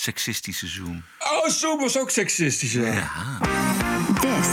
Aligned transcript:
Seksistische 0.00 0.66
Zoom. 0.66 1.02
Oh, 1.18 1.48
Zoom 1.48 1.80
was 1.80 1.98
ook 1.98 2.10
seksistisch, 2.10 2.72
ja. 2.72 2.92
Ja. 2.92 3.10
This 4.20 4.48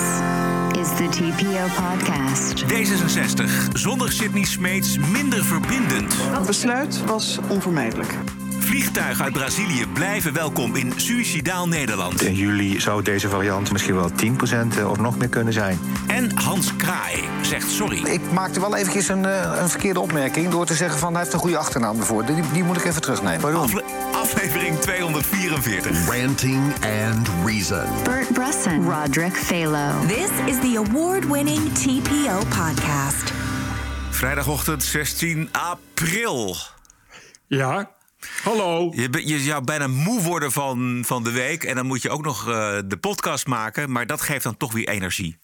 is 0.81 0.87
the 0.97 1.07
TPO 1.09 1.81
podcast. 1.81 2.63
D66. 2.63 3.71
Zonder 3.73 4.11
Sydney 4.11 4.43
Smeets 4.43 4.97
minder 4.97 5.45
verbindend. 5.45 6.13
Het 6.17 6.45
besluit 6.45 7.05
was 7.05 7.37
onvermijdelijk. 7.49 8.13
Vliegtuigen 8.65 9.23
uit 9.23 9.33
Brazilië 9.33 9.85
blijven 9.93 10.33
welkom 10.33 10.75
in 10.75 10.93
suicidaal 10.95 11.67
Nederland. 11.67 12.21
In 12.21 12.33
juli 12.35 12.79
zou 12.79 13.01
deze 13.01 13.29
variant 13.29 13.71
misschien 13.71 13.95
wel 13.95 14.09
10% 14.09 14.85
of 14.85 14.97
nog 14.97 15.17
meer 15.17 15.29
kunnen 15.29 15.53
zijn. 15.53 15.79
En 16.07 16.37
Hans 16.37 16.75
Kraai 16.75 17.23
zegt 17.41 17.69
sorry. 17.71 18.05
Ik 18.05 18.31
maakte 18.31 18.59
wel 18.59 18.75
eventjes 18.75 19.07
een, 19.07 19.25
eh, 19.25 19.57
een 19.61 19.69
verkeerde 19.69 19.99
opmerking 19.99 20.49
door 20.49 20.65
te 20.65 20.73
zeggen 20.73 20.99
van 20.99 21.11
hij 21.13 21.21
heeft 21.21 21.33
een 21.33 21.39
goede 21.39 21.57
achternaam 21.57 21.99
ervoor. 21.99 22.25
Die, 22.25 22.35
die 22.53 22.63
moet 22.63 22.77
ik 22.77 22.85
even 22.85 23.01
terugnemen. 23.01 23.55
Afle- 23.55 23.83
aflevering 24.13 24.79
244. 24.79 26.19
Ranting 26.19 26.73
and 27.05 27.29
Reason. 27.45 27.85
Bert 28.03 28.33
Brusson, 28.33 28.91
Roderick 28.91 29.35
Phalo. 29.35 30.05
This 30.07 30.29
is 30.45 30.55
the 30.71 30.83
award 30.87 31.27
winning 31.27 31.73
TPO 31.73 32.37
podcast. 32.37 33.33
Vrijdagochtend 34.09 34.83
16 34.83 35.49
april. 35.51 36.55
Ja. 37.47 37.94
Hallo. 38.43 38.91
Je, 38.95 39.27
je 39.27 39.39
zou 39.39 39.63
bijna 39.63 39.87
moe 39.87 40.21
worden 40.21 40.51
van, 40.51 41.03
van 41.05 41.23
de 41.23 41.31
week. 41.31 41.63
En 41.63 41.75
dan 41.75 41.85
moet 41.85 42.01
je 42.01 42.09
ook 42.09 42.23
nog 42.23 42.47
eh, 42.47 42.77
de 42.85 42.97
podcast 42.97 43.47
maken. 43.47 43.91
Maar 43.91 44.07
dat 44.07 44.21
geeft 44.21 44.43
dan 44.43 44.57
toch 44.57 44.73
weer 44.73 44.87
energie. 44.87 45.37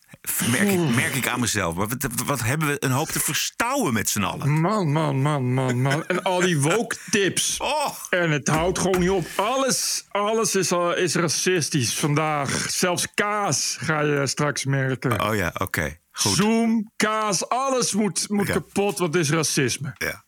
Merk 0.52 0.70
ik, 0.70 0.95
merk 0.95 1.16
ik 1.16 1.27
aan 1.27 1.39
mezelf. 1.39 1.75
Maar 1.75 1.88
wat, 1.88 2.08
wat 2.25 2.44
hebben 2.44 2.67
we 2.67 2.75
een 2.80 2.91
hoop 2.91 3.08
te 3.08 3.20
verstouwen 3.20 3.94
met 3.94 4.09
z'n 4.09 4.22
allen. 4.22 4.59
Man, 4.62 4.91
man, 4.91 5.22
man, 5.22 5.53
man, 5.53 5.81
man. 5.81 6.08
En 6.08 6.23
al 6.23 6.39
die 6.39 6.59
woke 6.72 6.95
tips. 7.09 7.58
Oh. 7.58 7.95
En 8.09 8.31
het 8.31 8.48
houdt 8.48 8.80
gewoon 8.80 9.00
niet 9.00 9.09
op. 9.09 9.25
Alles, 9.36 10.05
alles 10.09 10.55
is, 10.55 10.72
al, 10.72 10.95
is 10.95 11.16
racistisch 11.16 11.94
vandaag. 11.94 12.72
Zelfs 12.72 13.08
kaas 13.13 13.77
ga 13.80 14.02
je 14.02 14.27
straks 14.27 14.66
merken. 14.66 15.22
Oh 15.22 15.36
ja, 15.36 15.52
oké. 15.58 16.00
Goed. 16.11 16.36
Zoom, 16.36 16.92
kaas, 16.95 17.50
alles 17.50 17.94
moet, 17.94 18.30
moet 18.30 18.50
kapot, 18.50 18.98
wat 18.98 19.16
is 19.16 19.30
racisme. 19.30 19.95
Ja. 19.98 20.23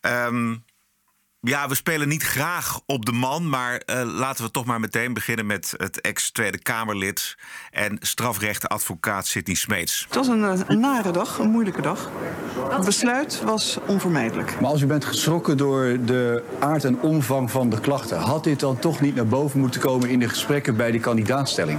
Ehm, 0.00 0.56
ja, 1.40 1.68
we 1.68 1.74
spelen 1.74 2.08
niet 2.08 2.22
graag 2.22 2.80
op 2.86 3.04
de 3.04 3.12
man, 3.12 3.48
maar 3.48 3.76
eh, 3.76 4.02
laten 4.04 4.44
we 4.44 4.50
toch 4.50 4.64
maar 4.64 4.80
meteen 4.80 5.14
beginnen 5.14 5.46
met 5.46 5.74
het 5.76 6.00
ex-Tweede 6.00 6.58
Kamerlid 6.58 7.36
en 7.70 7.96
strafrechtenadvocaat 8.00 9.26
Sidney 9.26 9.56
Smeets. 9.56 10.04
Het 10.06 10.14
was 10.14 10.28
een, 10.28 10.44
eh, 10.44 10.60
een 10.66 10.80
nare 10.80 11.10
dag, 11.10 11.38
een 11.38 11.50
moeilijke 11.50 11.82
dag. 11.82 12.10
Het 12.70 12.84
besluit 12.84 13.42
was 13.44 13.78
onvermijdelijk. 13.86 14.60
Maar 14.60 14.70
als 14.70 14.80
u 14.80 14.86
bent 14.86 15.04
geschrokken 15.04 15.56
door 15.56 15.98
de 16.04 16.44
aard 16.58 16.84
en 16.84 17.00
omvang 17.00 17.50
van 17.50 17.70
de 17.70 17.80
klachten, 17.80 18.18
had 18.18 18.44
dit 18.44 18.60
dan 18.60 18.78
toch 18.78 19.00
niet 19.00 19.14
naar 19.14 19.26
boven 19.26 19.60
moeten 19.60 19.80
komen 19.80 20.08
in 20.08 20.18
de 20.18 20.28
gesprekken 20.28 20.76
bij 20.76 20.90
die 20.90 21.00
kandidaatstelling? 21.00 21.78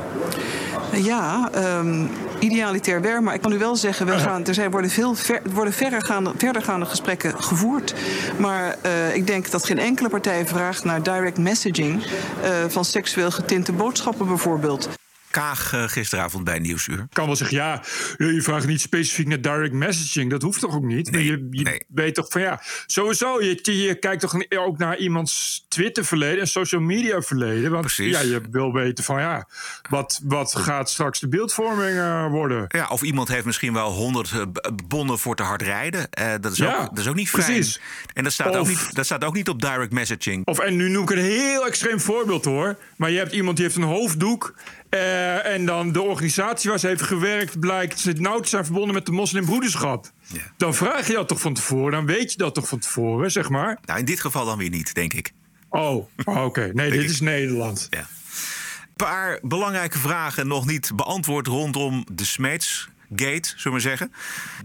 Ja, 0.94 1.50
ehm, 1.53 2.06
idealitair 2.39 3.02
weer, 3.02 3.23
maar 3.23 3.34
ik 3.34 3.42
kan 3.42 3.52
u 3.52 3.58
wel 3.58 3.75
zeggen, 3.75 4.06
we 4.06 4.20
gaan, 4.20 4.45
er 4.45 4.53
zijn, 4.53 4.72
worden 4.72 4.89
veel 4.89 5.16
ver, 5.16 5.36
er 5.44 5.52
worden 5.52 5.73
verdergaande, 5.73 6.31
verdergaande 6.38 6.86
gesprekken 6.86 7.44
gevoerd. 7.44 7.95
Maar 8.38 8.75
eh, 8.81 9.16
ik 9.16 9.28
denk 9.28 9.52
dat 9.52 9.66
geen 9.66 9.80
enkele 9.80 10.09
partij 10.09 10.48
vraagt 10.48 10.83
naar 10.83 11.03
direct 11.03 11.38
messaging 11.38 12.03
eh, 12.03 12.50
van 12.67 12.86
seksueel 12.86 13.31
getinte 13.31 13.72
boodschappen 13.72 14.28
bijvoorbeeld. 14.28 14.89
Kaag 15.32 15.74
eh, 15.74 15.84
gisteravond 15.84 16.44
bij 16.44 16.60
Nieuwsuur. 16.60 17.08
Kan 17.14 17.26
wel 17.26 17.36
zeggen, 17.36 17.58
ja, 17.58 17.84
je 18.18 18.42
vraagt 18.42 18.68
niet 18.68 18.82
specifiek 18.82 19.28
naar 19.28 19.42
direct 19.42 19.73
messaging. 19.73 20.30
Dat 20.32 20.42
hoeft 20.42 20.60
toch 20.60 20.76
ook 20.76 20.84
niet? 20.84 21.12
Nee, 21.12 21.26
je 21.26 21.48
je 21.52 21.64
nee. 21.64 21.82
weet 21.88 22.16
toch 22.16 22.26
van 22.30 22.42
ja, 22.42 22.62
sowieso, 22.86 23.42
je, 23.42 23.60
je 23.84 23.96
kijkt 23.96 24.22
toch 24.22 24.36
ook 24.50 24.78
naar 24.78 24.98
iemands 24.98 25.66
Twitter-verleden 25.68 26.40
en 26.40 26.48
social 26.48 26.82
media-verleden. 26.82 27.72
Want 27.72 27.86
Precies. 27.86 28.12
ja, 28.12 28.22
je 28.22 28.42
wil 28.52 28.73
weten 28.73 29.04
van 29.04 29.20
ja, 29.20 29.48
wat, 29.90 30.22
wat 30.23 30.56
gaat 30.56 30.90
straks 30.90 31.20
de 31.20 31.28
beeldvorming 31.28 31.98
eh, 31.98 32.28
worden? 32.30 32.66
Ja, 32.68 32.88
of 32.88 33.02
iemand 33.02 33.28
heeft 33.28 33.45
misschien 33.45 33.73
wel 33.73 33.92
honderd 33.92 34.32
eh, 34.32 34.42
bonnen 34.88 35.20
voor 35.20 35.36
te 35.36 35.44
hard 35.44 35.61
rijden. 35.61 36.10
Dat, 36.42 36.52
is 36.52 36.58
Ja, 36.58 36.78
ook, 36.82 36.89
dat 36.89 36.98
is 37.00 37.08
ook 37.08 37.16
niet 37.16 37.30
fijn. 37.30 37.45
precies. 37.45 37.80
En 38.14 38.23
dat 38.23 38.34
staat, 38.34 38.55
ook 38.55 38.67
niet, 38.67 38.95
dat 38.95 39.05
staat 39.05 39.23
ook 39.23 39.34
niet 39.34 39.50
op 39.50 39.61
direct 39.61 39.92
messaging. 39.92 40.45
Of, 40.45 40.60
en 40.60 40.76
nu 40.76 40.89
noem 40.89 41.04
ik 41.04 41.10
een 41.10 41.17
heel 41.17 41.66
extreem 41.66 42.00
voorbeeld 42.00 42.45
hoor. 42.45 42.78
Maar 42.95 43.11
je 43.11 43.17
hebt 43.17 43.32
iemand 43.34 43.55
die 43.55 43.66
heeft 43.66 43.78
een 43.78 43.84
hoofddoek. 43.84 44.55
Eh, 44.92 45.54
en 45.54 45.66
dan 45.66 45.92
de 45.92 46.02
organisatie 46.02 46.70
waar 46.70 46.80
ze 46.80 46.88
heeft 46.88 47.02
gewerkt 47.02 47.60
blijkt 47.60 48.00
ze 48.00 48.12
nauw 48.12 48.40
te 48.40 48.50
zijn 48.50 48.64
verbonden 48.64 48.94
met 48.94 49.06
de 49.06 49.12
moslimbroederschap. 49.12 50.12
Ja. 50.28 50.40
Dan 50.58 50.74
vraag 50.74 51.08
je 51.08 51.14
dat 51.14 51.28
toch 51.28 51.40
van 51.40 51.54
tevoren. 51.54 51.92
Dan 51.92 52.06
weet 52.06 52.32
je 52.32 52.38
dat 52.38 52.54
toch 52.54 52.68
van 52.68 52.80
tevoren, 52.80 53.32
zeg 53.32 53.50
maar. 53.50 53.78
Nou, 53.86 54.00
in 54.00 54.06
dit 54.06 54.20
geval 54.20 54.46
dan 54.46 54.58
weer 54.58 54.70
niet, 54.70 54.94
denk 54.94 55.14
ik. 55.14 55.32
Oh, 55.70 56.08
oh, 56.26 56.46
oké. 56.46 56.72
Nee, 56.74 56.92
dit 56.92 57.04
ik. 57.04 57.10
is 57.10 57.20
Nederland. 57.20 57.88
Ja. 57.90 58.00
Een 58.00 59.08
paar 59.08 59.40
belangrijke 59.42 59.98
vragen 59.98 60.48
nog 60.48 60.66
niet 60.66 60.92
beantwoord 60.96 61.48
rondom 61.48 62.06
de 62.12 62.26
Smeets-gate, 62.26 63.48
zullen 63.48 63.64
we 63.64 63.70
maar 63.70 63.82
zeggen. 63.82 64.12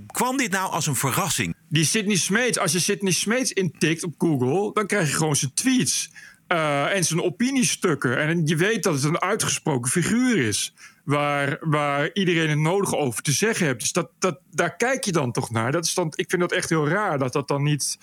Kwam 0.06 0.36
dit 0.36 0.50
nou 0.50 0.70
als 0.70 0.86
een 0.86 0.96
verrassing? 0.96 1.54
Die 1.68 1.84
Sidney 1.84 2.16
Smeets, 2.16 2.58
als 2.58 2.72
je 2.72 2.78
Sidney 2.78 3.12
Smeets 3.12 3.52
intikt 3.52 4.04
op 4.04 4.14
Google, 4.18 4.72
dan 4.72 4.86
krijg 4.86 5.08
je 5.08 5.14
gewoon 5.14 5.36
zijn 5.36 5.54
tweets 5.54 6.10
eh, 6.46 6.94
en 6.96 7.04
zijn 7.04 7.22
opiniestukken. 7.22 8.18
En 8.18 8.46
je 8.46 8.56
weet 8.56 8.82
dat 8.82 8.94
het 8.94 9.04
een 9.04 9.20
uitgesproken 9.20 9.90
figuur 9.90 10.46
is. 10.46 10.74
Waar, 11.04 11.58
waar 11.60 12.10
iedereen 12.12 12.48
het 12.48 12.58
nodige 12.58 12.96
over 12.96 13.22
te 13.22 13.32
zeggen 13.32 13.66
heeft. 13.66 13.80
Dus 13.80 13.92
dat, 13.92 14.10
dat, 14.18 14.40
daar 14.56 14.76
kijk 14.76 15.04
je 15.04 15.12
dan 15.12 15.32
toch 15.32 15.50
naar. 15.50 15.72
Dat 15.72 15.84
is 15.84 15.94
dan, 15.94 16.12
ik 16.14 16.30
vind 16.30 16.40
dat 16.40 16.52
echt 16.52 16.68
heel 16.68 16.88
raar 16.88 17.18
dat 17.18 17.32
dat 17.32 17.48
dan 17.48 17.62
niet, 17.62 17.98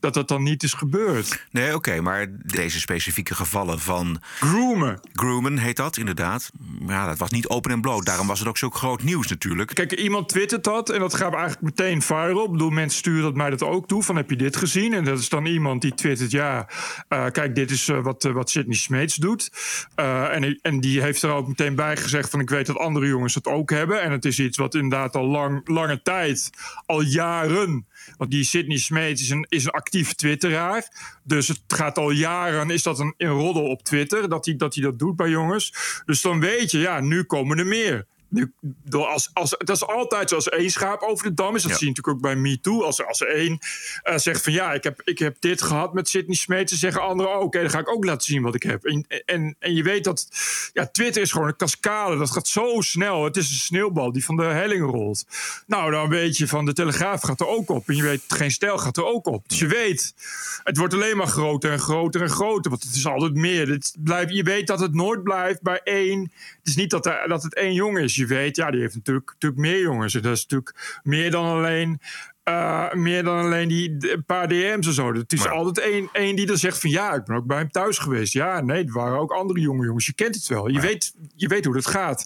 dat 0.00 0.14
dat 0.14 0.28
dan 0.28 0.42
niet 0.42 0.62
is 0.62 0.72
gebeurd. 0.72 1.46
Nee, 1.50 1.74
oké, 1.74 2.00
maar 2.00 2.26
deze 2.30 2.80
specifieke 2.80 3.34
gevallen 3.34 3.78
van 3.78 4.20
Groomen. 4.38 5.00
Groomen 5.12 5.58
heet 5.58 5.76
dat 5.76 5.96
inderdaad. 5.96 6.50
Ja, 6.86 7.06
dat 7.06 7.18
was 7.18 7.30
niet 7.30 7.48
open 7.48 7.70
en 7.70 7.80
bloot. 7.80 8.06
Daarom 8.06 8.26
was 8.26 8.38
het 8.38 8.48
ook 8.48 8.58
zo 8.58 8.70
groot 8.70 9.02
nieuws 9.02 9.26
natuurlijk. 9.26 9.74
Kijk, 9.74 9.92
iemand 9.92 10.28
twittert 10.28 10.64
dat 10.64 10.90
en 10.90 11.00
dat 11.00 11.14
gaat 11.14 11.32
eigenlijk 11.32 11.62
meteen 11.62 12.02
viral. 12.02 12.44
Ik 12.44 12.50
bedoel, 12.50 12.70
mensen 12.70 12.98
sturen 12.98 13.22
dat 13.22 13.34
mij 13.34 13.50
dat 13.50 13.62
ook 13.62 13.88
toe. 13.88 14.02
Van 14.02 14.16
heb 14.16 14.30
je 14.30 14.36
dit 14.36 14.56
gezien? 14.56 14.92
En 14.92 15.04
dat 15.04 15.18
is 15.18 15.28
dan 15.28 15.46
iemand 15.46 15.82
die 15.82 15.94
twittert: 15.94 16.30
ja, 16.30 16.68
eh, 17.08 17.26
kijk, 17.26 17.54
dit 17.54 17.70
is 17.70 17.88
eh, 17.88 18.00
wat, 18.02 18.24
eh, 18.24 18.32
wat 18.32 18.50
Sidney 18.50 18.76
Smeets 18.76 19.14
doet. 19.14 19.50
En, 19.94 20.58
en 20.62 20.80
die 20.80 21.02
heeft 21.02 21.22
er 21.22 21.30
ook 21.30 21.48
meteen 21.48 21.74
bij 21.74 21.96
gezegd: 21.96 22.30
van 22.30 22.40
ik 22.40 22.50
weet 22.50 22.66
dat 22.66 22.78
andere 22.78 23.06
jongens 23.06 23.34
dat 23.34 23.46
ook 23.46 23.70
hebben. 23.70 24.02
En 24.02 24.12
het 24.12 24.24
is 24.24 24.38
iets 24.38 24.58
wat 24.58 24.74
inderdaad 24.74 25.16
al 25.16 25.26
lang, 25.26 25.68
lange 25.68 25.97
tijd, 26.02 26.50
al 26.86 27.00
jaren. 27.00 27.86
Want 28.16 28.30
die 28.30 28.44
Sidney 28.44 28.78
Smeets 28.78 29.22
is 29.22 29.30
een, 29.30 29.46
is 29.48 29.64
een 29.64 29.70
actief 29.70 30.14
twitteraar. 30.14 30.88
Dus 31.24 31.48
het 31.48 31.60
gaat 31.66 31.98
al 31.98 32.10
jaren, 32.10 32.70
is 32.70 32.82
dat 32.82 32.98
een, 32.98 33.14
een 33.16 33.28
roddel 33.28 33.64
op 33.64 33.82
Twitter, 33.82 34.28
dat 34.28 34.44
hij, 34.44 34.56
dat 34.56 34.74
hij 34.74 34.84
dat 34.84 34.98
doet 34.98 35.16
bij 35.16 35.28
jongens. 35.28 35.72
Dus 36.04 36.20
dan 36.20 36.40
weet 36.40 36.70
je, 36.70 36.78
ja, 36.78 37.00
nu 37.00 37.22
komen 37.24 37.58
er 37.58 37.66
meer. 37.66 38.06
Nu, 38.30 38.52
door 38.84 39.06
als, 39.06 39.30
als, 39.32 39.50
dat 39.58 39.76
is 39.76 39.86
altijd 39.86 40.28
zoals 40.28 40.48
één 40.48 40.70
schaap 40.70 41.02
over 41.02 41.24
de 41.24 41.34
dam 41.34 41.54
is. 41.56 41.62
Dat 41.62 41.70
Ja. 41.70 41.76
zie 41.76 41.86
je 41.88 41.92
natuurlijk 41.94 42.16
ook 42.16 42.22
bij 42.32 42.36
MeToo. 42.36 42.82
Als, 42.82 43.04
als 43.04 43.20
er 43.20 43.28
één 43.28 43.58
eh, 44.02 44.16
zegt 44.18 44.42
van 44.42 44.52
ja, 44.52 44.72
ik 44.72 44.84
heb, 44.84 45.00
ik 45.04 45.18
heb 45.18 45.36
dit 45.40 45.62
gehad 45.62 45.94
met 45.94 46.08
Sidney 46.08 46.36
Smeets. 46.36 46.70
Dan 46.70 46.78
zeggen 46.78 47.02
anderen 47.02 47.34
ook, 47.34 47.42
oké, 47.42 47.60
dan 47.60 47.70
ga 47.70 47.78
ik 47.78 47.88
ook 47.90 48.04
laten 48.04 48.22
zien 48.26 48.42
wat 48.42 48.54
ik 48.54 48.62
heb. 48.62 48.84
En, 48.84 49.04
en, 49.24 49.56
en 49.58 49.74
je 49.74 49.82
weet 49.82 50.04
dat 50.04 50.28
ja, 50.72 50.86
Twitter 50.86 51.22
is 51.22 51.32
gewoon 51.32 51.48
een 51.48 51.56
cascade. 51.56 52.16
Dat 52.16 52.30
gaat 52.30 52.48
zo 52.48 52.80
snel. 52.80 53.24
Het 53.24 53.36
is 53.36 53.50
een 53.50 53.56
sneeuwbal 53.56 54.12
die 54.12 54.24
van 54.24 54.36
de 54.36 54.42
helling 54.44 54.90
rolt. 54.90 55.26
Nou, 55.66 55.90
dan 55.90 56.08
weet 56.08 56.36
je 56.36 56.48
van 56.48 56.64
de 56.64 56.72
Telegraaf 56.72 57.22
gaat 57.22 57.40
er 57.40 57.46
ook 57.48 57.70
op. 57.70 57.88
En 57.88 57.96
je 57.96 58.02
weet, 58.02 58.22
geen 58.28 58.50
stijl 58.50 58.78
gaat 58.78 58.96
er 58.96 59.04
ook 59.06 59.26
op. 59.26 59.48
Dus 59.48 59.58
je 59.58 59.66
weet, 59.66 60.14
het 60.62 60.76
wordt 60.76 60.94
alleen 60.94 61.16
maar 61.16 61.26
groter 61.26 61.72
en 61.72 61.80
groter 61.80 62.22
en 62.22 62.30
groter. 62.30 62.70
Want 62.70 62.82
het 62.82 62.94
is 62.94 63.06
altijd 63.06 63.34
meer. 63.34 63.68
Het 63.68 63.96
blijft, 63.98 64.32
je 64.34 64.42
weet 64.42 64.66
dat 64.66 64.80
het 64.80 64.94
nooit 64.94 65.22
blijft 65.22 65.62
bij 65.62 65.80
één. 65.84 66.32
Het 66.58 66.66
is 66.68 66.76
niet 66.76 66.90
dat, 66.90 67.06
er, 67.06 67.28
dat 67.28 67.42
het 67.42 67.54
één 67.54 67.72
jongen 67.74 68.02
is. 68.02 68.16
Je 68.18 68.26
weet, 68.26 68.56
ja, 68.56 68.70
die 68.70 68.80
heeft 68.80 68.94
natuurlijk, 68.94 69.30
natuurlijk 69.32 69.60
meer 69.60 69.80
jongens. 69.80 70.14
En 70.14 70.22
dat 70.22 70.36
is 70.36 70.42
natuurlijk 70.46 71.00
meer 71.02 71.30
dan 71.30 71.44
alleen... 71.46 72.00
eh, 72.42 72.92
meer 72.92 73.22
dan 73.22 73.38
alleen 73.44 73.68
die 73.68 74.12
een 74.12 74.24
paar 74.24 74.48
DM's 74.48 74.86
en 74.86 74.92
zo. 74.92 75.12
Het 75.14 75.32
is 75.32 75.38
Maar- 75.38 75.48
altijd 75.52 75.86
één, 75.86 76.08
één 76.12 76.36
die 76.36 76.46
dan 76.46 76.56
zegt 76.56 76.80
van 76.80 76.90
ja, 76.90 77.14
ik 77.14 77.24
ben 77.24 77.36
ook 77.36 77.46
bij 77.46 77.58
hem 77.58 77.70
thuis 77.70 77.98
geweest. 77.98 78.32
Ja, 78.32 78.60
nee, 78.60 78.84
er 78.84 78.92
waren 78.92 79.18
ook 79.18 79.32
andere 79.32 79.60
jonge 79.60 79.84
jongens. 79.86 80.06
Je 80.06 80.14
kent 80.14 80.34
het 80.34 80.46
wel. 80.46 80.68
Je, 80.68 80.80
weet, 80.80 81.12
je 81.36 81.48
weet 81.48 81.64
hoe 81.64 81.74
dat 81.74 81.86
gaat. 81.86 82.24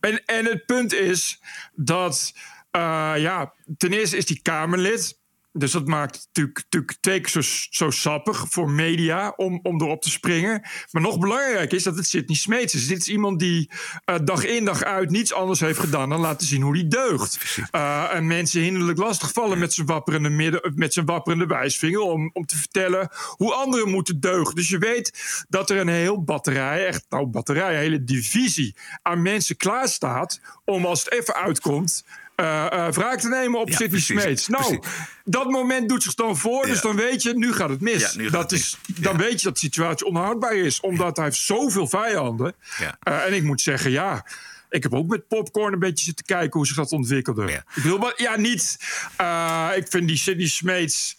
En, 0.00 0.24
en 0.24 0.44
het 0.44 0.66
punt 0.66 0.92
is 0.92 1.40
dat, 1.74 2.32
eh, 2.70 3.12
ja, 3.16 3.52
ten 3.76 3.92
eerste 3.92 4.16
is 4.16 4.26
die 4.26 4.42
Kamerlid. 4.42 5.18
Dus 5.52 5.72
dat 5.72 5.86
maakt 5.86 6.14
het 6.14 6.26
natuurlijk, 6.26 6.56
natuurlijk 6.56 6.96
twee 7.00 7.20
keer 7.20 7.42
zo, 7.42 7.66
zo 7.70 7.90
sappig 7.90 8.46
voor 8.48 8.70
media 8.70 9.32
om, 9.36 9.60
om 9.62 9.80
erop 9.80 10.02
te 10.02 10.10
springen. 10.10 10.62
Maar 10.90 11.02
nog 11.02 11.18
belangrijker 11.18 11.76
is 11.76 11.82
dat 11.82 11.96
het 11.96 12.06
Sidney 12.06 12.36
Smeets 12.36 12.74
is. 12.74 12.86
Dit 12.86 12.98
is 12.98 13.08
iemand 13.08 13.38
die 13.38 13.70
eh, 14.04 14.16
dag 14.24 14.44
in 14.44 14.64
dag 14.64 14.82
uit 14.82 15.10
niets 15.10 15.32
anders 15.32 15.60
heeft 15.60 15.78
gedaan 15.78 16.08
dan 16.08 16.20
laten 16.20 16.46
zien 16.46 16.62
hoe 16.62 16.76
hij 16.76 16.88
deugt. 16.88 17.38
Eh, 17.70 18.14
en 18.14 18.26
mensen 18.26 18.60
hinderlijk 18.60 18.98
lastigvallen 18.98 19.58
met 19.58 19.72
zijn 19.72 19.86
wapperende, 19.86 20.28
midden, 20.28 20.72
met 20.74 20.92
zijn 20.92 21.06
wapperende 21.06 21.46
wijsvinger 21.46 22.00
om, 22.00 22.30
om 22.32 22.46
te 22.46 22.56
vertellen 22.56 23.08
hoe 23.36 23.54
anderen 23.54 23.90
moeten 23.90 24.20
deugen. 24.20 24.54
Dus 24.54 24.68
je 24.68 24.78
weet 24.78 25.44
dat 25.48 25.70
er 25.70 25.78
een 25.78 25.88
heel 25.88 26.24
batterij, 26.24 26.86
echt 26.86 27.04
nou 27.08 27.26
batterij, 27.26 27.74
een 27.74 27.80
hele 27.80 28.04
divisie 28.04 28.76
aan 29.02 29.22
mensen 29.22 29.56
klaarstaat 29.56 30.40
om 30.64 30.84
als 30.84 31.04
het 31.04 31.12
even 31.12 31.34
uitkomt 31.34 32.04
eh, 32.40 32.92
wraak 32.92 33.20
te 33.20 33.28
nemen 33.28 33.60
op 33.60 33.68
Ja, 33.68 33.76
Sidney 33.76 34.00
Smeets. 34.00 34.48
Nou, 34.48 34.78
precies. 34.78 35.06
dat 35.24 35.50
moment 35.50 35.88
doet 35.88 36.02
zich 36.02 36.14
dan 36.14 36.36
voor, 36.36 36.66
dus 36.66 36.80
dan 36.80 36.96
weet 36.96 37.22
je, 37.22 37.34
nu 37.36 37.52
gaat 37.52 37.68
het 37.68 37.80
mis. 37.80 38.00
Ja, 38.00 38.10
nu 38.16 38.22
gaat 38.22 38.32
dat 38.32 38.50
het 38.50 38.60
is, 38.60 38.78
mis. 38.86 38.98
dan 38.98 39.16
weet 39.16 39.40
je 39.40 39.46
dat 39.46 39.52
de 39.52 39.60
situatie 39.60 40.06
onhoudbaar 40.06 40.54
is, 40.54 40.80
omdat 40.80 41.16
hij 41.16 41.24
heeft 41.24 41.38
zoveel 41.38 41.86
vijanden. 41.88 42.54
Ja. 42.78 42.96
Eh, 43.00 43.26
en 43.26 43.34
ik 43.34 43.42
moet 43.42 43.60
zeggen, 43.60 43.90
ja. 43.90 44.26
Ik 44.70 44.82
heb 44.82 44.94
ook 44.94 45.06
met 45.06 45.28
popcorn 45.28 45.72
een 45.72 45.78
beetje 45.78 46.04
zitten 46.04 46.24
kijken 46.24 46.58
hoe 46.58 46.66
zich 46.66 46.76
dat 46.76 46.92
ontwikkelde. 46.92 47.46
Ja. 47.46 47.64
Ik 47.74 47.82
bedoel, 47.82 47.98
maar 47.98 48.12
ja, 48.16 48.36
niet. 48.36 48.76
ik 49.76 49.86
vind 49.88 50.08
die 50.08 50.16
Sidney 50.16 50.48
Smeets 50.48 51.16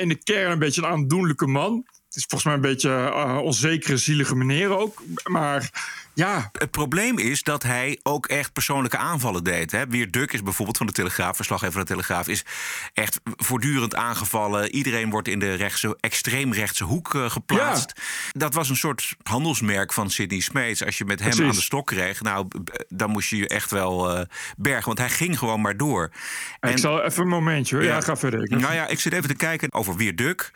in 0.00 0.08
de 0.08 0.18
kern 0.24 0.50
een 0.50 0.58
beetje 0.58 0.82
een 0.82 0.88
aandoenlijke 0.88 1.46
man. 1.46 1.86
Het 2.06 2.16
is 2.16 2.26
volgens 2.28 2.44
mij 2.44 2.54
een 2.54 2.74
beetje 2.74 3.14
onzekere, 3.42 3.96
zielige 3.96 4.34
meneer 4.34 4.78
ook. 4.78 5.02
Maar 5.24 5.70
ja, 6.14 6.50
Het 6.52 6.70
probleem 6.70 7.18
is 7.18 7.42
dat 7.42 7.62
hij 7.62 7.98
ook 8.02 8.26
echt 8.26 8.52
persoonlijke 8.52 8.96
aanvallen 8.96 9.44
deed. 9.44 9.70
Hè. 9.70 9.86
Weer 9.86 10.10
Duk 10.10 10.32
is 10.32 10.42
bijvoorbeeld 10.42 10.76
van 10.76 10.86
de 10.86 10.92
Telegraaf, 10.92 11.36
verslaggever 11.36 11.72
van 11.72 11.82
de 11.82 11.88
Telegraaf, 11.88 12.28
is 12.28 12.44
echt 12.92 13.20
voortdurend 13.24 13.94
aangevallen. 13.94 14.70
Iedereen 14.74 15.10
wordt 15.10 15.28
in 15.28 15.38
de 15.38 15.54
rechtse, 15.54 15.96
extreemrechtse 16.00 16.84
hoek 16.84 17.14
eh, 17.14 17.30
geplaatst. 17.30 17.92
Dat 18.32 18.54
was 18.54 18.68
een 18.68 18.76
soort 18.76 19.14
handelsmerk 19.22 19.92
van 19.92 20.10
Sidney 20.10 20.40
Smeets. 20.40 20.84
Als 20.84 20.98
je 20.98 21.04
met 21.04 21.18
hem 21.18 21.28
Precies. 21.28 21.48
aan 21.48 21.54
de 21.54 21.62
stok 21.62 21.86
kreeg, 21.86 22.20
nou, 22.20 22.48
dan 22.88 23.10
moest 23.10 23.30
je 23.30 23.36
je 23.36 23.48
echt 23.48 23.70
wel 23.70 24.16
eh, 24.16 24.24
bergen. 24.56 24.86
Want 24.86 24.98
hij 24.98 25.10
ging 25.10 25.38
gewoon 25.38 25.60
maar 25.60 25.76
door. 25.76 26.12
ik 26.60 26.78
zal 26.78 27.02
even 27.02 27.22
een 27.22 27.28
momentje 27.28 27.76
hoor. 27.76 27.84
Ja, 27.84 28.00
ga 28.00 28.16
verder. 28.16 28.48
Nou 28.48 28.74
ja, 28.74 28.86
ik 28.86 29.00
zit 29.00 29.12
even 29.12 29.28
te 29.28 29.34
kijken 29.34 29.72
over 29.72 29.96
Weer 29.96 30.16
Duk. 30.16 30.50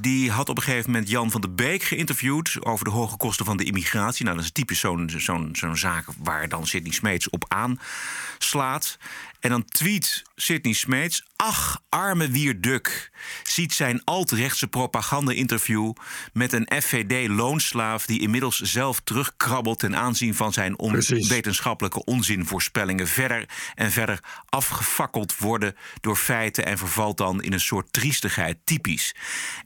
Die 0.00 0.30
had 0.30 0.48
op 0.48 0.56
een 0.56 0.62
gegeven 0.62 0.90
moment 0.90 1.08
Jan 1.08 1.30
van 1.30 1.40
der 1.40 1.54
Beek 1.54 1.82
geïnterviewd 1.82 2.64
over 2.64 2.84
de 2.84 2.90
hoge 2.90 3.16
kosten 3.16 3.44
van 3.44 3.56
de 3.56 3.64
immigratie. 3.64 4.24
Nou, 4.24 4.36
dat 4.36 4.44
is 4.44 4.52
typisch 4.52 4.80
zo'n 4.80 5.10
zo'n 5.16 5.48
zo'n 5.52 5.76
zaak 5.76 6.04
waar 6.18 6.48
dan 6.48 6.66
Sidney 6.66 6.92
Smeets 6.92 7.30
op 7.30 7.44
aanslaat. 7.48 8.98
En 9.44 9.50
dan 9.50 9.64
tweet 9.64 10.22
Sidney 10.34 10.72
Smeets: 10.72 11.24
Ach, 11.36 11.80
arme 11.88 12.28
Wierduk. 12.28 13.10
Ziet 13.42 13.72
zijn 13.74 14.04
alt-rechtse 14.04 14.66
propaganda-interview 14.68 15.92
met 16.32 16.52
een 16.52 16.68
FVD-loonslaaf. 16.82 18.06
die 18.06 18.20
inmiddels 18.20 18.60
zelf 18.60 19.00
terugkrabbelt 19.00 19.78
ten 19.78 19.96
aanzien 19.96 20.34
van 20.34 20.52
zijn 20.52 20.76
Precies. 20.76 21.22
onwetenschappelijke 21.22 22.04
onzinvoorspellingen. 22.04 23.08
verder 23.08 23.48
en 23.74 23.92
verder 23.92 24.18
afgefakkeld 24.48 25.38
worden 25.38 25.76
door 26.00 26.16
feiten. 26.16 26.66
en 26.66 26.78
vervalt 26.78 27.16
dan 27.18 27.42
in 27.42 27.52
een 27.52 27.60
soort 27.60 27.92
triestigheid. 27.92 28.58
Typisch. 28.64 29.14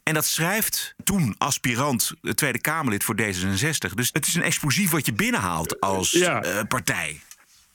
En 0.03 0.15
dat 0.15 0.27
schrijft 0.27 0.95
toen 1.05 1.35
aspirant 1.39 2.13
eh, 2.23 2.33
Tweede 2.33 2.61
Kamerlid 2.61 3.05
voor 3.05 3.17
D66. 3.21 3.95
Dus 3.95 4.11
het 4.13 4.27
is 4.27 4.35
een 4.35 4.43
explosief 4.43 4.91
wat 4.91 5.07
je 5.07 5.13
binnenhaalt 5.13 5.81
als 5.81 6.11
Ja. 6.11 6.43
eh, 6.43 6.63
partij. 6.69 7.21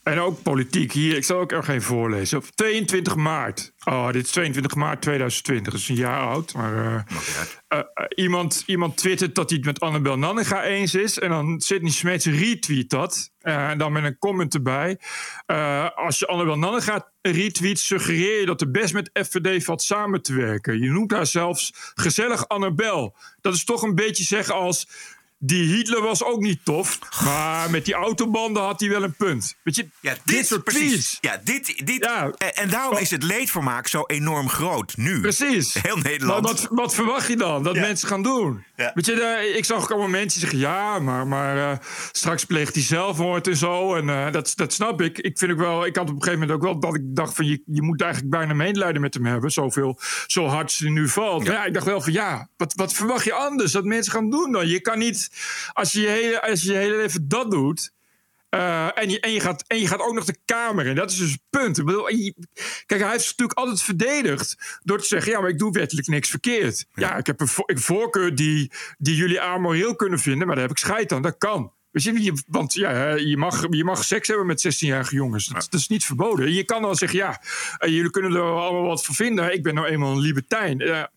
En 0.04 0.20
ook 0.20 0.42
politiek. 0.42 0.92
Hier, 0.92 1.16
ik 1.16 1.24
zal 1.24 1.40
ook 1.40 1.52
er 1.52 1.64
geen 1.64 1.82
voorlezen. 1.82 2.38
Op 2.38 2.46
22 2.46 3.16
maart. 3.16 3.74
Oh, 3.84 4.12
dit 4.12 4.26
is 4.26 4.32
22 4.32 4.76
maart 4.76 5.02
2020. 5.02 5.72
Dat 5.72 5.82
is 5.82 5.90
een 5.90 5.96
jaar 5.96 6.20
oud. 6.20 6.54
Maar 6.54 6.86
eh, 6.86 7.02
eh, 7.68 7.80
eh, 7.94 8.06
iemand, 8.16 8.64
iemand 8.66 8.98
twittert 8.98 9.36
dat 9.36 9.50
hij 9.50 9.58
het 9.58 9.68
met 9.68 9.80
Annabel 9.80 10.18
Nanninga 10.18 10.64
eens 10.64 10.96
is. 10.96 11.20
En 11.20 11.30
dan 11.30 11.62
Sidney 11.62 11.92
Smeets 11.92 12.26
retweet 12.26 12.90
dat. 12.90 13.32
En 13.40 13.78
dan 13.78 13.92
met 13.92 14.04
een 14.04 14.18
comment 14.18 14.54
erbij. 14.54 15.00
Als 15.96 16.20
je 16.20 16.28
Annabel 16.28 16.58
Nanninga 16.58 17.12
retweet, 17.22 17.80
suggereer 17.80 18.40
je 18.40 18.46
dat 18.46 18.62
er 18.62 18.72
best 18.72 18.94
met 18.94 19.10
FVD 19.14 19.64
valt 19.64 19.82
samen 19.82 20.22
te 20.22 20.34
werken. 20.34 20.80
Je 20.80 20.90
noemt 20.90 21.12
haar 21.12 21.26
zelfs 21.26 21.72
gezellig 21.94 22.48
Annabel. 22.48 23.16
Dat 23.42 23.54
is 23.54 23.64
toch 23.64 23.82
een 23.82 23.96
beetje 23.96 24.24
zeggen 24.24 24.56
als... 24.56 24.88
Die 25.46 25.76
Hitler 25.76 26.02
was 26.02 26.24
ook 26.24 26.40
niet 26.40 26.60
tof, 26.64 27.00
maar 27.24 27.70
met 27.70 27.86
die 27.86 27.94
autobanden 27.94 28.64
had 28.64 28.80
hij 28.80 28.90
wel 28.90 29.04
een 29.04 29.16
punt. 29.16 29.56
Weet 29.64 29.76
je, 29.76 29.88
Ja, 30.00 30.16
dit, 30.26 30.48
soort 30.48 30.66
tweets. 30.66 31.18
Ja, 31.22 31.42
dit, 31.44 31.86
dit, 31.86 32.04
Ja. 32.04 32.32
en, 32.38 32.56
en 32.56 32.70
daarom 32.70 32.98
is 32.98 33.10
het 33.10 33.24
leedvermaak 33.24 33.88
zo 33.88 34.04
enorm 34.06 34.50
groot 34.50 34.98
nu. 34.98 35.22
Precies. 35.22 35.74
Heel 35.74 35.98
Nederland. 35.98 36.42
Maar 36.44 36.52
wat, 36.54 36.68
wat 36.70 36.94
verwacht 36.96 37.28
je 37.28 37.36
dan 37.36 37.64
dat 37.64 37.76
Ja. 37.76 37.82
mensen 37.82 38.08
gaan 38.08 38.24
doen? 38.24 38.64
Ja. 38.84 38.92
Weet 38.94 39.06
je, 39.06 39.22
eh, 39.22 39.56
ik 39.56 39.66
zag 39.66 39.84
ook 39.84 39.90
allemaal 39.90 40.10
mensen 40.10 40.40
zeggen... 40.40 40.60
ja, 40.60 41.00
maar, 41.00 41.28
maar 41.28 41.72
eh, 41.72 41.78
straks 42.12 42.46
pleegt 42.46 42.74
hij 42.74 42.84
zelfmoord 42.84 43.48
en 43.48 43.58
zo. 43.58 43.96
En 43.96 44.10
eh, 44.10 44.32
dat, 44.32 44.52
dat 44.56 44.74
snap 44.74 45.02
ik. 45.02 45.20
Ik, 45.20 45.38
vind 45.38 45.52
ook 45.52 45.58
wel, 45.58 45.86
ik 45.86 45.96
had 45.96 46.10
op 46.10 46.16
een 46.16 46.24
gegeven 46.24 46.40
moment 46.40 46.58
ook 46.58 46.64
wel 46.64 46.80
dat 46.80 46.96
ik 46.96 47.02
dacht... 47.16 47.36
van 47.36 47.46
je, 47.46 47.62
je 47.66 47.82
moet 47.82 48.02
eigenlijk 48.02 48.32
bijna 48.32 48.54
medelijden 48.54 49.02
met 49.02 49.14
hem 49.14 49.26
hebben. 49.26 49.52
Zoveel, 49.52 50.00
zo 50.28 50.46
hard 50.46 50.78
hij 50.78 50.90
nu 50.90 51.08
valt. 51.08 51.44
Maar 51.44 51.54
ja, 51.54 51.66
ik 51.66 51.74
dacht 51.74 51.86
wel 51.86 52.02
van 52.02 52.14
ja, 52.14 52.50
wat, 52.58 52.74
wat 52.74 52.94
verwacht 52.94 53.26
je 53.26 53.34
anders 53.34 53.72
dat 53.72 53.84
mensen 53.84 54.12
gaan 54.12 54.30
doen 54.30 54.52
dan? 54.52 54.68
Je 54.68 54.82
kan 54.82 54.98
niet, 54.98 55.30
als 55.74 55.92
je 55.92 56.02
je 56.02 56.08
hele, 56.08 56.42
als 56.42 56.62
je 56.62 56.72
je 56.72 56.78
hele 56.78 56.98
leven 56.98 57.28
dat 57.28 57.52
doet... 57.52 57.93
Eh, 58.54 58.98
en, 58.98 59.10
je, 59.10 59.20
en, 59.20 59.32
je 59.32 59.40
gaat, 59.40 59.64
en 59.68 59.80
je 59.80 59.88
gaat 59.88 60.00
ook 60.00 60.14
nog 60.14 60.26
de 60.26 60.38
Kamer 60.46 60.86
in. 60.86 60.96
Dat 60.96 61.12
is 61.12 61.18
dus 61.18 61.32
het 61.32 61.42
punt. 61.50 61.78
Ik 61.78 61.86
bedoel, 61.86 62.10
je- 62.10 62.34
kijk, 62.86 63.02
hij 63.02 63.10
heeft 63.12 63.24
zich 63.24 63.32
natuurlijk 63.38 63.60
altijd 63.60 63.82
verdedigd 63.82 64.80
door 64.84 65.00
te 65.00 65.06
zeggen: 65.06 65.32
ja, 65.32 65.40
maar 65.40 65.50
ik 65.50 65.58
doe 65.58 65.72
wettelijk 65.72 66.08
niks 66.08 66.30
verkeerd. 66.30 66.86
Ja, 66.94 67.18
ik 67.18 67.26
heb 67.26 67.40
een, 67.40 67.48
vo- 67.48 67.64
een 67.66 67.80
voorkeur 67.80 68.36
die, 68.36 68.72
die 68.98 69.16
jullie 69.16 69.42
amoreel 69.42 69.96
kunnen 69.96 70.20
vinden, 70.20 70.46
maar 70.48 70.56
daar 70.56 70.68
heb 70.68 70.78
ik 70.78 70.84
scheid 70.84 71.12
aan. 71.12 71.22
Dat 71.22 71.38
kan. 71.38 71.74
Weet 71.92 72.04
je, 72.04 72.44
want 72.48 72.74
ja, 72.74 73.14
je 73.16 73.38
mag, 73.38 73.66
je 73.70 73.84
mag 73.84 74.04
seks 74.04 74.28
hebben 74.28 74.46
met 74.46 74.68
16-jarige 74.76 75.16
jongens. 75.16 75.46
Dat, 75.46 75.68
dat 75.70 75.80
is 75.80 75.88
niet 75.88 76.06
verboden. 76.06 76.54
Je 76.54 76.64
kan 76.64 76.82
dan 76.82 76.96
zeggen: 76.96 77.18
ja, 77.20 77.42
eh, 77.78 77.90
jullie 77.90 78.10
kunnen 78.12 78.34
er 78.36 78.42
allemaal 78.42 78.88
wat 78.88 79.06
van 79.06 79.16
vinden. 79.16 79.54
Ik 79.54 79.64
ben 79.64 79.74
nou 79.74 79.88
eenmaal 79.88 80.12
een 80.12 80.20
libertijn. 80.20 81.10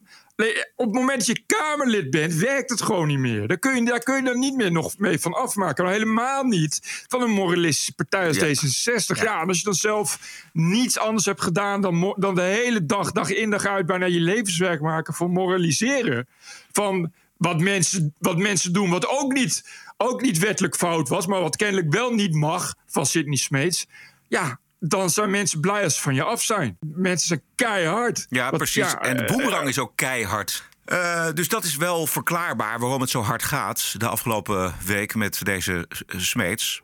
Op 0.77 0.87
het 0.87 0.94
moment 0.94 1.19
dat 1.19 1.27
je 1.27 1.43
Kamerlid 1.47 2.11
bent, 2.11 2.35
werkt 2.35 2.71
het 2.71 2.83
gewoon 2.83 3.06
niet 3.06 3.19
meer. 3.19 3.49
Daar 3.49 3.59
kun 3.59 3.75
je, 3.77 3.85
daar 3.85 4.03
kun 4.03 4.25
je 4.25 4.31
er 4.31 4.38
niet 4.38 4.56
meer 4.56 4.73
nog 4.73 4.99
mee 4.99 5.19
van 5.19 5.33
afmaken. 5.33 5.85
Maar 5.85 5.93
helemaal 5.93 6.44
niet 6.44 7.05
van 7.09 7.23
een 7.23 7.31
moralistische 7.31 7.94
partij 7.94 8.27
als 8.27 8.37
Ja. 8.37 8.47
D66. 8.47 9.23
Ja. 9.23 9.41
en 9.41 9.49
als 9.49 9.59
je 9.59 9.65
dan 9.65 9.75
zelf 9.75 10.19
niets 10.53 10.99
anders 10.99 11.25
hebt 11.25 11.41
gedaan 11.43 11.81
dan, 11.81 12.15
dan 12.19 12.35
de 12.35 12.43
hele 12.43 12.87
dag, 12.87 13.12
dag 13.12 13.31
in, 13.31 13.50
dag 13.50 13.67
uit, 13.67 13.87
bijna 13.87 14.06
je 14.06 14.21
levenswerk 14.21 14.81
maken 14.81 15.15
van 15.15 15.31
moraliseren. 15.31 16.29
Van 16.73 17.12
wat 17.37 17.61
mensen, 17.61 18.15
wat 18.19 18.37
mensen 18.37 18.73
doen, 18.73 18.91
wat 18.91 19.09
ook 19.09 19.33
niet, 19.33 19.65
ook 19.97 20.23
niet 20.23 20.38
wettelijk 20.38 20.77
fout 20.77 21.09
was, 21.09 21.27
maar 21.27 21.41
wat 21.41 21.56
kennelijk 21.56 21.93
wel 21.93 22.11
niet 22.15 22.35
mag 22.35 22.75
van 22.87 23.06
Sidney 23.06 23.37
Smeets. 23.37 23.87
Ja, 24.29 24.59
dan 24.88 25.11
zijn 25.11 25.31
mensen 25.31 25.61
blij 25.61 25.83
als 25.85 25.94
ze 25.97 26.03
van 26.03 26.15
je 26.15 26.23
af 26.23 26.43
zijn. 26.43 26.77
Mensen 26.81 27.29
zijn 27.29 27.43
keihard. 27.55 28.27
Ja, 28.29 28.44
Want, 28.44 28.56
precies. 28.56 28.91
ja, 28.91 29.00
en 29.00 29.17
de 29.17 29.23
eh, 29.25 29.33
boemerang 29.37 29.69
is 29.69 29.79
ook 29.79 29.93
keihard. 29.94 30.69
Eh, 30.85 31.27
dus 31.35 31.49
dat 31.49 31.65
is 31.65 31.77
wel 31.77 32.06
verklaarbaar 32.06 32.79
waarom 32.79 33.00
het 33.00 33.11
zo 33.11 33.23
hard 33.23 33.43
gaat 33.43 33.94
de 33.99 34.09
afgelopen 34.09 34.75
week 34.85 35.15
met 35.15 35.41
deze 35.44 35.87
eh, 36.06 36.19
Smeets. 36.21 36.83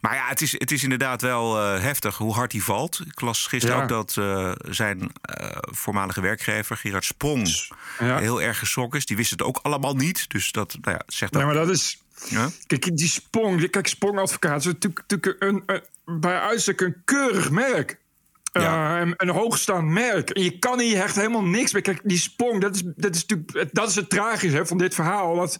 Maar 0.00 0.14
ja, 0.14 0.28
het 0.28 0.40
is, 0.40 0.52
het 0.52 0.70
is 0.70 0.82
inderdaad 0.82 1.22
wel 1.22 1.58
eh, 1.60 1.80
heftig 1.80 2.16
hoe 2.16 2.34
hard 2.34 2.52
hij 2.52 2.60
valt. 2.60 3.00
Ik 3.06 3.20
las 3.20 3.46
gisteren 3.46 3.76
Ja. 3.76 3.82
ook 3.82 3.88
dat 3.88 4.16
eh, 4.18 4.52
zijn 4.74 5.12
eh, 5.22 5.48
voormalige 5.60 6.20
werkgever, 6.20 6.76
Gerard 6.76 7.04
Sprong, 7.04 7.68
Ja. 7.98 8.18
heel 8.18 8.42
erg 8.42 8.58
geschrokken 8.58 8.98
is. 8.98 9.06
Die 9.06 9.16
wist 9.16 9.30
het 9.30 9.42
ook 9.42 9.58
allemaal 9.62 9.94
niet. 9.94 10.30
Dus 10.30 10.52
dat 10.52 10.76
nou 10.80 10.96
ja, 10.96 11.02
zegt 11.06 11.32
Nee, 11.32 11.42
ook. 11.42 11.48
maar 11.48 11.58
dat 11.66 11.70
is. 11.74 12.01
Ja? 12.28 12.50
Kijk, 12.66 12.96
die 12.96 13.08
Sprong, 13.08 13.58
die- 13.58 13.68
kijk, 13.68 13.86
Sprongadvocaat 13.86 14.58
is 14.58 14.64
natuurlijk, 14.64 15.04
natuurlijk 15.08 15.42
een, 15.42 15.62
een, 15.66 16.20
bij 16.20 16.38
uitstek 16.40 16.80
een 16.80 16.96
keurig 17.04 17.50
merk. 17.50 18.00
Ja. 18.52 18.94
Eh, 18.96 19.00
een, 19.06 19.14
een 19.16 19.28
hoogstaand 19.28 19.88
merk. 19.88 20.30
En 20.30 20.42
je 20.42 20.58
kan 20.58 20.80
hier 20.80 21.02
echt 21.02 21.16
helemaal 21.16 21.44
niks 21.44 21.72
mee. 21.72 21.82
Kijk, 21.82 22.00
die 22.04 22.18
sprong, 22.18 22.60
dat 22.60 22.74
is, 22.74 22.82
dat 22.96 23.14
is 23.14 23.26
natuurlijk 23.26 23.74
dat 23.74 23.88
is 23.88 23.94
het 23.94 24.10
tragische 24.10 24.56
hè, 24.56 24.66
van 24.66 24.78
dit 24.78 24.94
verhaal. 24.94 25.36
Dat, 25.36 25.56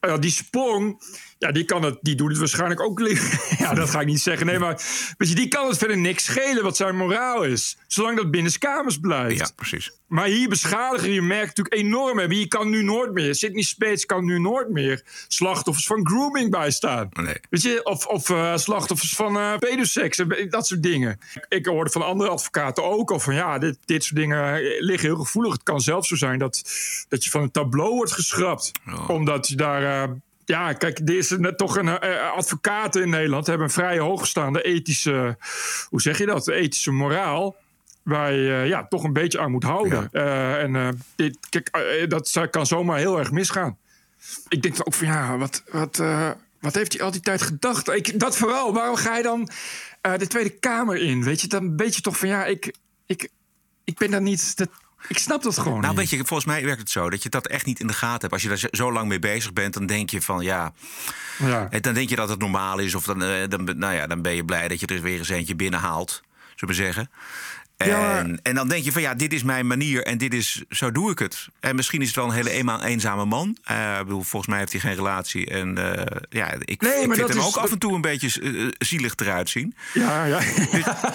eh, 0.00 0.18
die 0.18 0.30
sprong, 0.30 1.02
ja, 1.42 1.52
die, 1.52 1.64
kan 1.64 1.82
het, 1.82 1.98
die 2.00 2.14
doet 2.14 2.28
het 2.28 2.38
waarschijnlijk 2.38 2.80
ook. 2.80 3.00
ja, 3.58 3.74
dat 3.74 3.90
ga 3.90 4.00
ik 4.00 4.06
niet 4.06 4.20
zeggen. 4.20 4.46
Nee, 4.46 4.58
maar 4.58 4.82
weet 5.18 5.28
je, 5.28 5.34
die 5.34 5.48
kan 5.48 5.68
het 5.68 5.78
verder 5.78 5.98
niks 5.98 6.24
schelen 6.24 6.62
wat 6.62 6.76
zijn 6.76 6.96
moraal 6.96 7.42
is. 7.42 7.76
Zolang 7.86 8.16
dat 8.16 8.30
binnenskamers 8.30 8.98
blijft. 8.98 9.38
ja, 9.38 9.48
precies. 9.56 9.92
Maar 10.06 10.26
hier 10.26 10.48
beschadigen 10.48 11.12
je 11.12 11.22
merk 11.22 11.46
natuurlijk 11.46 11.74
enorm 11.74 12.18
hebben. 12.18 12.38
Je 12.38 12.48
kan 12.48 12.70
nu 12.70 12.82
nooit 12.82 13.12
meer, 13.12 13.34
Sydney 13.34 13.62
Spates 13.62 14.06
kan 14.06 14.24
nu 14.24 14.38
nooit 14.38 14.68
meer 14.68 15.02
slachtoffers 15.28 15.86
van 15.86 16.06
grooming 16.06 16.50
bijstaan. 16.50 17.08
Nee. 17.12 17.34
Weet 17.50 17.62
je, 17.62 17.84
of, 17.84 18.06
of 18.06 18.30
eh, 18.30 18.56
slachtoffers 18.56 19.14
van 19.14 19.36
eh 19.38 19.56
pedoseks, 19.58 20.18
en 20.18 20.46
dat 20.50 20.66
soort 20.66 20.82
dingen. 20.82 21.18
Ik 21.48 21.66
hoorde 21.66 21.90
van 21.90 22.02
andere 22.02 22.30
advocaten 22.30 22.84
ook 22.84 23.10
al 23.10 23.20
van 23.20 23.34
ja, 23.34 23.58
dit, 23.58 23.78
dit 23.84 24.04
soort 24.04 24.20
dingen 24.20 24.60
liggen 24.78 25.08
heel 25.08 25.18
gevoelig. 25.18 25.52
Het 25.52 25.62
kan 25.62 25.80
zelfs 25.80 26.08
zo 26.08 26.16
zijn 26.16 26.38
dat, 26.38 26.62
dat 27.08 27.24
je 27.24 27.30
van 27.30 27.42
een 27.42 27.50
tableau 27.50 27.94
wordt 27.94 28.12
geschrapt. 28.12 28.70
Omdat 29.06 29.48
je 29.48 29.56
daar. 29.56 30.02
eh, 30.02 30.14
ja, 30.52 30.72
kijk, 30.72 30.98
er 30.98 31.16
is 31.16 31.30
net 31.30 31.58
toch 31.58 31.76
een 31.76 31.98
eh, 31.98 32.32
advocaten 32.32 33.02
in 33.02 33.10
Nederland 33.10 33.46
hebben 33.46 33.66
een 33.66 33.72
vrij 33.72 33.98
hoogstaande 33.98 34.62
ethische, 34.62 35.36
hoe 35.88 36.00
zeg 36.00 36.18
je 36.18 36.26
dat, 36.26 36.48
ethische 36.48 36.90
moraal 36.90 37.56
waar 38.02 38.32
je 38.32 38.52
eh, 38.52 38.66
ja, 38.66 38.86
toch 38.88 39.04
een 39.04 39.12
beetje 39.12 39.40
aan 39.40 39.50
moet 39.50 39.62
houden. 39.62 40.08
Eh, 40.12 40.62
en 40.62 40.76
eh, 40.76 40.88
dit, 41.16 41.38
kijk, 41.48 41.68
eh, 41.68 42.08
dat 42.08 42.46
kan 42.50 42.66
zomaar 42.66 42.98
heel 42.98 43.18
erg 43.18 43.30
misgaan. 43.30 43.78
Ik 44.48 44.62
denk 44.62 44.76
ook 44.78 44.94
van 44.94 45.06
ja, 45.06 45.36
wat, 45.38 45.62
wat, 45.70 45.98
eh, 45.98 46.30
wat 46.60 46.74
heeft 46.74 46.92
hij 46.92 47.02
al 47.02 47.10
die 47.10 47.20
tijd 47.20 47.42
gedacht? 47.42 47.88
Ik, 47.88 48.20
dat 48.20 48.36
vooral, 48.36 48.72
waarom 48.72 48.96
ga 48.96 49.16
je 49.16 49.22
dan 49.22 49.48
eh, 50.00 50.18
de 50.18 50.26
Tweede 50.26 50.50
Kamer 50.50 50.96
in? 50.96 51.24
Weet 51.24 51.40
je, 51.40 51.48
dan 51.48 51.76
weet 51.76 51.94
je 51.94 52.00
toch 52.00 52.18
van 52.18 52.28
ja, 52.28 52.44
ik, 52.44 52.74
ik, 53.06 53.28
ik 53.84 53.98
ben 53.98 54.10
daar 54.10 54.22
niet. 54.22 54.56
Dat, 54.56 54.68
ik 55.08 55.18
snap 55.18 55.42
dat 55.42 55.58
gewoon. 55.58 55.80
Nou, 55.80 55.88
niet. 55.88 56.10
weet 56.10 56.10
je, 56.10 56.16
volgens 56.26 56.44
mij 56.44 56.64
werkt 56.64 56.80
het 56.80 56.90
zo 56.90 57.10
dat 57.10 57.22
je 57.22 57.28
dat 57.28 57.46
echt 57.46 57.66
niet 57.66 57.80
in 57.80 57.86
de 57.86 57.92
gaten 57.92 58.20
hebt. 58.20 58.32
Als 58.32 58.42
je 58.42 58.48
daar 58.48 58.68
zo- 58.70 58.92
lang 58.92 59.08
mee 59.08 59.18
bezig 59.18 59.52
bent, 59.52 59.74
dan 59.74 59.86
denk 59.86 60.10
je 60.10 60.22
van 60.22 60.42
ja. 60.42 60.72
Ja. 61.38 61.68
Dan 61.80 61.94
denk 61.94 62.08
je 62.08 62.16
dat 62.16 62.28
het 62.28 62.38
normaal 62.38 62.78
is. 62.78 62.94
Of 62.94 63.04
dan, 63.04 63.22
eh, 63.22 63.48
dan, 63.48 63.64
ben- 63.64 63.78
nou 63.78 63.94
ja, 63.94 64.06
dan 64.06 64.22
ben 64.22 64.34
je 64.34 64.44
blij 64.44 64.68
dat 64.68 64.80
je 64.80 64.86
er 64.86 65.00
weer 65.02 65.18
eens 65.18 65.28
eentje 65.28 65.56
binnenhaalt. 65.56 66.22
zullen 66.56 66.76
we 66.76 66.82
zeggen. 66.82 67.10
En, 67.82 67.88
Ja, 67.88 67.98
maar- 68.00 68.38
en 68.42 68.54
dan 68.54 68.68
denk 68.68 68.84
je 68.84 68.92
van 68.92 69.02
ja, 69.02 69.14
dit 69.14 69.32
is 69.32 69.42
mijn 69.42 69.66
manier 69.66 70.02
en 70.04 70.18
dit 70.18 70.34
is, 70.34 70.62
zo 70.70 70.92
doe 70.92 71.10
ik 71.10 71.18
het. 71.18 71.48
En 71.60 71.76
misschien 71.76 72.00
is 72.00 72.06
het 72.06 72.16
wel 72.16 72.24
een 72.24 72.32
hele 72.32 72.50
eenmaal 72.50 72.82
eenzame 72.82 73.24
man. 73.24 73.56
Eh, 73.64 73.96
ik 73.98 74.04
bedoel, 74.04 74.22
volgens 74.22 74.46
mij 74.50 74.58
heeft 74.58 74.72
hij 74.72 74.80
geen 74.80 74.94
relatie. 74.94 75.46
En 75.46 75.78
eh, 75.78 76.06
ja, 76.30 76.52
ik, 76.58 76.80
Nee, 76.80 76.92
ik 77.02 77.14
vind 77.14 77.28
hem 77.28 77.38
is- 77.38 77.44
ook 77.44 77.56
af 77.56 77.70
en 77.72 77.78
toe 77.78 77.94
een 77.94 78.00
beetje 78.00 78.40
eh, 78.42 78.68
zielig 78.78 79.12
eruit 79.16 79.48
zien. 79.50 79.74
Ja, 79.94 80.24
ja. 80.24 80.40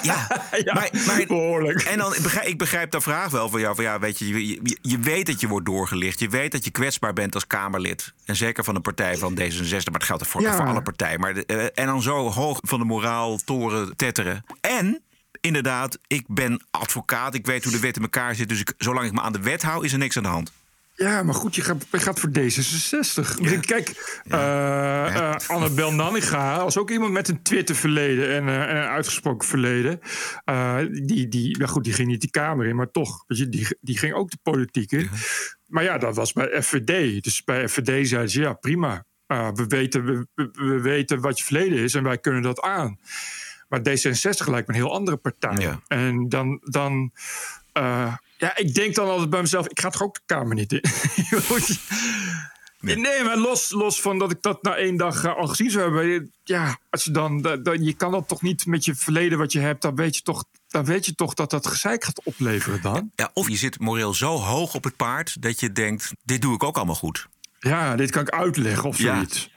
Ja, 0.03 0.27
Ja, 0.65 0.73
maar, 0.73 0.89
maar, 1.07 1.23
behoorlijk. 1.27 1.81
En 1.81 1.97
dan 1.97 2.15
ik 2.15 2.21
begrijp, 2.21 2.47
ik 2.47 2.57
begrijp 2.57 2.91
de 2.91 3.01
vraag 3.01 3.31
wel 3.31 3.49
van 3.49 3.59
jou. 3.59 3.75
Van 3.75 3.83
ja, 3.83 3.99
weet 3.99 4.19
je, 4.19 4.27
je, 4.27 4.47
je, 4.63 4.77
je 4.81 4.99
weet 4.99 5.25
dat 5.25 5.41
je 5.41 5.47
wordt 5.47 5.65
doorgelicht. 5.65 6.19
Je 6.19 6.29
weet 6.29 6.51
dat 6.51 6.63
je 6.65 6.71
kwetsbaar 6.71 7.13
bent 7.13 7.33
als 7.33 7.47
Kamerlid. 7.47 8.13
En 8.25 8.35
zeker 8.35 8.63
van 8.63 8.75
een 8.75 8.81
partij 8.81 9.17
van 9.17 9.33
D66. 9.39 9.71
Maar 9.71 9.93
het 9.93 10.03
geldt 10.03 10.27
voor, 10.27 10.41
Ja. 10.41 10.55
voor 10.55 10.65
alle 10.65 10.81
partijen. 10.81 11.19
Maar 11.19 11.35
en 11.73 11.85
dan 11.85 12.01
zo 12.01 12.29
hoog 12.31 12.59
van 12.61 12.79
de 12.79 12.85
moraal 12.85 13.37
toren 13.37 13.95
tetteren. 13.95 14.43
En 14.61 15.01
inderdaad, 15.41 15.97
ik 16.07 16.23
ben 16.27 16.65
advocaat. 16.71 17.33
Ik 17.33 17.45
weet 17.45 17.63
hoe 17.63 17.73
de 17.73 17.79
wet 17.79 17.95
in 17.95 18.01
elkaar 18.01 18.35
zit. 18.35 18.49
Dus 18.49 18.59
ik, 18.59 18.73
zolang 18.77 19.05
ik 19.05 19.13
me 19.13 19.21
aan 19.21 19.33
de 19.33 19.41
wet 19.41 19.61
hou, 19.61 19.85
is 19.85 19.91
er 19.91 19.97
niks 19.97 20.17
aan 20.17 20.23
de 20.23 20.29
hand. 20.29 20.51
Ja, 20.97 21.23
maar 21.23 21.33
goed, 21.33 21.55
je 21.55 21.61
gaat, 21.61 21.85
je 21.91 21.99
gaat 21.99 22.19
voor 22.19 22.29
D66. 22.29 23.39
Ik 23.39 23.49
denk, 23.49 23.65
Kijk, 23.65 24.21
eh 24.27 25.15
eh, 25.15 25.35
Annabel 25.47 25.93
Nanninga 25.93 26.63
was 26.63 26.77
ook 26.77 26.89
iemand 26.89 27.11
met 27.11 27.27
een 27.27 27.41
Twitter-verleden 27.41 28.35
en, 28.35 28.47
eh, 28.47 28.69
en 28.69 28.75
een 28.75 28.87
uitgesproken 28.87 29.47
verleden. 29.47 29.99
Die, 31.05 31.27
die, 31.27 31.57
nou 31.57 31.69
goed, 31.69 31.83
die 31.83 31.93
ging 31.93 32.07
niet 32.07 32.21
die 32.21 32.29
Kamer 32.29 32.65
in, 32.65 32.75
maar 32.75 32.91
toch, 32.91 33.23
weet 33.27 33.37
je, 33.37 33.49
die, 33.49 33.67
die 33.81 33.97
ging 33.97 34.13
ook 34.13 34.29
de 34.29 34.37
politiek 34.43 34.91
in. 34.91 35.09
Maar 35.67 35.83
ja, 35.83 35.97
dat 35.97 36.15
was 36.15 36.33
bij 36.33 36.61
FVD. 36.61 37.23
Dus 37.23 37.43
bij 37.43 37.67
FVD 37.67 38.07
zeiden 38.07 38.31
ze, 38.31 38.39
ja, 38.41 38.53
prima. 38.53 39.05
We, 39.27 39.65
weten, 39.67 40.05
we, 40.05 40.27
we, 40.33 40.49
we 40.51 40.81
weten 40.81 41.21
wat 41.21 41.37
je 41.37 41.43
verleden 41.43 41.77
is 41.77 41.93
en 41.93 42.03
wij 42.03 42.17
kunnen 42.17 42.41
dat 42.41 42.61
aan. 42.61 42.99
Maar 43.67 43.79
D66 43.79 44.45
lijkt 44.47 44.67
me 44.67 44.73
een 44.73 44.81
heel 44.81 44.93
andere 44.93 45.17
partij. 45.17 45.55
Ja. 45.57 45.79
En 45.87 46.29
dan... 46.29 46.59
dan 46.63 47.11
eh, 47.73 48.13
ja, 48.37 48.57
ik 48.57 48.73
denk 48.73 48.95
dan 48.95 49.09
altijd 49.09 49.29
bij 49.29 49.41
mezelf, 49.41 49.67
ik 49.67 49.79
ga 49.79 49.89
toch 49.89 50.01
ook 50.03 50.13
de 50.13 50.21
Kamer 50.25 50.55
niet 50.55 50.71
in. 50.73 50.81
nee. 53.01 53.23
maar 53.23 53.37
los, 53.37 53.71
los 53.71 54.01
van 54.01 54.17
dat 54.19 54.31
ik 54.31 54.41
dat 54.41 54.63
na 54.63 54.75
één 54.75 54.97
dag 54.97 55.23
eh, 55.23 55.35
al 55.35 55.47
gezien 55.47 55.71
zou 55.71 55.83
hebben. 55.83 56.31
Ja, 56.43 56.77
als 56.89 57.03
je 57.03 57.11
dan, 57.11 57.41
da- 57.41 57.55
da- 57.55 57.71
je 57.79 57.93
kan 57.93 58.11
dat 58.11 58.27
toch 58.27 58.41
niet 58.41 58.65
met 58.65 58.85
je 58.85 58.95
verleden 58.95 59.37
wat 59.37 59.51
je 59.51 59.59
hebt, 59.59 59.81
dan 59.81 59.95
weet 59.95 60.15
je 60.15 60.21
toch, 60.21 60.43
dan 60.67 60.85
weet 60.85 61.05
je 61.05 61.15
toch 61.15 61.33
dat 61.33 61.49
dat 61.49 61.67
gezeik 61.67 62.03
gaat 62.03 62.21
opleveren 62.23 62.81
dan. 62.81 63.11
Ja, 63.15 63.29
of 63.33 63.49
je 63.49 63.57
zit 63.57 63.79
moreel 63.79 64.13
zo 64.13 64.37
hoog 64.37 64.73
op 64.75 64.83
het 64.83 64.95
paard 64.95 65.41
dat 65.41 65.59
je 65.59 65.71
denkt: 65.71 66.11
dit 66.23 66.41
doe 66.41 66.53
ik 66.53 66.63
ook 66.63 66.75
allemaal 66.75 66.95
goed. 66.95 67.27
Ja, 67.59 67.95
dit 67.95 68.11
kan 68.11 68.21
ik 68.21 68.29
uitleggen 68.29 68.83
of 68.89 68.97
zoiets. 68.97 69.49
Ja, 69.51 69.56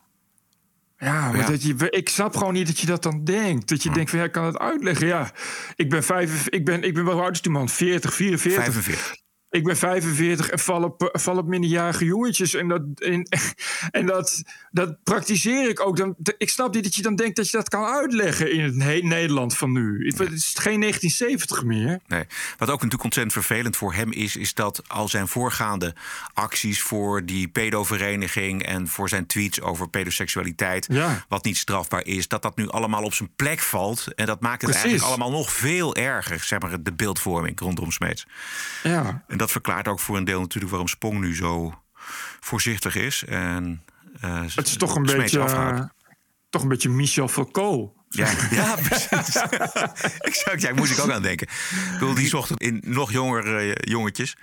maar 1.01 1.37
Ja. 1.37 1.47
Dat 1.47 1.63
je, 1.63 1.91
ik 1.91 2.09
snap 2.09 2.37
gewoon 2.37 2.53
niet 2.53 2.67
dat 2.67 2.79
je 2.79 2.87
dat 2.87 3.03
dan 3.03 3.25
denkt. 3.25 3.69
Dat 3.69 3.83
je 3.83 3.91
denkt 3.91 4.11
van, 4.11 4.19
ja, 4.19 4.25
ik 4.25 4.33
kan 4.33 4.45
het 4.45 4.59
uitleggen. 4.59 5.07
Ja, 5.07 5.31
ik 5.75 5.91
ben, 5.91 6.05
vijf, 6.05 6.49
ik 6.49 6.65
ben, 6.65 6.83
ik 6.83 6.95
ben 6.95 7.05
wel 7.05 7.23
oud 7.23 7.43
die 7.43 7.53
man? 7.53 7.69
40, 7.69 8.15
44? 8.15 8.65
45. 8.65 9.17
Ik 9.51 9.65
ben 9.65 9.77
45 9.77 10.49
en 10.49 10.59
val 10.59 10.83
op, 10.83 11.09
val 11.13 11.37
op 11.37 11.47
minderjarige 11.47 12.05
jongetjes. 12.05 12.55
En, 12.55 12.69
dat, 12.69 12.83
en, 12.95 13.29
en 13.91 14.07
dat, 14.07 14.43
dat 14.71 15.03
praktiseer 15.03 15.69
ik 15.69 15.81
ook. 15.87 15.97
Dan, 15.97 16.15
ik 16.39 16.49
snap 16.51 16.75
niet 16.75 16.85
dat 16.85 16.95
je 16.95 17.03
dan 17.03 17.17
denkt 17.17 17.37
dat 17.37 17.51
je 17.51 17.57
dat 17.57 17.69
kan 17.69 17.85
uitleggen 17.85 18.53
in 18.53 18.61
het 18.61 18.83
he- 18.83 18.99
Nederland 19.03 19.57
van 19.57 19.73
nu. 19.73 20.07
Het, 20.07 20.19
het 20.19 20.33
is 20.33 20.55
geen 20.59 20.81
1970 20.81 21.65
meer. 21.65 22.01
Nee. 22.07 22.25
Wat 22.59 22.69
ook 22.69 22.75
natuurlijk 22.75 23.03
ontzettend 23.05 23.33
vervelend 23.47 23.77
voor 23.77 23.95
hem 23.95 24.13
is, 24.13 24.37
is 24.37 24.55
dat 24.55 24.83
al 24.87 25.09
zijn 25.09 25.29
voorgaande 25.29 25.95
acties 26.35 26.83
voor 26.83 27.25
die 27.25 27.49
pedovereniging 27.49 28.63
en 28.67 28.89
voor 28.89 29.09
zijn 29.09 29.27
tweets 29.27 29.61
over 29.61 29.89
pedoseksualiteit, 29.89 30.87
Ja. 30.91 31.25
wat 31.29 31.45
niet 31.45 31.57
strafbaar 31.57 32.05
is, 32.07 32.29
dat 32.29 32.43
dat 32.43 32.57
nu 32.57 32.69
allemaal 32.69 33.03
op 33.03 33.15
zijn 33.15 33.31
plek 33.37 33.61
valt. 33.61 34.07
En 34.15 34.27
dat 34.27 34.41
maakt 34.41 34.63
het 34.63 34.71
Precies. 34.71 34.89
eigenlijk 34.91 35.21
allemaal 35.21 35.39
nog 35.39 35.53
veel 35.53 35.95
erger, 35.97 36.41
zeg 36.41 36.61
maar, 36.61 36.83
de 36.83 36.93
beeldvorming 36.93 37.61
rondom 37.61 37.91
Smeets. 37.91 38.27
Ja. 38.83 39.25
En 39.29 39.39
dat 39.41 39.51
verklaart 39.51 39.89
ook 39.89 40.01
voor 40.01 40.17
een 40.17 40.25
deel 40.25 40.41
natuurlijk 40.41 40.71
waarom 40.71 40.89
Spong 40.89 41.21
nu 41.21 41.35
zo 41.35 41.83
voorzichtig 42.41 42.95
is. 42.95 43.25
En, 43.25 43.85
eh, 44.21 44.43
Het 44.55 44.67
is 44.67 44.77
toch 44.77 44.95
een 44.95 45.03
beetje, 45.03 45.41
eh, 45.41 45.81
toch 46.51 46.63
een 46.63 46.69
beetje 46.69 46.89
Michel 46.89 47.29
Foucault. 47.29 47.99
Ja, 48.09 48.31
ja 48.51 48.75
precies. 48.89 49.37
exact, 50.19 50.63
ja, 50.63 50.75
moest 50.75 50.93
ik 50.93 50.99
ook 50.99 51.11
aan 51.11 51.23
denken. 51.23 51.47
Ik 51.47 51.91
bedoel, 51.93 52.15
die 52.15 52.29
zocht 52.29 52.61
in 52.61 52.83
nog 52.87 53.13
jongere 53.13 53.73
eh, 53.73 53.93
jongetjes. 53.93 54.37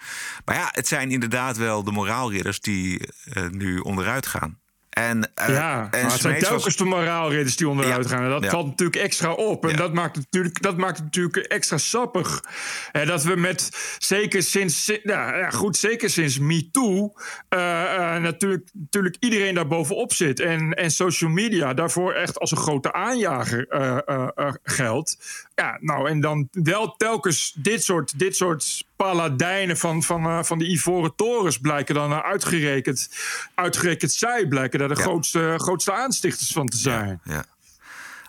Maar 0.46 0.56
ja, 0.56 0.70
het 0.72 0.88
zijn 0.88 1.12
inderdaad 1.12 1.58
wel 1.58 1.84
de 1.84 1.92
moraalridders 1.92 2.60
die 2.60 3.10
nu 3.51 3.77
onderuit 3.77 4.27
gaan. 4.27 4.60
En, 4.98 5.32
eh, 5.36 5.48
Ja, 5.50 5.74
en 5.74 5.89
maar 5.92 6.01
het 6.01 6.10
zijn 6.12 6.20
Smeets 6.20 6.39
was- 6.39 6.50
telkens 6.50 6.75
de 6.75 6.84
moraalridders 6.86 7.56
die 7.56 7.70
onderuit 7.70 8.10
Ja, 8.10 8.16
gaan. 8.16 8.24
En 8.24 8.30
dat 8.30 8.44
ja. 8.44 8.50
valt 8.50 8.66
natuurlijk 8.68 9.01
extra 9.01 9.32
op. 9.32 9.63
En 9.63 9.70
Ja. 9.70 9.75
dat, 9.75 9.94
maakt 9.94 10.16
het 10.16 10.24
natuurlijk, 10.25 10.62
dat 10.62 10.77
maakt 10.77 10.96
het 10.96 11.06
natuurlijk 11.06 11.38
extra 11.38 11.77
sappig. 11.77 12.44
En 12.92 13.08
dat 13.08 13.24
we 13.24 13.36
met, 13.36 13.70
zeker 14.00 14.44
sinds, 14.44 14.84
si- 14.84 15.00
nou, 15.04 15.38
ja, 15.38 15.50
goed, 15.50 15.77
zeker 15.77 16.10
sinds 16.10 16.39
MeToo... 16.39 17.13
eh, 17.50 17.60
natuurlijk, 18.18 18.70
natuurlijk 18.74 19.16
iedereen 19.20 19.54
daar 19.56 19.68
bovenop 19.68 20.13
zit. 20.13 20.39
En, 20.39 20.74
en 20.74 20.92
social 20.92 21.30
media 21.30 21.74
daarvoor 21.74 22.13
echt 22.13 22.39
als 22.39 22.51
een 22.51 22.58
grote 22.58 22.94
aanjager 22.94 23.66
geldt. 24.63 25.18
Ja, 25.56 25.77
nou, 25.82 26.10
en 26.10 26.20
dan 26.20 26.48
wel 26.51 26.96
telkens 26.96 27.54
dit 27.58 27.84
soort, 27.84 28.20
dit 28.20 28.36
soort 28.36 28.86
paladijnen 28.98 29.77
van, 29.77 30.04
van, 30.04 30.25
eh, 30.25 30.44
van 30.44 30.58
de 30.58 30.70
Ivoren 30.70 31.16
Torens 31.16 31.58
blijken 31.58 31.96
dan 31.96 32.12
eh, 32.12 32.20
uitgerekend, 32.20 33.10
uitgerekend 33.56 34.12
zij 34.12 34.48
blijken 34.48 34.80
daar 34.80 34.88
de 34.88 34.96
Ja. 34.96 35.01
grootste, 35.01 35.54
grootste 35.58 35.94
aanstichters 35.94 36.51
van 36.51 36.66
te 36.68 36.77
zijn. 36.77 37.20
Ja. 37.24 37.46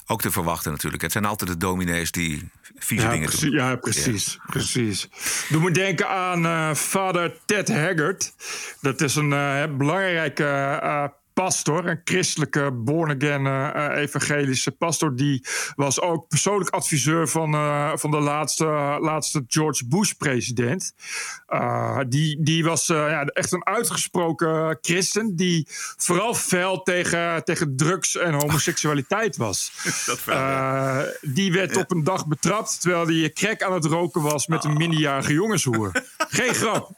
Ook 0.06 0.20
te 0.22 0.30
verwachten 0.30 0.70
natuurlijk. 0.72 1.02
Het 1.02 1.12
zijn 1.12 1.24
altijd 1.24 1.50
de 1.50 1.56
dominees 1.56 2.10
die 2.10 2.48
vieze 2.78 3.04
Ja, 3.06 3.10
dingen 3.12 3.30
doen. 3.40 3.50
ja, 3.50 3.76
precies, 3.76 4.38
precies. 4.46 5.08
Doe 5.48 5.62
me 5.62 5.70
denken 5.70 6.08
aan 6.08 6.46
eh 6.46 6.74
vader 6.74 7.36
Ted 7.44 7.68
Haggard. 7.68 8.32
Dat 8.80 9.00
is 9.00 9.14
een 9.16 9.28
belangrijke 9.76 10.44
pastor, 11.44 11.86
een 11.86 12.00
christelijke 12.04 12.72
born-again 12.72 13.46
eh, 13.46 14.02
evangelische 14.02 14.70
pastor. 14.70 15.16
Die 15.16 15.44
was 15.74 16.00
ook 16.00 16.28
persoonlijk 16.28 16.70
adviseur 16.70 17.28
van, 17.28 17.54
eh, 17.54 17.92
van 17.94 18.10
de 18.10 18.20
laatste, 18.20 18.64
laatste 19.00 19.44
George 19.46 19.86
Bush-president. 19.86 20.94
Eh, 21.46 21.98
die, 22.08 22.42
die 22.42 22.64
was 22.64 22.88
eh, 22.88 22.96
ja, 22.96 23.24
echt 23.24 23.52
een 23.52 23.66
uitgesproken 23.66 24.78
christen 24.80 25.36
die 25.36 25.66
vooral 25.96 26.34
fel 26.34 26.82
tegen, 26.82 27.44
tegen 27.44 27.76
drugs 27.76 28.16
en 28.16 28.34
homoseksualiteit 28.34 29.36
was. 29.36 29.72
Dat 30.06 30.24
wel, 30.24 30.36
Eh, 30.36 31.00
die 31.20 31.52
werd 31.52 31.76
op 31.76 31.90
een 31.90 32.04
dag 32.04 32.26
betrapt 32.26 32.80
terwijl 32.80 33.06
hij 33.06 33.30
crack 33.30 33.62
aan 33.62 33.72
het 33.72 33.84
roken 33.84 34.22
was 34.22 34.46
met 34.46 34.64
een 34.64 34.76
minderjarige 34.76 35.32
jongenshoer. 35.32 35.92
Geen 36.38 36.54
grap. 36.54 36.90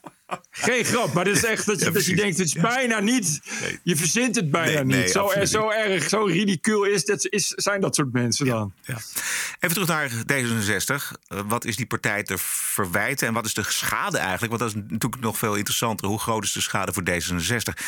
Geen 0.50 0.84
grap, 0.84 1.12
maar 1.12 1.24
dit 1.24 1.36
is 1.36 1.44
echt 1.44 1.66
dat 1.66 1.78
je, 1.78 1.84
Ja, 1.84 1.90
dat 1.90 2.06
je 2.06 2.16
denkt, 2.16 2.38
het 2.38 2.46
is 2.46 2.54
bijna 2.54 3.00
niet. 3.00 3.40
Je 3.82 3.96
verzint 3.96 4.36
het 4.36 4.50
bijna 4.50 4.82
Nee, 4.82 4.84
niet. 4.84 4.96
nee, 4.96 5.08
zo, 5.08 5.44
zo 5.44 5.70
erg, 5.70 6.08
zo 6.08 6.24
ridicuul 6.24 6.84
is, 6.84 7.04
dat, 7.04 7.26
is, 7.26 7.46
zijn 7.48 7.80
dat 7.80 7.94
soort 7.94 8.12
mensen 8.12 8.46
dan. 8.46 8.72
Ja. 8.82 8.98
Even 9.60 9.86
terug 9.86 9.88
naar 9.88 10.10
D66. 10.10 11.18
Eh, 11.26 11.40
wat 11.46 11.64
is 11.64 11.76
die 11.76 11.86
partij 11.86 12.22
te 12.22 12.34
verwijten 12.38 13.28
en 13.28 13.34
wat 13.34 13.44
is 13.46 13.54
de 13.54 13.64
schade 13.68 14.18
eigenlijk? 14.18 14.58
Want 14.58 14.72
dat 14.72 14.82
is 14.82 14.88
natuurlijk 14.88 15.22
nog 15.22 15.38
veel 15.38 15.54
interessanter. 15.54 16.06
Hoe 16.06 16.18
groot 16.18 16.44
is 16.44 16.52
de 16.52 16.60
schade 16.60 16.92
voor 16.92 17.02
D66? 17.10 17.82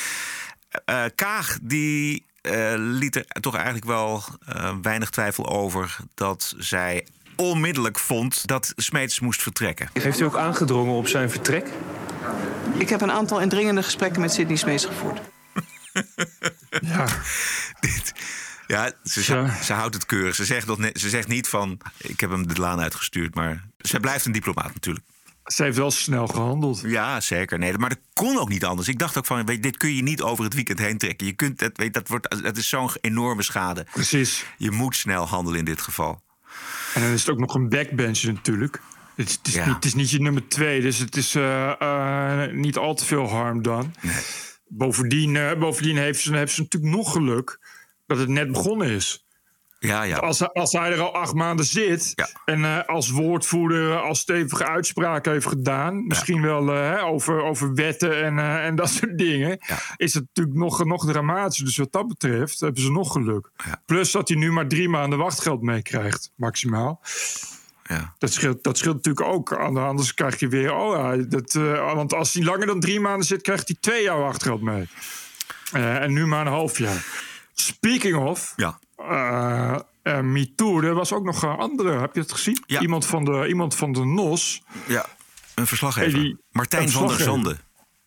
Eh, 0.84 1.04
Kaag 1.14 1.58
die 1.62 2.24
eh, 2.40 2.72
liet 2.76 3.16
er 3.16 3.40
toch 3.40 3.54
eigenlijk 3.54 3.84
wel 3.84 4.22
eh, 4.46 4.74
weinig 4.82 5.10
twijfel 5.10 5.48
over 5.48 5.96
dat 6.14 6.54
zij 6.58 7.06
onmiddellijk 7.42 7.98
vond 7.98 8.46
dat 8.46 8.72
Smeets 8.76 9.20
moest 9.20 9.42
vertrekken. 9.42 9.90
Heeft 9.92 10.20
u 10.20 10.24
ook 10.24 10.36
aangedrongen 10.36 10.94
op 10.94 11.08
zijn 11.08 11.30
vertrek? 11.30 11.68
Ik 12.78 12.88
heb 12.88 13.00
een 13.00 13.12
aantal 13.12 13.40
indringende 13.40 13.82
gesprekken 13.82 14.20
met 14.20 14.32
Sidney 14.32 14.56
Smees 14.56 14.84
gevoerd. 14.84 15.20
Ja. 16.80 17.06
Dit, 17.80 18.12
ja, 18.66 18.92
ze, 19.04 19.32
Ja. 19.34 19.62
ze 19.62 19.72
houdt 19.72 19.94
het 19.94 20.06
keurig. 20.06 20.34
Ze 20.34 20.44
zegt, 20.44 20.66
ze 20.92 21.08
zegt 21.08 21.28
niet 21.28 21.48
van, 21.48 21.80
ik 21.96 22.20
heb 22.20 22.30
hem 22.30 22.48
de 22.48 22.60
laan 22.60 22.80
uitgestuurd. 22.80 23.34
Maar 23.34 23.64
zij 23.78 24.00
blijft 24.00 24.24
een 24.26 24.32
diplomaat 24.32 24.74
natuurlijk. 24.74 25.04
Ze 25.44 25.62
heeft 25.62 25.76
wel 25.76 25.90
snel 25.90 26.26
gehandeld. 26.26 26.82
Ja, 26.84 27.20
zeker. 27.20 27.58
Nee, 27.58 27.78
maar 27.78 27.88
dat 27.88 27.98
kon 28.12 28.38
ook 28.38 28.48
niet 28.48 28.64
anders. 28.64 28.88
Ik 28.88 28.98
dacht 28.98 29.18
ook 29.18 29.26
van, 29.26 29.46
weet, 29.46 29.56
je, 29.56 29.62
dit 29.62 29.76
kun 29.76 29.94
je 29.94 30.02
niet 30.02 30.22
over 30.22 30.44
het 30.44 30.54
weekend 30.54 30.78
heen 30.78 30.98
trekken. 30.98 31.26
Je 31.26 31.32
kunt, 31.32 31.60
het, 31.60 31.76
weet, 31.76 31.94
dat, 31.94 32.08
wordt, 32.08 32.42
dat 32.42 32.56
is 32.56 32.68
zo'n 32.68 32.90
enorme 33.00 33.42
schade. 33.42 33.86
Precies. 33.92 34.44
Je 34.58 34.70
moet 34.70 34.96
snel 34.96 35.28
handelen 35.28 35.58
in 35.58 35.64
dit 35.64 35.80
geval. 35.82 36.22
En 36.94 37.00
dan 37.00 37.10
is 37.10 37.20
het 37.20 37.30
ook 37.30 37.38
nog 37.38 37.54
een 37.54 37.68
backbench 37.68 38.22
natuurlijk. 38.22 38.80
Het 39.14 39.28
is, 39.28 39.34
het 39.34 39.46
is, 39.48 39.54
Ja. 39.54 39.66
niet, 39.66 39.74
het 39.74 39.84
is 39.84 39.94
niet 39.94 40.10
je 40.10 40.20
nummer 40.20 40.48
twee, 40.48 40.80
dus 40.80 40.98
het 40.98 41.16
is 41.16 41.34
eh, 41.34 41.80
eh, 41.80 42.52
niet 42.52 42.76
al 42.76 42.94
te 42.94 43.04
veel 43.04 43.28
harm 43.28 43.62
dan. 43.62 43.94
Bovendien, 44.66 45.36
eh, 45.36 45.58
bovendien 45.58 45.96
heeft, 45.96 46.20
ze, 46.20 46.36
heeft 46.36 46.52
ze 46.52 46.60
natuurlijk 46.60 46.94
nog 46.94 47.12
geluk 47.12 47.58
dat 48.06 48.18
het 48.18 48.28
net 48.28 48.52
begonnen 48.52 48.88
is. 48.88 49.26
Ja, 49.88 50.02
ja. 50.02 50.16
Als, 50.16 50.38
hij- 50.38 50.48
als 50.48 50.72
hij 50.72 50.92
er 50.92 51.00
al 51.00 51.14
acht 51.14 51.34
maanden 51.34 51.64
zit 51.66 52.12
Ja. 52.14 52.28
en 52.44 52.64
eh, 52.64 52.78
als 52.88 53.10
woordvoerder 53.10 54.00
al 54.00 54.14
stevige 54.14 54.66
uitspraken 54.66 55.32
heeft 55.32 55.46
gedaan, 55.46 56.06
misschien 56.06 56.42
wel 56.42 56.72
eh, 56.74 57.04
over, 57.04 57.42
over 57.42 57.74
wetten 57.74 58.22
en, 58.22 58.38
eh, 58.38 58.64
en 58.66 58.74
dat 58.76 58.90
soort 59.00 59.18
dingen, 59.18 59.48
Ja. 59.66 59.78
is 59.96 60.14
het 60.14 60.24
natuurlijk 60.26 60.56
nog, 60.56 60.84
nog 60.84 61.06
dramatischer. 61.06 61.64
Dus 61.66 61.76
wat 61.76 61.92
dat 61.92 62.08
betreft 62.08 62.60
hebben 62.60 62.82
ze 62.82 62.90
nog 62.90 63.12
geluk. 63.12 63.50
Plus 63.86 64.10
dat 64.10 64.28
hij 64.28 64.36
nu 64.36 64.52
maar 64.52 64.68
drie 64.68 64.88
maanden 64.88 65.18
wachtgeld 65.18 65.62
meekrijgt, 65.62 66.32
maximaal. 66.36 67.00
Ja. 67.84 68.14
Dat 68.18 68.32
scheelt, 68.32 68.62
dat 68.64 68.78
scheelt 68.78 68.94
natuurlijk 68.94 69.26
ook. 69.26 69.52
Anders 69.52 70.14
krijg 70.14 70.40
je 70.40 70.48
weer. 70.48 70.74
Oh, 70.74 70.96
ja, 70.96 71.16
dat, 71.28 71.52
want 71.94 72.14
als 72.14 72.32
hij 72.34 72.44
langer 72.44 72.66
dan 72.66 72.80
drie 72.80 73.00
maanden 73.00 73.26
zit, 73.26 73.42
krijgt 73.42 73.68
hij 73.68 73.76
twee 73.80 74.02
jaar 74.02 74.18
wachtgeld 74.18 74.62
mee. 74.62 74.88
En 75.72 76.12
nu 76.12 76.26
maar 76.26 76.40
een 76.46 76.52
half 76.52 76.78
jaar. 76.78 77.04
Speaking 77.54 78.16
of. 78.16 78.52
Ja. 78.56 78.78
Uh, 78.98 79.78
uh, 80.02 80.20
MeToo, 80.20 80.80
er 80.82 80.94
was 80.94 81.12
ook 81.12 81.24
nog 81.24 81.42
een 81.42 81.48
andere. 81.56 81.98
Heb 81.98 82.14
je 82.14 82.20
het 82.20 82.32
gezien? 82.32 82.62
Ja. 82.66 82.80
Iemand, 82.80 83.06
van 83.06 83.24
de, 83.24 83.46
iemand 83.48 83.74
van 83.74 83.92
de 83.92 84.04
NOS. 84.04 84.62
Ja, 84.86 85.06
een 85.54 85.66
verslaggever. 85.66 86.18
Die- 86.20 86.38
Martijn 86.50 86.82
een 86.82 86.88
van 86.90 87.06
der. 87.08 87.20
Zande. 87.20 87.56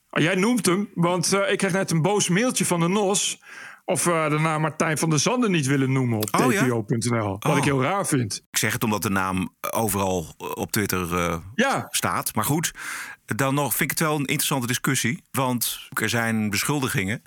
Ah, 0.09 0.23
Jij 0.23 0.35
noemt 0.35 0.65
hem, 0.65 0.89
want 0.93 1.33
eh, 1.33 1.51
ik 1.51 1.57
kreeg 1.57 1.71
net 1.71 1.91
een 1.91 2.01
boos 2.01 2.29
mailtje 2.29 2.65
van 2.65 2.79
de 2.79 2.87
NOS. 2.87 3.41
Of 3.85 4.03
we 4.03 4.25
de 4.29 4.39
naam 4.39 4.61
Martijn 4.61 4.97
van 4.97 5.09
der 5.09 5.19
Zanden 5.19 5.51
niet 5.51 5.65
willen 5.65 5.91
noemen 5.91 6.17
op 6.17 6.29
Oh, 6.41 6.51
ja? 6.51 6.67
Wat 6.67 7.45
Oh. 7.45 7.57
ik 7.57 7.63
heel 7.63 7.81
raar 7.81 8.05
vind. 8.07 8.35
Ik 8.51 8.57
zeg 8.57 8.73
het 8.73 8.83
omdat 8.83 9.01
de 9.01 9.09
naam 9.09 9.55
overal 9.71 10.33
op 10.37 10.71
Twitter 10.71 11.15
eh, 11.17 11.37
Ja, 11.55 11.87
staat. 11.89 12.35
Maar 12.35 12.43
goed, 12.45 12.71
dan 13.25 13.53
nog 13.53 13.69
vind 13.75 13.91
ik 13.91 13.97
het 13.97 14.07
wel 14.07 14.15
een 14.15 14.25
interessante 14.25 14.67
discussie. 14.67 15.23
Want 15.31 15.79
er 15.93 16.09
zijn 16.09 16.49
beschuldigingen. 16.49 17.21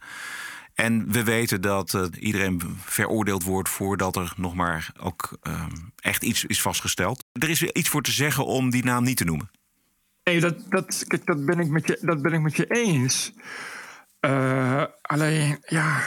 En 0.81 1.13
we 1.13 1.25
weten 1.25 1.61
dat 1.61 1.95
eh, 1.95 2.05
iedereen 2.19 2.61
veroordeeld 2.85 3.43
wordt 3.43 3.69
voordat 3.69 4.17
er 4.17 4.33
nog 4.37 4.55
maar 4.55 4.93
ook 5.01 5.39
eh, 5.43 5.67
echt 5.97 6.23
iets 6.23 6.45
is 6.45 6.63
vastgesteld. 6.63 7.25
Er 7.33 7.49
is 7.49 7.63
iets 7.63 7.89
voor 7.89 8.03
te 8.03 8.11
zeggen 8.11 8.47
om 8.47 8.71
die 8.71 8.85
naam 8.85 9.05
niet 9.05 9.17
te 9.17 9.25
noemen. 9.25 9.51
nee, 10.25 10.41
dat, 10.41 10.55
dat, 10.69 11.05
dat, 11.25 11.45
ben 11.45 11.59
ik 11.59 11.69
met 11.69 11.87
je, 11.87 11.99
dat 12.01 12.23
ben 12.23 12.33
ik 12.33 12.41
met 12.41 12.57
je 12.57 12.67
eens. 12.67 13.33
Eh, 14.21 14.85
alleen, 15.03 15.59
ja, 15.67 16.03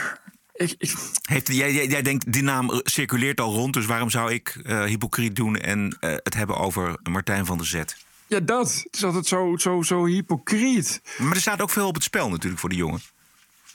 ik, 0.52 0.74
ik, 0.78 0.94
Heeft, 1.22 1.46
jij, 1.46 1.72
jij, 1.72 1.86
jij 1.86 2.02
denkt, 2.02 2.32
die 2.32 2.42
naam 2.42 2.80
circuleert 2.84 3.40
al 3.40 3.52
rond, 3.52 3.74
dus 3.74 3.86
waarom 3.86 4.10
zou 4.10 4.32
ik 4.32 4.48
eh, 4.48 4.84
hypocriet 4.84 5.36
doen 5.36 5.56
en 5.56 5.96
het 6.00 6.34
hebben 6.34 6.56
over 6.56 6.98
Martijn 7.02 7.46
van 7.46 7.56
der 7.56 7.66
Zet? 7.66 7.96
ja, 8.26 8.40
dat. 8.40 8.82
Het 8.84 8.96
is 8.96 9.04
altijd 9.04 9.26
zo, 9.26 9.56
zo, 9.56 9.82
zo 9.82 10.04
hypocriet. 10.04 11.00
Maar 11.18 11.34
er 11.34 11.40
staat 11.40 11.60
ook 11.60 11.70
veel 11.70 11.86
op 11.86 11.94
het 11.94 12.04
spel 12.04 12.28
natuurlijk 12.28 12.60
voor 12.60 12.70
de 12.70 12.76
jongen. 12.76 13.00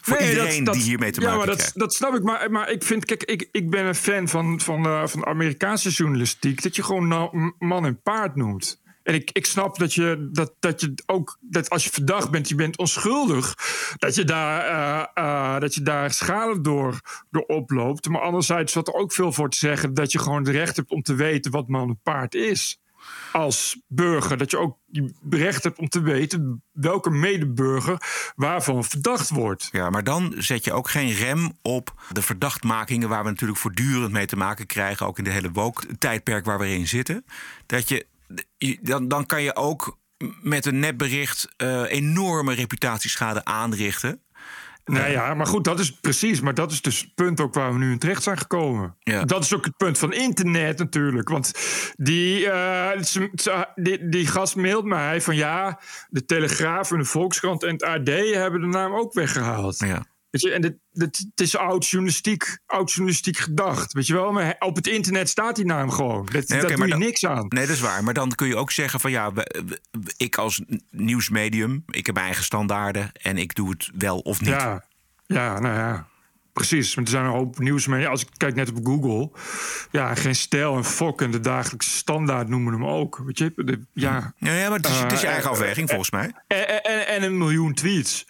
Voor 0.07 0.17
Nee, 0.19 0.29
iedereen 0.29 0.55
dat- 0.55 0.65
dat- 0.65 0.73
die 0.73 0.83
hiermee 0.83 1.11
te 1.11 1.19
ja, 1.21 1.25
maken 1.25 1.39
maar 1.39 1.47
dat, 1.47 1.57
krijgt. 1.57 1.79
dat 1.79 1.93
snap 1.93 2.13
ik. 2.15 2.23
Maar, 2.23 2.51
maar 2.51 2.71
ik 2.71 2.83
vind, 2.83 3.05
kijk, 3.05 3.23
ik, 3.23 3.49
ik 3.51 3.69
ben 3.69 3.85
een 3.85 3.95
fan 3.95 4.27
van, 4.27 4.59
van, 4.59 4.83
de, 4.83 5.01
van 5.05 5.25
Amerikaanse 5.25 5.89
journalistiek. 5.89 6.61
Dat 6.63 6.75
je 6.75 6.83
gewoon 6.83 7.07
man 7.59 7.85
en 7.85 8.01
paard 8.01 8.35
noemt. 8.35 8.81
En 9.03 9.13
ik, 9.13 9.29
ik 9.31 9.45
snap 9.45 9.77
dat 9.77 9.93
je, 9.93 10.29
dat, 10.31 10.53
dat 10.59 10.81
je 10.81 10.93
ook, 11.05 11.37
dat 11.41 11.69
als 11.69 11.83
je 11.83 11.89
verdacht 11.89 12.31
bent, 12.31 12.49
je 12.49 12.55
bent 12.55 12.77
onschuldig, 12.77 13.53
dat 13.97 14.15
je 14.15 14.23
daar, 14.23 14.65
eh, 14.65 15.05
eh, 15.23 15.59
dat 15.61 15.75
je 15.75 15.81
daar 15.81 16.11
schade 16.13 16.61
door, 16.61 16.99
door 17.31 17.43
oploopt. 17.43 18.09
Maar 18.09 18.21
anderzijds 18.21 18.73
valt 18.73 18.87
er 18.87 18.93
ook 18.93 19.13
veel 19.13 19.31
voor 19.31 19.49
te 19.49 19.57
zeggen 19.57 19.93
dat 19.93 20.11
je 20.11 20.19
gewoon 20.19 20.37
het 20.43 20.47
recht 20.47 20.75
hebt 20.75 20.91
om 20.91 21.01
te 21.01 21.15
weten 21.15 21.51
wat 21.51 21.67
man 21.67 21.87
en 21.89 21.99
paard 22.03 22.35
is. 22.35 22.79
Als 23.31 23.81
burger, 23.87 24.37
dat 24.37 24.51
je 24.51 24.57
ook 24.57 24.77
recht 25.29 25.63
hebt 25.63 25.79
om 25.79 25.89
te 25.89 26.01
weten 26.01 26.63
welke 26.71 27.09
medeburger 27.09 28.01
waarvan 28.35 28.83
verdacht 28.83 29.29
wordt. 29.29 29.69
Ja, 29.71 29.89
maar 29.89 30.03
dan 30.03 30.33
zet 30.37 30.63
je 30.63 30.73
ook 30.73 30.89
geen 30.89 31.11
rem 31.11 31.57
op 31.61 31.93
de 32.11 32.21
verdachtmakingen... 32.21 33.09
waar 33.09 33.23
we 33.23 33.29
natuurlijk 33.29 33.59
voortdurend 33.59 34.11
mee 34.11 34.25
te 34.25 34.35
maken 34.35 34.65
krijgen... 34.65 35.05
ook 35.05 35.17
in 35.17 35.23
de 35.23 35.29
hele 35.29 35.51
woke-tijdperk 35.51 36.45
waar 36.45 36.59
we 36.59 36.69
in 36.69 36.87
zitten. 36.87 37.25
Dat 37.65 37.89
je, 37.89 38.05
dan, 38.81 39.07
dan 39.07 39.25
kan 39.25 39.41
je 39.41 39.55
ook 39.55 39.97
met 40.41 40.65
een 40.65 40.79
nepbericht... 40.79 41.47
eh, 41.57 41.91
enorme 41.91 42.53
reputatieschade 42.53 43.45
aanrichten. 43.45 44.21
Nou 44.87 45.09
ja, 45.09 45.33
maar 45.33 45.45
goed, 45.45 45.63
dat 45.63 45.79
is 45.79 45.91
precies. 45.91 46.41
Maar 46.41 46.53
dat 46.53 46.71
is 46.71 46.81
dus 46.81 46.99
het 46.99 47.15
punt 47.15 47.41
ook 47.41 47.53
waar 47.53 47.73
we 47.73 47.79
nu 47.79 47.91
in 47.91 47.99
terecht 47.99 48.23
zijn 48.23 48.37
gekomen. 48.37 48.95
Ja. 48.99 49.23
Dat 49.23 49.43
is 49.43 49.53
ook 49.53 49.65
het 49.65 49.77
punt 49.77 49.97
van 49.97 50.13
internet 50.13 50.77
natuurlijk. 50.77 51.29
Want 51.29 51.51
die, 51.95 52.49
eh, 52.49 53.01
die, 53.75 54.09
die 54.09 54.27
gast 54.27 54.55
mailt 54.55 54.85
mij 54.85 55.21
van 55.21 55.35
ja, 55.35 55.79
de 56.09 56.25
Telegraaf 56.25 56.91
en 56.91 56.97
de 56.97 57.05
Volkskrant 57.05 57.63
en 57.63 57.71
het 57.71 57.83
AD 57.83 58.07
hebben 58.33 58.61
de 58.61 58.67
naam 58.67 58.93
ook 58.93 59.13
weggehaald. 59.13 59.79
Ja. 59.79 60.05
Weet 60.41 60.51
je, 60.51 60.51
en 60.57 60.61
dit, 60.61 60.75
dit, 60.91 61.17
het 61.17 61.41
is 61.41 61.57
oud 61.57 61.87
journalistiek, 61.87 62.57
oud 62.65 62.89
journalistiek 62.91 63.37
gedacht. 63.37 63.93
Weet 63.93 64.07
je 64.07 64.13
wel, 64.13 64.31
maar 64.31 64.55
op 64.59 64.75
het 64.75 64.87
internet 64.87 65.29
staat 65.29 65.55
die 65.55 65.65
naam 65.65 65.91
gewoon. 65.91 66.25
Dat, 66.31 66.47
Nee, 66.47 66.61
daar 66.61 66.75
doe 66.75 66.85
je 66.85 66.91
dan- 66.91 66.99
niks 66.99 67.25
aan. 67.25 67.45
Nee, 67.47 67.65
dat 67.65 67.75
is 67.75 67.81
waar. 67.81 68.03
Maar 68.03 68.13
dan 68.13 68.31
kun 68.35 68.47
je 68.47 68.55
ook 68.55 68.71
zeggen 68.71 68.99
van 68.99 69.11
ja, 69.11 69.31
ik 70.17 70.37
als 70.37 70.61
nieuwsmedium... 70.91 71.83
ik 71.87 72.05
heb 72.05 72.15
mijn 72.15 72.27
eigen 72.27 72.43
standaarden 72.45 73.11
en 73.21 73.37
ik 73.37 73.55
doe 73.55 73.69
het 73.69 73.89
wel 73.97 74.19
of 74.19 74.39
niet. 74.39 74.49
Ja, 74.49 74.83
ja, 75.25 75.59
nou 75.59 75.75
ja. 75.75 76.07
Precies, 76.53 76.93
want 76.95 77.07
er 77.07 77.13
zijn 77.13 77.25
een 77.25 77.31
hoop 77.31 77.59
nieuws 77.59 77.87
mee. 77.87 78.07
Als 78.07 78.21
ik 78.21 78.27
kijk 78.37 78.55
net 78.55 78.69
op 78.73 78.85
Google, 78.85 79.31
ja, 79.91 80.15
geen 80.15 80.35
stijl 80.35 80.75
en 80.75 80.85
fok 80.85 81.21
en 81.21 81.31
de 81.31 81.39
dagelijkse 81.39 81.89
standaard 81.89 82.47
noemen 82.47 82.73
hem 82.73 82.85
ook. 82.85 83.21
Weet 83.25 83.37
je, 83.37 83.51
de, 83.55 83.79
ja. 83.93 84.33
Ja, 84.37 84.53
ja, 84.53 84.69
maar 84.69 84.77
het 84.77 84.87
is, 84.87 84.99
het 84.99 85.11
is 85.11 85.19
je 85.21 85.25
Eh, 85.25 85.31
eigen 85.31 85.49
eh, 85.49 85.55
afweging 85.57 85.87
volgens 85.89 86.11
mij. 86.11 86.31
En, 86.47 86.83
en, 86.83 87.07
en 87.07 87.23
een 87.23 87.37
miljoen 87.37 87.73
tweets. 87.73 88.25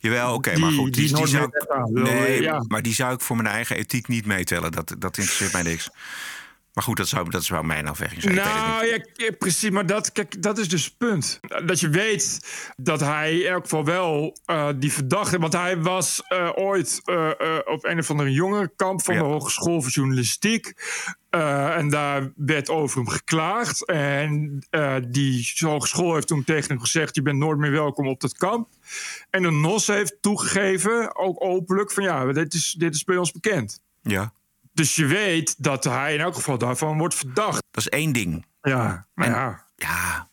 Jawel, 0.00 0.34
oké, 0.34 0.58
maar 0.58 0.72
goed. 0.72 0.94
die 0.94 1.08
zou 1.08 1.24
ik, 1.24 1.88
nee, 1.90 2.42
ja. 2.42 2.64
maar 2.68 2.82
die 2.82 2.94
zou 2.94 3.14
ik 3.14 3.20
voor 3.20 3.36
mijn 3.36 3.48
eigen 3.48 3.76
ethiek 3.76 4.08
niet 4.08 4.26
meetellen. 4.26 4.72
Dat, 4.72 4.94
dat 4.98 5.18
interesseert 5.18 5.52
mij 5.52 5.62
niks. 5.62 5.90
Maar 6.74 6.84
goed, 6.84 6.96
dat 6.96 7.08
zou, 7.08 7.30
dat 7.30 7.44
zou 7.44 7.64
mijn 7.64 7.88
afweging 7.88 8.22
zijn. 8.22 8.34
Nou 8.34 8.86
ja, 8.86 9.04
ja, 9.14 9.30
precies. 9.38 9.70
Maar 9.70 9.86
dat, 9.86 10.12
kijk, 10.12 10.42
dat 10.42 10.58
is 10.58 10.68
dus 10.68 10.84
het 10.84 10.96
punt. 10.98 11.40
Dat 11.66 11.80
je 11.80 11.88
weet 11.88 12.40
dat 12.76 13.00
hij 13.00 13.38
in 13.38 13.50
elk 13.50 13.62
geval 13.62 13.84
wel 13.84 14.38
eh, 14.44 14.68
die 14.76 14.92
verdachte... 14.92 15.38
Want 15.38 15.52
hij 15.52 15.78
was 15.78 16.22
eh, 16.28 16.50
ooit 16.54 17.00
eh, 17.04 17.30
eh, 17.30 17.58
op 17.64 17.84
een 17.84 17.98
of 17.98 18.10
andere 18.10 18.32
jongerenkamp... 18.32 19.02
van 19.02 19.14
Ja. 19.14 19.20
de 19.20 19.26
Hogeschool 19.26 19.82
voor 19.82 19.90
Journalistiek. 19.90 20.74
Eh, 21.30 21.76
en 21.76 21.88
daar 21.90 22.32
werd 22.36 22.68
over 22.70 22.96
hem 22.96 23.08
geklaagd. 23.08 23.86
En 23.86 24.58
eh, 24.70 24.96
die 25.08 25.52
hogeschool 25.58 26.14
heeft 26.14 26.26
toen 26.26 26.44
tegen 26.44 26.68
hem 26.68 26.80
gezegd... 26.80 27.14
je 27.14 27.22
bent 27.22 27.38
nooit 27.38 27.58
meer 27.58 27.70
welkom 27.70 28.08
op 28.08 28.20
dat 28.20 28.36
kamp. 28.36 28.68
En 29.30 29.42
de 29.42 29.50
NOS 29.50 29.86
heeft 29.86 30.16
toegegeven, 30.20 31.16
ook 31.16 31.44
openlijk... 31.44 31.90
van 31.92 32.02
ja, 32.02 32.32
dit 32.32 32.54
is, 32.54 32.74
dit 32.78 32.94
is 32.94 33.04
bij 33.04 33.16
ons 33.16 33.32
bekend. 33.32 33.82
Ja, 34.02 34.32
Dus 34.72 34.96
je 34.96 35.06
weet 35.06 35.54
dat 35.62 35.84
hij 35.84 36.14
in 36.14 36.20
elk 36.20 36.34
geval 36.34 36.58
daarvan 36.58 36.98
wordt 36.98 37.14
verdacht. 37.14 37.62
dat 37.70 37.84
is 37.84 37.88
één 37.88 38.12
ding. 38.12 38.46
Ja, 38.62 39.06
maar 39.14 39.26
En- 39.26 39.32
ja... 39.32 39.64
Ja, 39.76 40.28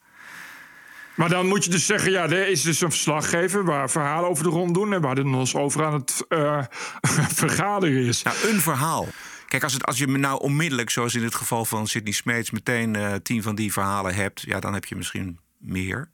Maar 1.16 1.30
dan 1.30 1.48
moet 1.48 1.64
je 1.64 1.70
dus 1.70 1.86
zeggen, 1.86 2.12
ja, 2.12 2.24
er 2.24 2.48
is 2.48 2.62
dus 2.62 2.82
een 2.82 2.90
verslaggever 2.90 3.66
waar 3.66 3.90
verhalen 3.90 4.30
over 4.30 4.44
de 4.44 4.50
rond 4.50 4.74
doen 4.74 4.94
en 4.94 5.02
waar 5.02 5.16
de 5.16 5.24
NOS 5.24 5.56
over 5.56 5.86
aan 5.86 5.94
het 5.94 6.26
eh, 6.28 6.64
vergaderen 7.44 8.06
is. 8.06 8.24
nou, 8.24 8.38
een 8.48 8.62
verhaal. 8.62 9.08
Kijk, 9.48 9.64
als, 9.64 9.74
het, 9.74 9.86
als 9.86 9.98
je 9.98 10.08
me 10.08 10.18
nou 10.18 10.40
onmiddellijk, 10.42 10.90
zoals 10.90 11.16
in 11.16 11.24
het 11.24 11.36
geval 11.36 11.66
van 11.66 11.88
Sidney 11.88 12.14
Smeets... 12.14 12.52
meteen 12.52 12.96
eh, 12.96 13.14
tien 13.24 13.42
van 13.44 13.56
die 13.56 13.74
verhalen 13.74 14.16
hebt... 14.16 14.42
ja, 14.42 14.60
dan 14.60 14.74
heb 14.74 14.86
je 14.86 14.96
misschien 14.96 15.40
meer. 15.58 16.12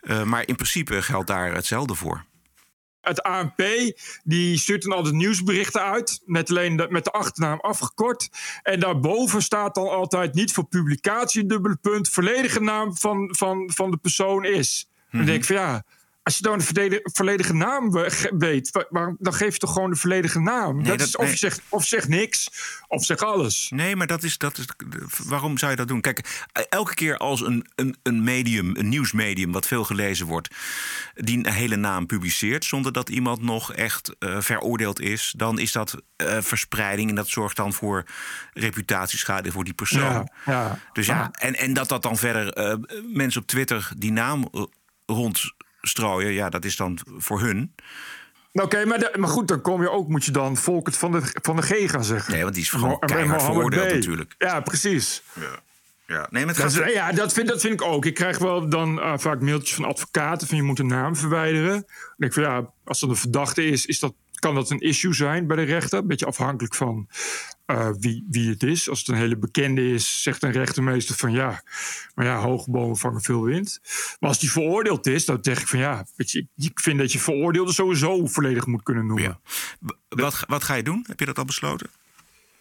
Eh, 0.00 0.22
maar 0.22 0.46
in 0.46 0.54
principe 0.56 1.02
geldt 1.02 1.26
daar 1.26 1.54
hetzelfde 1.54 1.94
voor. 1.94 2.24
Het 3.08 3.22
ANP 3.22 3.62
die 4.24 4.58
stuurt 4.58 4.82
dan 4.82 4.92
altijd 4.92 5.14
nieuwsberichten 5.14 5.82
uit, 5.82 6.20
met 6.24 6.50
alleen 6.50 6.76
de, 6.76 6.86
met 6.90 7.04
de 7.04 7.10
achternaam 7.10 7.60
afgekort. 7.60 8.28
En 8.62 8.80
daarboven 8.80 9.42
staat 9.42 9.74
dan 9.74 9.88
altijd 9.88 10.34
niet 10.34 10.52
voor 10.52 10.64
publicatie, 10.64 11.46
dubbele 11.46 11.76
punt, 11.76 12.08
volledige 12.08 12.60
naam 12.60 12.96
van, 12.96 13.34
van, 13.36 13.70
van 13.74 13.90
de 13.90 13.96
persoon 13.96 14.44
is. 14.44 14.88
Dan 15.10 15.24
denk 15.24 15.38
ik 15.38 15.44
van 15.44 15.56
ja. 15.56 15.84
Als 16.26 16.36
je 16.36 16.42
dan 16.42 16.58
de 16.58 17.00
volledige, 17.12 17.54
naam 17.54 17.90
weet, 18.38 18.86
waarom- 18.90 19.16
dan 19.18 19.34
geef 19.34 19.52
je 19.52 19.58
toch 19.58 19.72
gewoon 19.72 19.90
de 19.90 19.96
volledige 19.96 20.40
naam. 20.40 20.84
dat 20.84 20.98
dat- 20.98 21.06
is, 21.08 21.16
of, 21.16 21.22
nee. 21.22 21.30
je 21.30 21.36
zegt, 21.36 21.60
of 21.68 21.84
zeg 21.84 22.08
niks, 22.08 22.48
of 22.88 23.04
zeg 23.04 23.18
alles. 23.18 23.70
Nee, 23.74 23.96
maar 23.96 24.06
dat 24.06 24.22
is, 24.22 24.38
dat 24.38 24.58
is. 24.58 24.64
Waarom 25.24 25.58
zou 25.58 25.70
je 25.70 25.76
dat 25.76 25.88
doen? 25.88 26.00
Kijk, 26.00 26.46
elke 26.68 26.94
keer 26.94 27.16
als 27.16 27.40
een, 27.40 27.66
een, 27.74 27.96
een 28.02 28.24
medium, 28.24 28.76
een 28.76 28.88
nieuwsmedium, 28.88 29.52
wat 29.52 29.66
veel 29.66 29.84
gelezen 29.84 30.26
wordt, 30.26 30.54
die 31.14 31.38
een 31.38 31.52
hele 31.52 31.76
naam 31.76 32.06
publiceert, 32.06 32.64
zonder 32.64 32.92
dat 32.92 33.08
iemand 33.08 33.42
nog 33.42 33.72
echt 33.72 34.14
eh, 34.18 34.40
veroordeeld 34.40 35.00
is, 35.00 35.34
dan 35.36 35.58
is 35.58 35.72
dat 35.72 35.94
eh, 36.16 36.36
verspreiding. 36.40 37.08
En 37.08 37.14
dat 37.16 37.28
zorgt 37.28 37.56
dan 37.56 37.72
voor 37.72 38.04
reputatieschade 38.52 39.52
voor 39.52 39.64
die 39.64 39.74
persoon. 39.74 40.00
Ja, 40.00 40.26
ja. 40.46 40.78
Dus 40.92 41.06
ja, 41.06 41.30
en, 41.32 41.54
en 41.56 41.72
dat 41.74 41.88
dat 41.88 42.02
dan 42.02 42.16
verder 42.16 42.52
eh, 42.52 42.74
mensen 43.12 43.40
op 43.40 43.46
Twitter 43.46 43.90
die 43.96 44.12
naam 44.12 44.48
eh, 44.52 44.62
rondstrooien, 45.86 46.32
ja, 46.32 46.48
dat 46.48 46.64
is 46.64 46.76
dan 46.76 46.98
voor 47.16 47.40
hun. 47.40 47.74
Nou, 48.52 48.66
Oké, 48.68 48.84
maar, 48.84 49.10
maar 49.18 49.28
goed, 49.28 49.48
dan 49.48 49.60
kom 49.60 49.82
je 49.82 49.90
ook, 49.90 50.08
moet 50.08 50.24
je 50.24 50.30
dan 50.30 50.56
Volkert 50.56 50.96
van 50.96 51.12
de, 51.12 51.20
van 51.42 51.56
de 51.56 51.62
G 51.62 51.90
gaan 51.90 52.04
zeggen. 52.04 52.32
Nee, 52.32 52.42
want 52.42 52.54
die 52.54 52.62
is 52.62 52.70
En 52.70 52.78
gewoon 52.78 52.90
Mo- 52.94 52.98
en 53.00 53.06
keihard 53.08 53.42
veroordeeld 53.42 53.92
natuurlijk. 53.94 54.34
Ja, 54.38 54.60
precies. 54.60 55.22
Ja, 56.06 56.26
nee, 56.30 56.44
maar 56.46 56.54
het 56.54 56.62
Dat, 56.62 56.74
gaat- 56.74 56.92
ja, 56.92 57.12
dat 57.12 57.32
vind, 57.32 57.48
dat 57.48 57.60
vind 57.60 57.72
ik 57.72 57.82
ook. 57.82 58.04
Ik 58.04 58.14
krijg 58.14 58.38
wel 58.38 58.68
dan 58.68 59.00
eh, 59.00 59.12
vaak 59.16 59.40
mailtjes 59.40 59.74
van 59.76 59.84
advocaten 59.84 60.46
van 60.48 60.56
je 60.56 60.62
moet 60.62 60.78
een 60.78 60.86
naam 60.86 61.16
verwijderen. 61.16 61.72
Denk 62.16 62.32
ik 62.32 62.32
van 62.32 62.42
ja, 62.42 62.70
als 62.84 63.00
dat 63.00 63.10
een 63.10 63.16
verdachte 63.16 63.64
is, 63.64 63.86
is 63.86 63.98
dat, 63.98 64.14
kan 64.40 64.54
dat 64.54 64.70
een 64.70 64.80
issue 64.80 65.12
zijn 65.14 65.46
bij 65.46 65.56
de 65.56 65.62
rechter. 65.62 65.98
Een 65.98 66.06
beetje 66.06 66.26
afhankelijk 66.26 66.74
van 66.74 67.08
eh, 67.66 67.88
wie, 67.98 68.26
wie 68.30 68.50
het 68.50 68.62
is. 68.62 68.88
Als 68.88 68.98
het 68.98 69.08
een 69.08 69.14
hele 69.14 69.36
bekende 69.36 69.90
is, 69.92 70.22
zegt 70.22 70.42
een 70.42 70.52
rechtermeester 70.52 71.14
van 71.14 71.32
ja, 71.32 71.62
maar 72.14 72.24
ja, 72.26 72.38
hoge 72.40 72.70
bomen 72.70 72.96
vangen 72.96 73.20
veel 73.22 73.42
wind. 73.42 73.80
Maar 74.20 74.28
als 74.28 74.38
die 74.38 74.50
veroordeeld 74.50 75.06
is, 75.06 75.24
dan 75.24 75.38
zeg 75.40 75.60
ik 75.60 75.66
van 75.68 75.78
ja, 75.78 76.06
weet 76.16 76.30
je, 76.30 76.46
ik 76.56 76.80
vind 76.80 76.98
dat 76.98 77.12
je 77.12 77.18
veroordeelde 77.18 77.72
sowieso 77.72 78.26
volledig 78.26 78.66
moet 78.66 78.82
kunnen 78.82 79.06
noemen. 79.06 79.24
Ja. 79.24 79.40
Wat, 80.08 80.44
wat 80.46 80.64
ga 80.64 80.74
je 80.74 80.82
doen? 80.82 81.04
Heb 81.08 81.20
je 81.20 81.26
dat 81.26 81.38
al 81.38 81.44
besloten? 81.44 81.90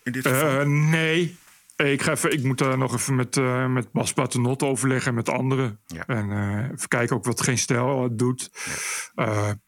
In 0.04 0.12
dit 0.12 0.28
geval? 0.28 0.60
Eh, 0.60 0.66
nee. 0.68 1.38
Ik, 1.76 2.02
ga 2.02 2.12
even, 2.12 2.32
ik 2.32 2.44
moet 2.44 2.58
daar 2.58 2.78
nog 2.78 2.94
even 2.94 3.16
met, 3.16 3.38
eh, 3.38 3.68
met 3.68 3.92
Bas 3.92 4.14
overleggen 4.58 5.08
en 5.10 5.16
met 5.16 5.30
anderen. 5.30 5.80
En 6.08 6.32
even 6.72 6.88
kijken 6.88 7.16
ook 7.16 7.26
wat 7.26 7.42
geen 7.42 7.58
stijl 7.58 8.16
doet. 8.16 8.52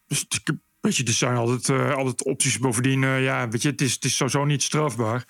Dus 0.08 0.26
ik- 0.30 0.58
weet 0.82 0.98
je, 0.98 1.04
er 1.04 1.14
zijn 1.14 1.36
altijd, 1.36 1.70
eh, 1.70 1.94
altijd 1.94 2.24
opties. 2.24 2.60
Bovendien, 2.60 3.04
eh, 3.04 3.24
ja, 3.24 3.48
weet 3.48 3.62
je, 3.62 3.70
het 3.70 3.82
is, 3.82 3.94
het 3.94 4.06
is 4.06 4.16
sowieso 4.16 4.46
niet 4.46 4.64
strafbaar. 4.64 5.26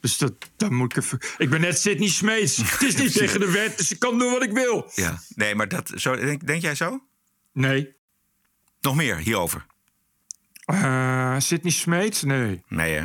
Dus 0.00 0.18
dat, 0.18 0.32
dan 0.56 0.74
moet 0.74 0.96
ik 0.96 1.02
even... 1.02 1.18
Ik 1.38 1.50
ben 1.50 1.60
net 1.60 1.78
Sidney 1.78 2.08
Smeets. 2.08 2.56
het 2.72 2.82
is 2.82 2.96
niet 2.96 3.12
tegen 3.12 3.40
de 3.40 3.50
wet, 3.50 3.78
dus 3.78 3.92
ik 3.92 3.98
kan 3.98 4.18
doen 4.18 4.32
wat 4.32 4.42
ik 4.42 4.52
wil. 4.52 4.90
Ja, 4.94 5.20
nee, 5.28 5.54
maar 5.54 5.68
dat, 5.68 5.92
zo, 5.94 6.16
denk, 6.16 6.46
denk 6.46 6.62
jij 6.62 6.74
zo? 6.74 7.02
Nee. 7.52 7.94
Nog 8.80 8.94
meer 8.96 9.16
hierover? 9.16 9.66
Eh 10.64 11.36
Sidney 11.38 11.72
Smeets? 11.72 12.22
Nee. 12.22 12.62
Nee, 12.68 12.94
hè? 12.94 13.04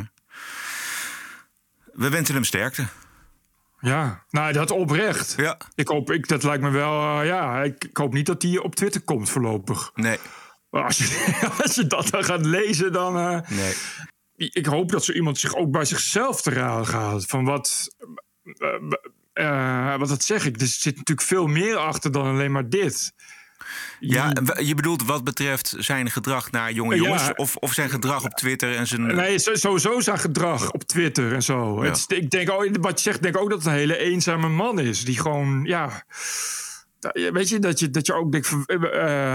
We 1.92 2.08
wensen 2.08 2.34
hem 2.34 2.44
sterkte. 2.44 2.86
Ja, 3.80 4.24
nou, 4.30 4.52
dat 4.52 4.70
oprecht. 4.70 5.34
Ja. 5.36 5.56
Ik 5.74 5.88
hoop, 5.88 6.10
ik, 6.10 6.28
dat 6.28 6.42
lijkt 6.42 6.62
me 6.62 6.70
wel, 6.70 7.22
ja, 7.22 7.62
ik, 7.62 7.84
ik 7.84 7.96
hoop 7.96 8.12
niet 8.12 8.26
dat 8.26 8.42
hij 8.42 8.58
op 8.58 8.74
Twitter 8.74 9.00
komt 9.00 9.30
voorlopig. 9.30 9.90
Nee. 9.94 10.18
Maar 10.78 10.86
als 10.86 10.98
je, 10.98 11.48
als 11.62 11.74
je 11.74 11.86
dat 11.86 12.10
dan 12.10 12.24
gaat 12.24 12.44
lezen, 12.46 12.92
dan... 12.92 13.16
eh, 13.18 13.50
Nee. 13.50 13.72
ik 14.52 14.66
hoop 14.66 14.90
dat 14.90 15.04
zo 15.04 15.12
iemand 15.12 15.38
zich 15.38 15.54
ook 15.54 15.70
bij 15.70 15.84
zichzelf 15.84 16.42
te 16.42 16.50
raden 16.50 16.86
gaat. 16.86 17.24
Van 17.26 17.44
wat... 17.44 17.88
eh, 19.32 19.92
eh, 19.92 19.98
wat 19.98 20.08
dat 20.08 20.24
zeg 20.24 20.46
ik, 20.46 20.60
er 20.60 20.66
zit 20.66 20.96
natuurlijk 20.96 21.26
veel 21.28 21.46
meer 21.46 21.76
achter 21.76 22.12
dan 22.12 22.26
alleen 22.26 22.52
maar 22.52 22.68
dit. 22.68 23.12
Ja, 24.00 24.32
je 24.62 24.74
bedoelt 24.74 25.04
wat 25.04 25.24
betreft 25.24 25.74
zijn 25.78 26.10
gedrag 26.10 26.50
naar 26.50 26.72
jonge 26.72 26.94
Ja. 26.96 27.02
jongens... 27.02 27.32
Of, 27.34 27.56
of 27.56 27.72
zijn 27.72 27.90
gedrag 27.90 28.24
op 28.24 28.32
Twitter 28.34 28.74
en 28.76 28.86
zijn... 28.86 29.06
Nee, 29.06 29.38
zo- 29.38 29.54
sowieso 29.54 30.00
zijn 30.00 30.18
gedrag 30.18 30.70
op 30.70 30.82
Twitter 30.84 31.32
en 31.34 31.42
zo. 31.42 31.84
Ja. 31.84 31.90
Het 31.90 32.04
ik 32.08 32.30
denk, 32.30 32.50
oh, 32.50 32.64
wat 32.80 32.96
je 32.98 33.10
zegt, 33.10 33.22
denk 33.22 33.36
ook 33.36 33.48
dat 33.50 33.58
het 33.58 33.66
een 33.66 33.72
hele 33.78 33.96
eenzame 33.96 34.48
man 34.48 34.78
is. 34.80 35.04
Die 35.04 35.18
gewoon, 35.20 35.64
ja... 35.64 36.04
da- 37.00 37.30
Weet 37.32 37.48
je, 37.48 37.58
dat 37.58 37.78
je, 37.78 37.90
dat 37.90 38.06
je 38.06 38.14
ook 38.14 38.32
denkt 38.32 38.46
van... 38.46 38.64
eh, 38.66 38.74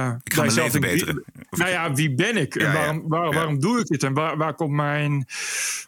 eh, 0.08 0.16
Ik 0.24 0.34
ga 0.34 0.42
mijn 0.42 0.54
leven 0.54 0.82
beteren. 0.82 1.24
Nou 1.50 1.70
ja, 1.70 1.94
wie 1.94 2.16
ben 2.16 2.38
ik? 2.38 2.54
Ja, 2.62 2.88
en 2.88 2.96
ja. 2.96 3.02
waarom, 3.08 3.32
Ja. 3.32 3.38
waarom 3.38 3.60
doe 3.60 3.80
ik 3.80 3.86
dit? 3.88 4.04
En 4.04 4.14
waar, 4.14 4.38
waar 4.38 4.54
komt 4.54 4.72
mijn... 4.72 5.26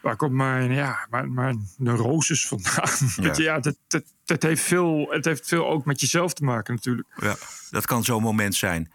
Waar 0.02 0.16
komt 0.16 0.32
mijn, 0.34 0.72
ja, 0.72 1.08
mijn, 1.10 1.34
mijn 1.34 1.70
neuroses 1.78 2.48
vandaan? 2.48 2.90
Weet 3.16 3.38
je, 3.38 3.44
ja, 3.44 3.60
dat, 3.60 3.76
dat, 3.88 4.04
dat 4.26 4.44
heeft 4.44 4.62
veel, 4.62 5.08
het 5.10 5.26
heeft 5.26 5.48
veel 5.48 5.68
ook 5.70 5.86
met 5.86 6.00
jezelf 6.02 6.34
te 6.34 6.44
maken 6.44 6.74
natuurlijk. 6.76 7.08
Ja, 7.16 7.36
dat 7.70 7.86
kan 7.86 8.04
zo'n 8.04 8.22
moment 8.22 8.56
zijn. 8.56 8.92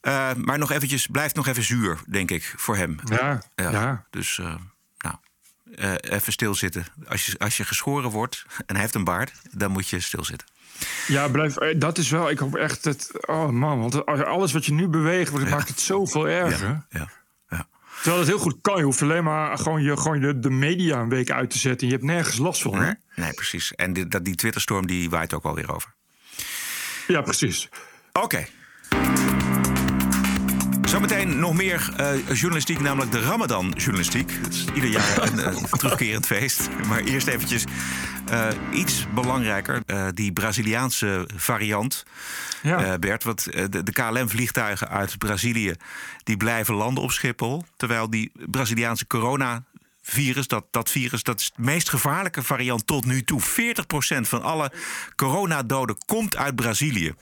Eh, 0.00 0.34
maar 0.34 0.58
nog 0.58 0.70
eventjes, 0.70 1.06
blijft 1.06 1.34
nog 1.34 1.46
even 1.46 1.62
zuur, 1.62 1.98
denk 2.08 2.30
ik, 2.30 2.54
voor 2.56 2.76
hem. 2.76 2.96
Ja, 3.04 3.42
ja. 3.54 4.06
Dus, 4.10 4.40
nou, 4.98 5.16
eh, 5.74 5.94
even 6.00 6.32
stilzitten. 6.32 6.84
Als 7.08 7.26
je, 7.26 7.38
als 7.38 7.56
je 7.56 7.64
geschoren 7.64 8.10
wordt 8.10 8.44
en 8.58 8.64
hij 8.74 8.80
heeft 8.80 8.94
een 8.94 9.04
baard, 9.04 9.32
dan 9.50 9.70
moet 9.70 9.88
je 9.88 10.00
stilzitten. 10.00 10.46
Ja, 11.06 11.28
blijf, 11.28 11.56
eh, 11.56 11.74
dat 11.80 11.98
is 11.98 12.10
wel. 12.10 12.30
Ik 12.30 12.38
hoop 12.38 12.56
echt 12.56 12.84
dat. 12.84 13.10
Oh 13.26 13.48
man, 13.48 13.80
want 13.80 14.06
alles 14.06 14.52
wat 14.52 14.64
je 14.66 14.72
nu 14.72 14.88
beweegt, 14.88 15.50
maakt 15.50 15.68
het 15.68 15.80
zoveel 15.80 16.28
erger. 16.28 16.86
Ja, 16.90 17.08
Terwijl 17.94 18.18
het 18.22 18.30
heel 18.32 18.38
goed 18.42 18.58
kan. 18.60 18.76
Je 18.76 18.82
hoeft 18.84 19.02
alleen 19.02 19.24
maar 19.24 19.58
gewoon, 19.58 19.82
je, 19.82 19.96
gewoon 19.96 20.20
de, 20.20 20.38
de 20.38 20.50
media 20.50 21.00
een 21.00 21.08
week 21.08 21.30
uit 21.30 21.50
te 21.50 21.58
zetten. 21.58 21.80
En 21.80 21.86
je 21.86 21.92
hebt 21.98 22.06
nergens 22.06 22.36
last 22.38 22.62
van. 22.62 22.74
Hè? 22.74 22.84
Nee, 22.84 22.94
nee, 23.14 23.32
precies. 23.32 23.74
En 23.74 23.92
die, 23.92 24.08
dat- 24.08 24.24
die 24.24 24.34
Twitterstorm 24.34 24.86
die 24.86 25.10
waait 25.10 25.34
ook 25.34 25.44
alweer 25.44 25.74
over. 25.74 25.94
Ja, 27.06 27.20
precies. 27.20 27.68
Oké. 28.12 28.46
Zometeen 30.92 31.38
nog 31.38 31.54
meer 31.54 31.92
eh, 31.96 32.28
journalistiek, 32.32 32.80
namelijk 32.80 33.12
de 33.12 33.20
Ramadan-journalistiek. 33.20 34.32
Het 34.42 34.54
is 34.54 34.64
ieder 34.74 34.90
jaar 34.90 35.22
een 35.22 35.38
eh, 35.38 35.62
terugkerend 35.80 36.26
feest. 36.26 36.68
Maar 36.88 37.00
eerst 37.00 37.26
eventjes 37.26 37.64
eh, 38.30 38.48
iets 38.72 39.06
belangrijker. 39.14 39.82
die 40.14 40.32
Braziliaanse 40.32 41.28
variant, 41.36 42.04
Ja. 42.62 42.98
Bert. 42.98 43.24
Want 43.24 43.44
de, 43.44 43.82
de 43.82 43.92
KLM-vliegtuigen 43.92 44.88
uit 44.88 45.18
Brazilië... 45.18 45.74
die 46.24 46.36
blijven 46.36 46.74
landen 46.74 47.02
op 47.02 47.10
Schiphol. 47.10 47.64
Terwijl 47.76 48.10
die 48.10 48.32
Braziliaanse 48.50 49.06
corona... 49.06 49.62
Virus, 50.02 50.46
dat, 50.46 50.64
dat 50.70 50.90
virus, 50.90 51.22
dat 51.22 51.40
is 51.40 51.52
de 51.56 51.62
meest 51.62 51.88
gevaarlijke 51.88 52.42
variant 52.42 52.86
tot 52.86 53.04
nu 53.04 53.22
toe. 53.22 53.40
40% 53.40 53.44
van 54.20 54.42
alle 54.42 54.72
coronadoden 55.16 55.96
komt 56.06 56.36
uit 56.36 56.54
Brazilië. 56.54 57.14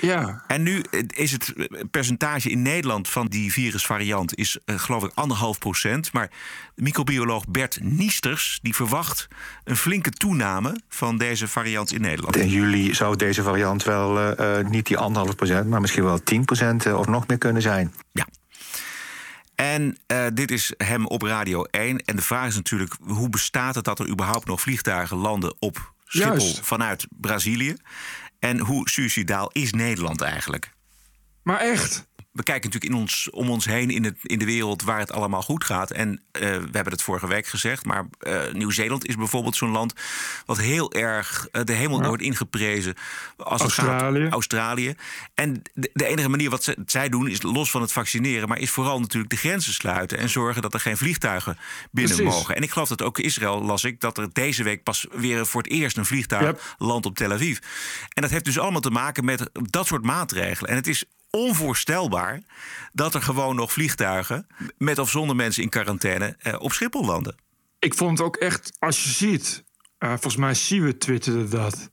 Ja. 0.00 0.44
En 0.46 0.62
nu 0.62 0.80
eh, 0.80 1.02
is 1.08 1.32
het 1.32 1.54
percentage 1.90 2.50
in 2.50 2.62
Nederland 2.62 3.08
van 3.08 3.26
die 3.26 3.52
virusvariant 3.52 4.36
is 4.36 4.58
eh, 4.64 4.78
geloof 4.78 5.04
ik 5.04 5.12
anderhalf 5.14 5.58
procent. 5.58 6.12
Maar 6.12 6.30
microbioloog 6.74 7.48
Bert 7.48 7.78
Niesters 7.82 8.58
die 8.62 8.74
verwacht 8.74 9.28
een 9.64 9.76
flinke 9.76 10.10
toename 10.10 10.80
van 10.88 11.18
deze 11.18 11.48
variant 11.48 11.92
in 11.92 12.00
Nederland. 12.00 12.36
In 12.36 12.48
juli 12.48 12.94
zou 12.94 13.16
deze 13.16 13.42
variant 13.42 13.84
wel 13.84 14.18
eh, 14.18 14.58
eh, 14.58 14.66
niet 14.66 14.86
die 14.86 14.98
anderhalf 14.98 15.36
procent, 15.36 15.68
maar 15.68 15.80
misschien 15.80 16.04
wel 16.04 16.22
10 16.22 16.44
procent 16.44 16.92
of 16.92 17.06
nog 17.06 17.26
meer 17.26 17.38
kunnen 17.38 17.62
zijn. 17.62 17.94
Ja. 18.12 18.26
En 19.56 19.96
eh, 20.06 20.26
dit 20.32 20.50
is 20.50 20.72
hem 20.76 21.06
op 21.06 21.22
Radio 21.22 21.64
1. 21.64 21.98
En 21.98 22.16
de 22.16 22.22
vraag 22.22 22.46
is 22.46 22.54
natuurlijk, 22.54 22.96
hoe 23.00 23.28
bestaat 23.28 23.74
het 23.74 23.84
dat 23.84 23.98
er 23.98 24.08
überhaupt 24.08 24.46
nog 24.46 24.60
vliegtuigen 24.60 25.16
landen 25.16 25.54
op 25.58 25.92
Schiphol 26.04 26.30
Juist. 26.30 26.60
vanuit 26.60 27.06
Brazilië? 27.10 27.76
En 28.38 28.58
hoe 28.58 28.88
suicidaal 28.88 29.50
is 29.52 29.72
Nederland 29.72 30.20
eigenlijk? 30.20 30.70
Maar 31.42 31.58
echt. 31.58 32.06
We 32.36 32.42
kijken 32.42 32.70
natuurlijk 32.70 32.92
in 32.94 33.00
ons, 33.00 33.30
om 33.30 33.50
ons 33.50 33.64
heen 33.64 33.90
in, 33.90 34.04
het, 34.04 34.16
in 34.22 34.38
de 34.38 34.44
wereld 34.44 34.82
waar 34.82 34.98
het 34.98 35.12
allemaal 35.12 35.42
goed 35.42 35.64
gaat. 35.64 35.90
En 35.90 36.22
eh, 36.32 36.40
we 36.40 36.68
hebben 36.72 36.92
het 36.92 37.02
vorige 37.02 37.26
week 37.26 37.46
gezegd, 37.46 37.84
maar 37.84 38.06
eh, 38.18 38.52
Nieuw-Zeeland 38.52 39.06
is 39.06 39.16
bijvoorbeeld 39.16 39.56
zo'n 39.56 39.70
land 39.70 39.92
wat 40.46 40.58
heel 40.58 40.92
erg 40.92 41.48
eh, 41.52 41.64
de 41.64 41.72
hemel 41.72 42.00
Ja. 42.00 42.06
wordt 42.08 42.22
ingeprezen. 42.22 42.94
Als 43.36 43.62
het 43.62 43.78
Australië. 43.78 44.22
gaat 44.22 44.32
Australië. 44.32 44.94
En 45.34 45.62
de, 45.74 45.90
de 45.92 46.06
enige 46.06 46.28
manier 46.28 46.50
wat 46.50 46.64
ze, 46.64 46.76
zij 46.86 47.08
doen 47.08 47.28
is 47.28 47.42
los 47.42 47.70
van 47.70 47.80
het 47.80 47.92
vaccineren, 47.92 48.48
maar 48.48 48.58
is 48.58 48.70
vooral 48.70 49.00
natuurlijk 49.00 49.30
de 49.30 49.36
grenzen 49.36 49.72
sluiten 49.72 50.18
en 50.18 50.28
zorgen 50.28 50.62
dat 50.62 50.74
er 50.74 50.80
geen 50.80 50.96
vliegtuigen 50.96 51.58
binnen 51.90 52.16
Precies. 52.16 52.34
mogen. 52.34 52.56
En 52.56 52.62
ik 52.62 52.70
geloof 52.70 52.88
dat 52.88 53.02
ook 53.02 53.18
Israël 53.18 53.62
las 53.62 53.84
ik 53.84 54.00
dat 54.00 54.18
er 54.18 54.28
deze 54.32 54.62
week 54.62 54.82
pas 54.82 55.06
weer 55.12 55.46
voor 55.46 55.62
het 55.62 55.70
eerst 55.70 55.96
een 55.96 56.04
vliegtuig 56.06 56.44
Yep. 56.46 56.74
landt 56.78 57.06
op 57.06 57.16
Tel 57.16 57.32
Aviv. 57.32 57.58
En 58.12 58.22
dat 58.22 58.30
heeft 58.30 58.44
dus 58.44 58.58
allemaal 58.58 58.80
te 58.80 58.90
maken 58.90 59.24
met 59.24 59.50
dat 59.52 59.86
soort 59.86 60.04
maatregelen. 60.04 60.70
En 60.70 60.76
het 60.76 60.86
is 60.86 61.04
onvoorstelbaar 61.36 62.40
dat 62.92 63.14
er 63.14 63.22
gewoon 63.22 63.56
nog 63.56 63.72
vliegtuigen 63.72 64.46
met 64.78 64.98
of 64.98 65.10
zonder 65.10 65.36
mensen 65.36 65.62
in 65.62 65.68
quarantaine 65.68 66.36
eh, 66.38 66.54
op 66.58 66.72
Schiphol 66.72 67.04
landen. 67.04 67.36
Ik 67.78 67.94
vond 67.94 68.18
het 68.18 68.26
ook 68.26 68.36
echt, 68.36 68.76
als 68.78 69.04
je 69.04 69.10
ziet, 69.10 69.64
eh, 69.98 70.08
volgens 70.08 70.36
mij 70.36 70.54
zien 70.54 70.84
we 70.84 70.98
twitterde 70.98 71.48
dat, 71.48 71.90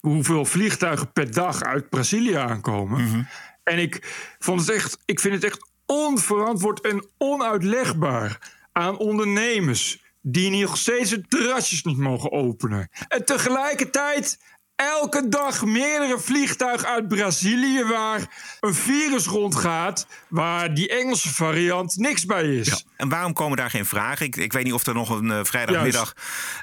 hoeveel 0.00 0.44
vliegtuigen 0.44 1.12
per 1.12 1.32
dag 1.32 1.62
uit 1.62 1.88
Brazilië 1.88 2.34
aankomen. 2.34 3.28
En 3.62 3.78
ik 3.78 4.14
vond 4.38 4.60
het 4.60 4.70
echt, 4.70 4.98
ik 5.04 5.20
vind 5.20 5.34
het 5.34 5.44
echt 5.44 5.70
onverantwoord 5.86 6.80
en 6.80 7.06
onuitlegbaar 7.18 8.38
aan 8.72 8.98
ondernemers 8.98 10.02
die 10.26 10.50
nog 10.50 10.76
steeds 10.76 11.10
hun 11.10 11.26
terrasjes 11.28 11.82
niet 11.82 11.96
mogen 11.96 12.32
openen. 12.32 12.88
En 13.08 13.24
tegelijkertijd 13.24 14.38
elke 14.76 15.28
dag 15.28 15.64
meerdere 15.64 16.18
vliegtuigen 16.18 16.88
uit 16.88 17.08
Brazilië 17.08 17.84
waar 17.84 18.56
een 18.60 18.74
virus 18.74 19.26
rondgaat, 19.26 20.06
waar 20.28 20.74
die 20.74 20.88
Engelse 20.88 21.34
variant 21.34 21.96
niks 21.96 22.24
bij 22.24 22.56
is. 22.56 22.86
En 23.04 23.10
waarom 23.10 23.32
komen 23.32 23.56
daar 23.56 23.70
geen 23.70 23.86
vragen? 23.86 24.26
Ik, 24.26 24.36
ik 24.36 24.52
weet 24.52 24.64
niet 24.64 24.72
of 24.72 24.86
er 24.86 24.94
nog 24.94 25.08
een 25.10 25.30
eh, 25.30 25.40
vrijdagmiddag 25.42 26.14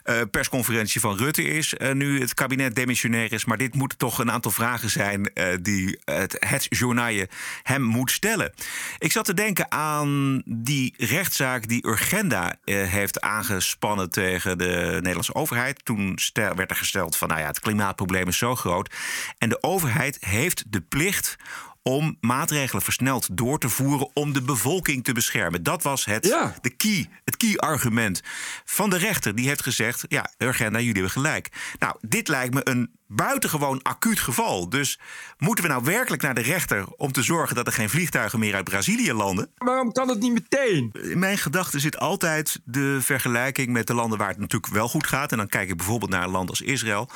eh, 0.03 0.21
persconferentie 0.31 1.01
van 1.01 1.17
Rutte 1.17 1.43
is. 1.43 1.73
eh, 1.73 1.91
nu 1.91 2.19
het 2.19 2.33
kabinet 2.33 2.75
demissionair 2.75 3.33
is. 3.33 3.45
Maar 3.45 3.57
dit 3.57 3.75
moeten 3.75 3.97
toch 3.97 4.19
een 4.19 4.31
aantal 4.31 4.51
vragen 4.51 4.89
zijn 4.89 5.31
die 5.61 5.99
het, 6.05 6.35
het 6.39 6.65
journaal 6.69 7.25
hem 7.63 7.81
moet 7.81 8.11
stellen. 8.11 8.53
Ik 8.97 9.11
zat 9.11 9.25
te 9.25 9.33
denken 9.33 9.71
aan 9.71 10.41
die 10.45 10.93
rechtszaak 10.97 11.67
die 11.67 11.87
Urgenda 11.87 12.55
heeft 12.65 13.21
aangespannen 13.21 14.09
tegen 14.09 14.57
de 14.57 14.89
Nederlandse 14.93 15.35
overheid. 15.35 15.85
Toen 15.85 16.11
stel- 16.15 16.55
werd 16.55 16.69
er 16.69 16.75
gesteld 16.75 17.17
van 17.17 17.27
nou 17.27 17.39
ja, 17.41 17.47
het 17.47 17.59
klimaatprobleem 17.59 18.27
is 18.27 18.37
zo 18.37 18.55
groot. 18.55 18.93
En 19.37 19.49
de 19.49 19.63
overheid 19.63 20.17
heeft 20.19 20.63
de 20.67 20.81
plicht 20.81 21.35
om 21.83 22.17
maatregelen 22.19 22.81
versneld 22.83 23.27
door 23.37 23.59
te 23.59 23.69
voeren 23.69 24.09
om 24.13 24.33
de 24.33 24.41
bevolking 24.41 25.03
te 25.03 25.13
beschermen. 25.13 25.63
Dat 25.63 25.83
was 25.83 26.05
het, 26.05 26.25
Ja. 26.25 26.55
de 26.61 26.69
key, 26.69 27.09
het 27.25 27.37
key 27.37 27.55
argument 27.55 28.21
van 28.65 28.89
de 28.89 28.97
rechter. 28.97 29.35
Die 29.35 29.47
heeft 29.47 29.63
gezegd, 29.63 30.05
ja, 30.07 30.29
Urgenda, 30.37 30.77
jullie 30.77 30.93
hebben 30.93 31.11
gelijk. 31.11 31.49
Nou, 31.79 31.95
dit 32.01 32.27
lijkt 32.27 32.53
me 32.53 32.61
een 32.63 32.91
buitengewoon 33.07 33.81
acuut 33.81 34.19
geval. 34.19 34.69
Dus 34.69 34.99
moeten 35.37 35.63
we 35.63 35.69
nou 35.69 35.83
werkelijk 35.83 36.21
naar 36.21 36.33
de 36.35 36.41
rechter 36.41 36.87
om 36.87 37.11
te 37.11 37.21
zorgen 37.23 37.55
dat 37.55 37.67
er 37.67 37.73
geen 37.73 37.89
vliegtuigen 37.89 38.39
meer 38.39 38.55
uit 38.55 38.63
Brazilië 38.63 39.13
landen? 39.13 39.51
Waarom 39.57 39.91
kan 39.91 40.09
het 40.09 40.19
niet 40.19 40.33
meteen? 40.33 40.89
In 41.01 41.19
mijn 41.19 41.37
gedachten 41.37 41.79
zit 41.79 41.97
altijd 41.99 42.59
de 42.63 42.97
vergelijking 43.01 43.67
met 43.69 43.87
de 43.87 43.93
landen 43.93 44.17
waar 44.17 44.29
het 44.29 44.37
natuurlijk 44.39 44.73
wel 44.73 44.87
goed 44.89 45.07
gaat. 45.07 45.31
En 45.31 45.37
dan 45.37 45.47
kijk 45.47 45.69
ik 45.69 45.77
bijvoorbeeld 45.77 46.11
naar 46.11 46.23
een 46.23 46.29
land 46.29 46.49
als 46.49 46.61
Israël. 46.61 47.09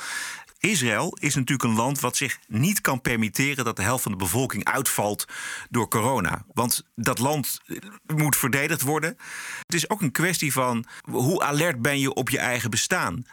Israël 0.58 1.16
is 1.20 1.34
natuurlijk 1.34 1.68
een 1.68 1.76
land 1.76 2.00
wat 2.00 2.16
zich 2.16 2.38
niet 2.48 2.80
kan 2.80 3.00
permitteren 3.00 3.64
dat 3.64 3.76
de 3.76 3.82
helft 3.82 4.02
van 4.02 4.12
de 4.12 4.18
bevolking 4.18 4.64
uitvalt 4.64 5.24
door 5.70 5.88
corona. 5.88 6.44
Want 6.54 6.86
dat 6.94 7.18
land 7.18 7.60
eh, 7.66 7.76
moet 8.16 8.36
verdedigd 8.36 8.82
worden. 8.82 9.16
Het 9.58 9.74
is 9.74 9.90
ook 9.90 10.00
een 10.00 10.12
kwestie 10.12 10.52
van 10.52 10.84
hoe 11.10 11.42
alert 11.42 11.82
ben 11.82 12.00
je 12.00 12.14
op 12.14 12.30
je 12.30 12.38
eigen 12.38 12.70
bestaan. 12.70 13.24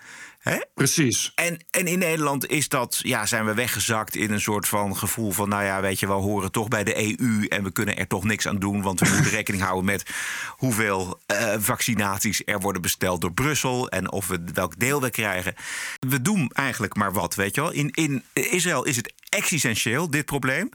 Hè? 0.44 0.58
Precies. 0.74 1.32
En, 1.36 1.60
en 1.72 1.88
in 1.88 2.00
Nederland 2.00 2.50
is 2.50 2.68
dat, 2.68 3.00
ja, 3.04 3.26
zijn 3.26 3.46
we 3.46 3.54
weggezakt 3.54 4.16
in 4.16 4.32
een 4.32 4.42
soort 4.42 4.68
van 4.68 4.98
gevoel 4.98 5.32
van, 5.32 5.50
nou 5.50 5.64
ja, 5.64 5.82
weet 5.82 6.00
je, 6.00 6.08
we 6.08 6.14
horen 6.14 6.52
toch 6.52 6.68
bij 6.68 6.84
de 6.84 7.18
EU 7.20 7.46
en 7.46 7.64
we 7.64 7.72
kunnen 7.72 7.98
er 7.98 8.08
toch 8.08 8.24
niks 8.24 8.48
aan 8.48 8.60
doen, 8.60 8.82
want 8.82 9.00
we 9.00 9.10
moeten 9.14 9.32
rekening 9.40 9.64
houden 9.64 9.86
met 9.86 10.06
hoeveel 10.50 11.20
eh, 11.26 11.54
vaccinaties 11.58 12.42
er 12.46 12.60
worden 12.60 12.82
besteld 12.82 13.22
door 13.22 13.34
Brussel 13.34 13.90
en 13.90 14.12
of 14.12 14.28
we 14.28 14.44
welk 14.54 14.80
deel 14.80 15.02
we 15.02 15.10
krijgen. 15.10 15.54
We 16.00 16.22
doen 16.22 16.52
eigenlijk 16.54 16.96
maar 16.96 17.14
wat, 17.14 17.36
weet 17.36 17.56
je 17.56 17.62
wel. 17.62 17.72
In, 17.72 17.90
in 17.92 18.24
Israël 18.34 18.86
is 18.86 18.96
het 18.96 19.14
existentieel, 19.30 20.10
dit 20.10 20.26
probleem. 20.26 20.70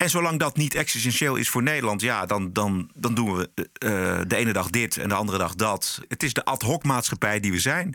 En 0.00 0.10
zolang 0.10 0.38
dat 0.38 0.56
niet 0.56 0.74
existentieel 0.74 1.36
is 1.36 1.48
voor 1.48 1.62
Nederland, 1.62 2.00
ja, 2.00 2.26
dan, 2.26 2.52
dan, 2.52 2.90
dan 2.94 3.14
doen 3.14 3.36
we 3.36 3.50
eh, 3.54 4.20
de 4.26 4.36
ene 4.36 4.52
dag 4.52 4.70
dit 4.70 4.96
en 4.96 5.08
de 5.08 5.14
andere 5.14 5.38
dag 5.38 5.54
dat. 5.54 6.00
Het 6.08 6.22
is 6.22 6.32
de 6.32 6.44
ad 6.44 6.62
hoc 6.62 6.84
maatschappij 6.84 7.40
die 7.40 7.52
we 7.52 7.58
zijn. 7.58 7.94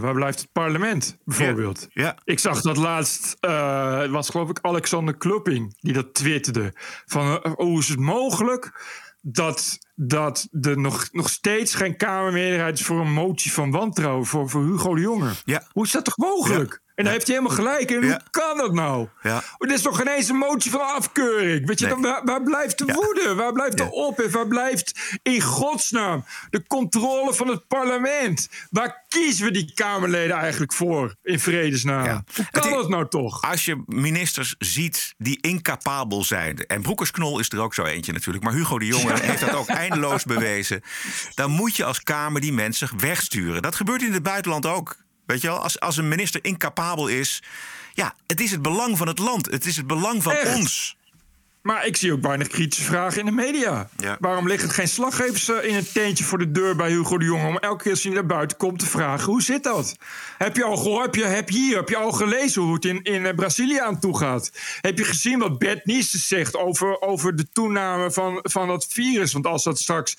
Waar 0.00 0.14
blijft 0.14 0.40
het 0.40 0.52
parlement, 0.52 1.18
bijvoorbeeld? 1.24 1.88
Ja. 1.92 2.16
Ik 2.24 2.38
zag 2.38 2.60
dat 2.60 2.76
laatst, 2.76 3.36
eh, 3.40 3.98
het 3.98 4.10
was 4.10 4.28
geloof 4.28 4.48
ik 4.48 4.58
Alexander 4.62 5.16
Klupping 5.16 5.76
die 5.80 5.92
dat 5.92 6.14
twitterde. 6.14 6.72
Van 7.06 7.42
eh, 7.42 7.52
hoe 7.52 7.78
is 7.78 7.88
het 7.88 8.00
mogelijk 8.00 8.84
dat, 9.20 9.78
dat 9.94 10.48
er 10.60 10.78
nog, 10.78 11.08
nog 11.12 11.28
steeds 11.30 11.74
geen 11.74 11.96
Kamermeerderheid 11.96 12.78
is 12.78 12.86
voor 12.86 13.00
een 13.00 13.12
motie 13.12 13.52
van 13.52 13.70
wantrouwen 13.70 14.26
voor, 14.26 14.50
voor 14.50 14.62
Hugo 14.64 14.94
de 14.94 15.00
Jonge? 15.00 15.30
Ja. 15.44 15.62
Hoe 15.72 15.84
is 15.84 15.90
dat 15.90 16.04
toch 16.04 16.16
mogelijk? 16.16 16.82
En 16.94 17.04
dan 17.04 17.12
heeft 17.12 17.26
hij 17.26 17.36
helemaal 17.36 17.56
gelijk. 17.56 17.90
En 17.90 18.02
hoe 18.02 18.20
kan 18.30 18.56
dat 18.56 18.72
nou? 18.74 19.08
Ja. 19.22 19.42
Het 19.58 19.70
is 19.72 19.82
toch 19.82 19.96
geen 19.96 20.08
eens 20.08 20.28
een 20.28 20.36
motie 20.36 20.70
van 20.70 20.80
afkeuring? 20.80 21.66
Weet 21.66 21.78
je, 21.78 21.86
Nee. 21.86 21.94
dan, 21.94 22.02
waar, 22.02 22.24
waar 22.24 22.42
blijft 22.42 22.78
de 22.78 22.84
woede? 22.84 23.34
Waar 23.34 23.52
blijft 23.52 23.76
de 23.76 23.90
ophef? 23.90 24.32
Waar 24.32 24.48
blijft 24.48 25.00
in 25.22 25.40
godsnaam 25.40 26.24
de 26.50 26.66
controle 26.66 27.34
van 27.34 27.48
het 27.48 27.66
parlement? 27.66 28.48
Waar 28.70 29.04
kiezen 29.08 29.44
we 29.44 29.50
die 29.50 29.72
Kamerleden 29.74 30.36
eigenlijk 30.36 30.72
voor 30.72 31.14
in 31.22 31.40
vredesnaam? 31.40 32.24
Hoe 32.34 32.46
kan 32.50 32.70
dat 32.70 32.88
nou 32.88 33.08
toch? 33.08 33.42
Als 33.42 33.64
je 33.64 33.82
ministers 33.86 34.54
ziet 34.58 35.14
die 35.18 35.38
incapabel 35.40 36.24
zijn. 36.24 36.56
En 36.66 36.82
Broekersknol 36.82 37.38
is 37.38 37.48
er 37.48 37.60
ook 37.60 37.74
zo 37.74 37.84
eentje 37.84 38.12
natuurlijk. 38.12 38.44
Maar 38.44 38.52
Hugo 38.52 38.78
de 38.78 38.86
Jonge 38.86 39.20
heeft 39.20 39.40
dat 39.40 39.54
ook 39.54 39.68
eindeloos 39.90 40.24
bewezen. 40.24 40.82
Dan 41.34 41.50
moet 41.50 41.76
je 41.76 41.84
als 41.84 42.02
Kamer 42.02 42.40
die 42.40 42.52
mensen 42.52 42.88
wegsturen. 42.96 43.62
Dat 43.62 43.74
gebeurt 43.74 44.02
in 44.02 44.12
het 44.12 44.22
buitenland 44.22 44.66
ook. 44.66 44.96
Weet 45.26 45.40
je 45.40 45.46
wel, 45.46 45.58
als, 45.58 45.80
als 45.80 45.96
een 45.96 46.08
minister 46.08 46.44
incapabel 46.44 47.08
is. 47.08 47.42
Ja, 47.92 48.14
het 48.26 48.40
is 48.40 48.50
het 48.50 48.62
belang 48.62 48.96
van 48.98 49.06
het 49.06 49.18
land. 49.18 49.50
Het 49.50 49.66
is 49.66 49.76
het 49.76 49.86
belang 49.86 50.22
van 50.22 50.32
Echt? 50.32 50.56
ons. 50.56 50.96
Maar 51.64 51.86
ik 51.86 51.96
zie 51.96 52.12
ook 52.12 52.22
weinig 52.22 52.48
kritische 52.48 52.84
vragen 52.84 53.18
in 53.18 53.26
de 53.26 53.32
media. 53.32 53.88
Ja. 53.96 54.16
Waarom 54.20 54.48
liggen 54.48 54.68
er 54.68 54.74
geen 54.74 54.88
slaggevers 54.88 55.48
eh, 55.48 55.68
in 55.68 55.74
een 55.74 55.92
tentje 55.92 56.24
voor 56.24 56.38
de 56.38 56.50
deur 56.50 56.76
bij 56.76 56.90
Hugo 56.90 57.18
de 57.18 57.24
Jonge... 57.24 57.46
om 57.46 57.58
elke 57.58 57.82
keer 57.82 57.92
als 57.92 58.02
hij 58.02 58.12
naar 58.12 58.26
buiten 58.26 58.56
komt 58.56 58.78
te 58.78 58.86
vragen, 58.86 59.24
hoe 59.24 59.42
zit 59.42 59.62
dat? 59.62 59.96
Heb 60.38 60.56
je 60.56 60.64
al 60.64 60.76
gehoord, 60.76 61.04
heb 61.04 61.14
je, 61.14 61.24
heb 61.24 61.50
je 61.50 61.58
hier, 61.58 61.76
heb 61.76 61.88
je 61.88 61.96
al 61.96 62.12
gelezen 62.12 62.62
hoe 62.62 62.74
het 62.74 62.84
in, 62.84 63.02
in 63.02 63.26
eh, 63.26 63.34
Brazilië 63.34 63.78
aan 63.78 64.00
toe 64.00 64.18
gaat? 64.18 64.50
Heb 64.80 64.98
je 64.98 65.04
gezien 65.04 65.38
wat 65.38 65.58
Bert 65.58 65.82
zegt 66.10 66.56
over, 66.56 67.00
over 67.00 67.36
de 67.36 67.46
toename 67.52 68.10
van, 68.10 68.38
van 68.42 68.68
dat 68.68 68.86
virus? 68.90 69.32
Want 69.32 69.46
als 69.46 69.64
dat 69.64 69.78
straks 69.78 70.16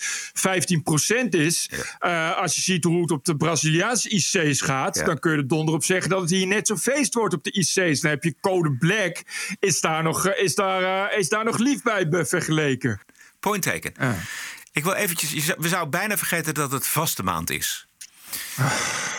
15% 1.25 1.29
is, 1.29 1.69
eh, 1.99 2.38
als 2.38 2.55
je 2.55 2.62
ziet 2.62 2.84
hoe 2.84 3.01
het 3.01 3.12
op 3.12 3.25
de 3.25 3.36
Braziliaanse 3.36 4.10
IC's 4.10 4.62
gaat... 4.62 4.95
Ja. 4.95 5.05
dan 5.05 5.19
kun 5.19 5.31
je 5.31 5.38
er 5.38 5.47
donder 5.47 5.75
op 5.75 5.84
zeggen 5.84 6.10
dat 6.10 6.21
het 6.21 6.29
hier 6.29 6.47
net 6.47 6.67
zo'n 6.67 6.77
feest 6.77 7.13
wordt 7.13 7.34
op 7.34 7.43
de 7.43 7.51
IC's. 7.51 8.01
Dan 8.01 8.12
heb 8.12 8.23
je 8.23 8.36
code 8.41 8.71
black, 8.71 9.23
is 9.60 9.81
daar 9.81 10.03
nog, 10.03 10.27
is 10.27 10.55
daar, 10.55 11.13
is 11.17 11.29
daar 11.29 11.35
nog 11.43 11.58
lief 11.58 11.82
bij 11.82 12.08
vergeleken. 12.10 13.02
Point 13.39 13.63
taken. 13.63 13.93
Ik 14.71 14.84
wil 14.84 14.93
eventjes. 14.93 15.45
We 15.58 15.67
zouden 15.67 15.89
bijna 15.89 16.17
vergeten 16.17 16.54
dat 16.54 16.71
het 16.71 16.88
vaste 16.88 17.24
maand 17.24 17.50
is. 17.50 17.88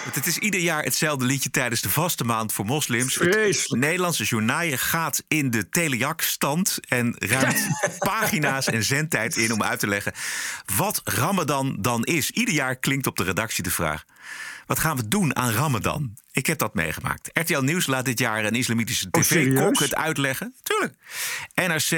Want 0.03 0.15
Het 0.15 0.27
is 0.27 0.39
ieder 0.39 0.61
jaar 0.61 0.83
hetzelfde 0.83 1.25
liedje 1.25 1.51
tijdens 1.51 1.81
de 1.81 1.91
vaste 1.91 2.25
maand 2.25 2.53
voor 2.53 2.65
moslims. 2.65 3.15
Vreselijk. 3.15 3.57
Het 3.57 3.79
Nederlandse 3.79 4.25
journaal 4.25 4.71
gaat 4.71 5.23
in 5.29 5.51
de 5.51 5.69
telejak-stand 5.69 6.79
en 6.89 7.15
ruimt 7.19 7.67
pagina's 7.99 8.67
en 8.67 8.85
zendtijd 8.85 9.37
in 9.37 9.53
om 9.53 9.63
uit 9.63 9.79
te 9.79 9.87
leggen 9.87 10.13
wat 10.77 11.01
Ramadan 11.05 11.77
dan 11.81 12.05
is. 12.05 12.31
Ieder 12.31 12.55
jaar 12.55 12.77
klinkt 12.77 13.07
op 13.07 13.17
de 13.17 13.25
redactie 13.25 13.63
de 13.63 13.71
vraag: 13.71 14.05
wat 14.67 14.79
gaan 14.79 14.97
we 14.97 15.09
doen 15.09 15.37
aan 15.37 15.51
Ramadan? 15.51 16.15
Ik 16.37 16.47
heb 16.47 16.59
dat 16.59 16.75
meegemaakt. 16.75 17.31
RTL 17.33 17.59
Nieuws 17.61 17.87
laat 17.87 18.05
dit 18.05 18.19
jaar 18.19 18.45
een 18.45 18.55
islamitische 18.55 19.09
Oh, 19.11 19.23
tv-kok 19.23 19.55
serieus? 19.55 19.79
het 19.79 19.95
uitleggen. 19.95 20.55
Tuurlijk. 20.63 20.95
NRC 21.55 21.91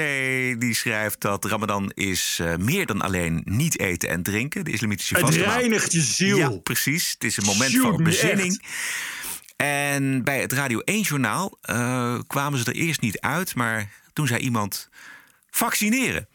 die 0.61 0.73
schrijft 0.75 1.21
dat 1.21 1.45
Ramadan 1.45 1.91
is 1.93 2.37
eh, 2.41 2.55
meer 2.55 2.85
dan 2.85 3.01
alleen 3.01 3.41
niet 3.45 3.79
eten 3.79 4.09
en 4.09 4.23
drinken. 4.23 4.65
De 4.65 4.71
islamitische 4.71 5.13
Het 5.15 5.23
vaste 5.23 5.39
maand. 5.39 5.51
reinigt 5.51 5.91
je 5.91 6.01
ziel. 6.01 6.37
Ja, 6.37 6.49
precies. 6.49 7.11
Het 7.11 7.23
is 7.23 7.37
een 7.37 7.45
moment 7.45 7.71
Shoot 7.71 7.95
van 7.95 8.03
bezinning. 8.03 8.63
En 9.55 10.23
bij 10.23 10.41
het 10.41 10.53
Radio 10.53 10.81
1-journaal 10.91 11.57
eh, 11.61 12.19
kwamen 12.27 12.59
ze 12.59 12.65
er 12.65 12.75
eerst 12.75 13.01
niet 13.01 13.19
uit, 13.19 13.55
maar 13.55 13.89
toen 14.13 14.27
zei 14.27 14.39
iemand: 14.39 14.89
vaccineren. 15.49 16.27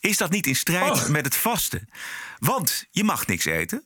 Is 0.00 0.16
dat 0.16 0.30
niet 0.30 0.46
in 0.46 0.56
strijd 0.56 0.90
Och. 0.90 1.08
met 1.08 1.24
het 1.24 1.36
vasten? 1.36 1.88
Want 2.38 2.84
je 2.90 3.04
mag 3.04 3.26
niks 3.26 3.44
eten, 3.44 3.84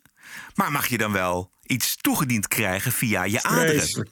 maar 0.55 0.73
mag 0.73 0.87
je 0.87 0.99
dan 0.99 1.13
wel 1.13 1.51
iets 1.67 1.97
toegediend 1.97 2.49
krijgen 2.49 2.93
via 2.93 3.25
je 3.25 3.43
aderen? 3.43 4.11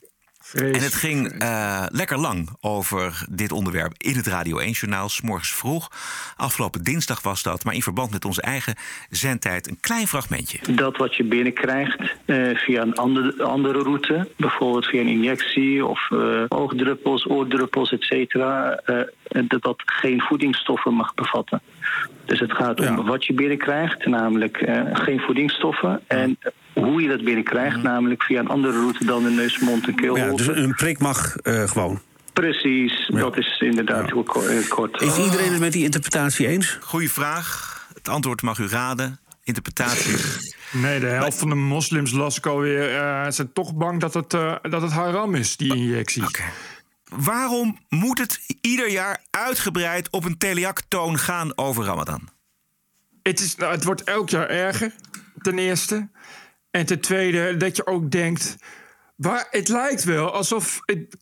Vreselijk. 0.51 0.75
En 0.75 0.83
het 0.83 0.93
ging 0.93 1.39
eh, 1.39 1.85
lekker 1.89 2.17
lang 2.17 2.49
over 2.61 3.25
dit 3.29 3.51
onderwerp 3.51 3.93
in 3.97 4.15
het 4.15 4.27
Radio 4.27 4.59
1-journaal. 4.59 5.09
S 5.09 5.21
morgens 5.21 5.53
vroeg. 5.53 5.91
Afgelopen 6.35 6.83
dinsdag 6.83 7.21
was 7.21 7.43
dat. 7.43 7.63
Maar 7.63 7.73
in 7.73 7.81
verband 7.81 8.11
met 8.11 8.25
onze 8.25 8.41
eigen 8.41 8.75
zendtijd 9.09 9.69
een 9.69 9.79
klein 9.79 10.07
fragmentje. 10.07 10.59
dat 10.75 10.97
wat 10.97 11.15
je 11.15 11.23
binnenkrijgt 11.23 12.15
eh, 12.25 12.55
via 12.55 12.81
een 12.81 12.95
andere, 12.95 13.43
andere 13.43 13.83
route, 13.83 14.29
bijvoorbeeld 14.37 14.85
via 14.85 15.01
een 15.01 15.07
injectie 15.07 15.85
of 15.85 16.11
eh, 16.11 16.43
oogdruppels, 16.47 17.27
oordruppels, 17.27 17.91
et 17.91 18.03
cetera, 18.03 18.81
dat 19.47 19.61
dat 19.61 19.81
geen 19.85 20.21
voedingsstoffen 20.21 20.93
mag 20.93 21.13
bevatten. 21.13 21.61
Dus 22.25 22.39
het 22.39 22.51
gaat 22.51 22.79
om 22.79 23.05
wat 23.05 23.25
je 23.25 23.33
binnenkrijgt, 23.33 24.05
namelijk 24.05 24.57
eh, 24.57 24.81
geen 24.93 25.19
voedingsstoffen. 25.19 26.01
En 26.07 26.37
hoe 26.73 27.01
je 27.01 27.07
dat 27.07 27.23
binnenkrijgt, 27.23 27.81
namelijk 27.83 28.23
via 28.23 28.39
een 28.39 28.47
andere 28.47 28.73
route 28.73 29.05
dan 29.05 29.23
de 29.23 29.29
neus, 29.29 29.59
mond 29.59 29.87
en 29.87 29.95
keel. 29.95 30.15
Ja, 30.17 30.31
dus 30.35 30.47
een 30.47 30.75
prik 30.75 30.99
mag 30.99 31.35
eh, 31.35 31.67
gewoon. 31.69 32.01
Precies, 32.33 33.07
dat 33.07 33.37
is 33.37 33.59
inderdaad 33.59 34.05
heel 34.11 34.23
ko- 34.23 34.45
eh, 34.45 34.69
kort. 34.69 35.01
Is 35.01 35.17
iedereen 35.17 35.51
het 35.51 35.59
met 35.59 35.71
die 35.73 35.83
interpretatie 35.83 36.47
eens? 36.47 36.77
Goeie 36.81 37.11
vraag. 37.11 37.79
Het 37.93 38.07
antwoord 38.09 38.41
mag 38.41 38.57
u 38.59 38.67
raden. 38.67 39.19
Interpretaties. 39.43 40.55
Nee, 40.71 40.99
de 40.99 41.05
helft 41.05 41.37
van 41.37 41.49
de 41.49 41.55
moslims 41.55 42.11
las 42.11 42.37
ik 42.37 42.45
alweer. 42.45 42.95
eh 42.97 43.25
zijn 43.29 43.53
toch 43.53 43.75
bang 43.75 43.99
dat 43.99 44.13
het, 44.13 44.33
eh, 44.33 44.55
dat 44.61 44.81
het 44.81 44.91
haram 44.91 45.35
is, 45.35 45.57
die 45.57 45.75
injectie. 45.75 46.23
Waarom 47.15 47.77
moet 47.89 48.17
het 48.17 48.39
ieder 48.61 48.89
jaar 48.89 49.23
uitgebreid 49.29 50.09
op 50.09 50.25
een 50.25 50.37
telejak-toon 50.37 51.17
gaan 51.19 51.57
over 51.57 51.83
Ramadan? 51.83 52.29
Het, 53.23 53.39
is, 53.39 53.55
nou, 53.55 53.71
het 53.71 53.83
wordt 53.83 54.03
elk 54.03 54.29
jaar 54.29 54.47
erger, 54.47 54.91
ten 55.41 55.57
eerste. 55.59 56.09
En 56.71 56.85
ten 56.85 56.99
tweede, 56.99 57.57
dat 57.57 57.75
je 57.75 57.85
ook 57.87 58.11
denkt. 58.11 58.55
Waar, 59.15 59.47
het 59.51 59.67
lijkt 59.67 60.03
wel 60.03 60.31
alsof. 60.33 60.79
Het, 60.85 61.17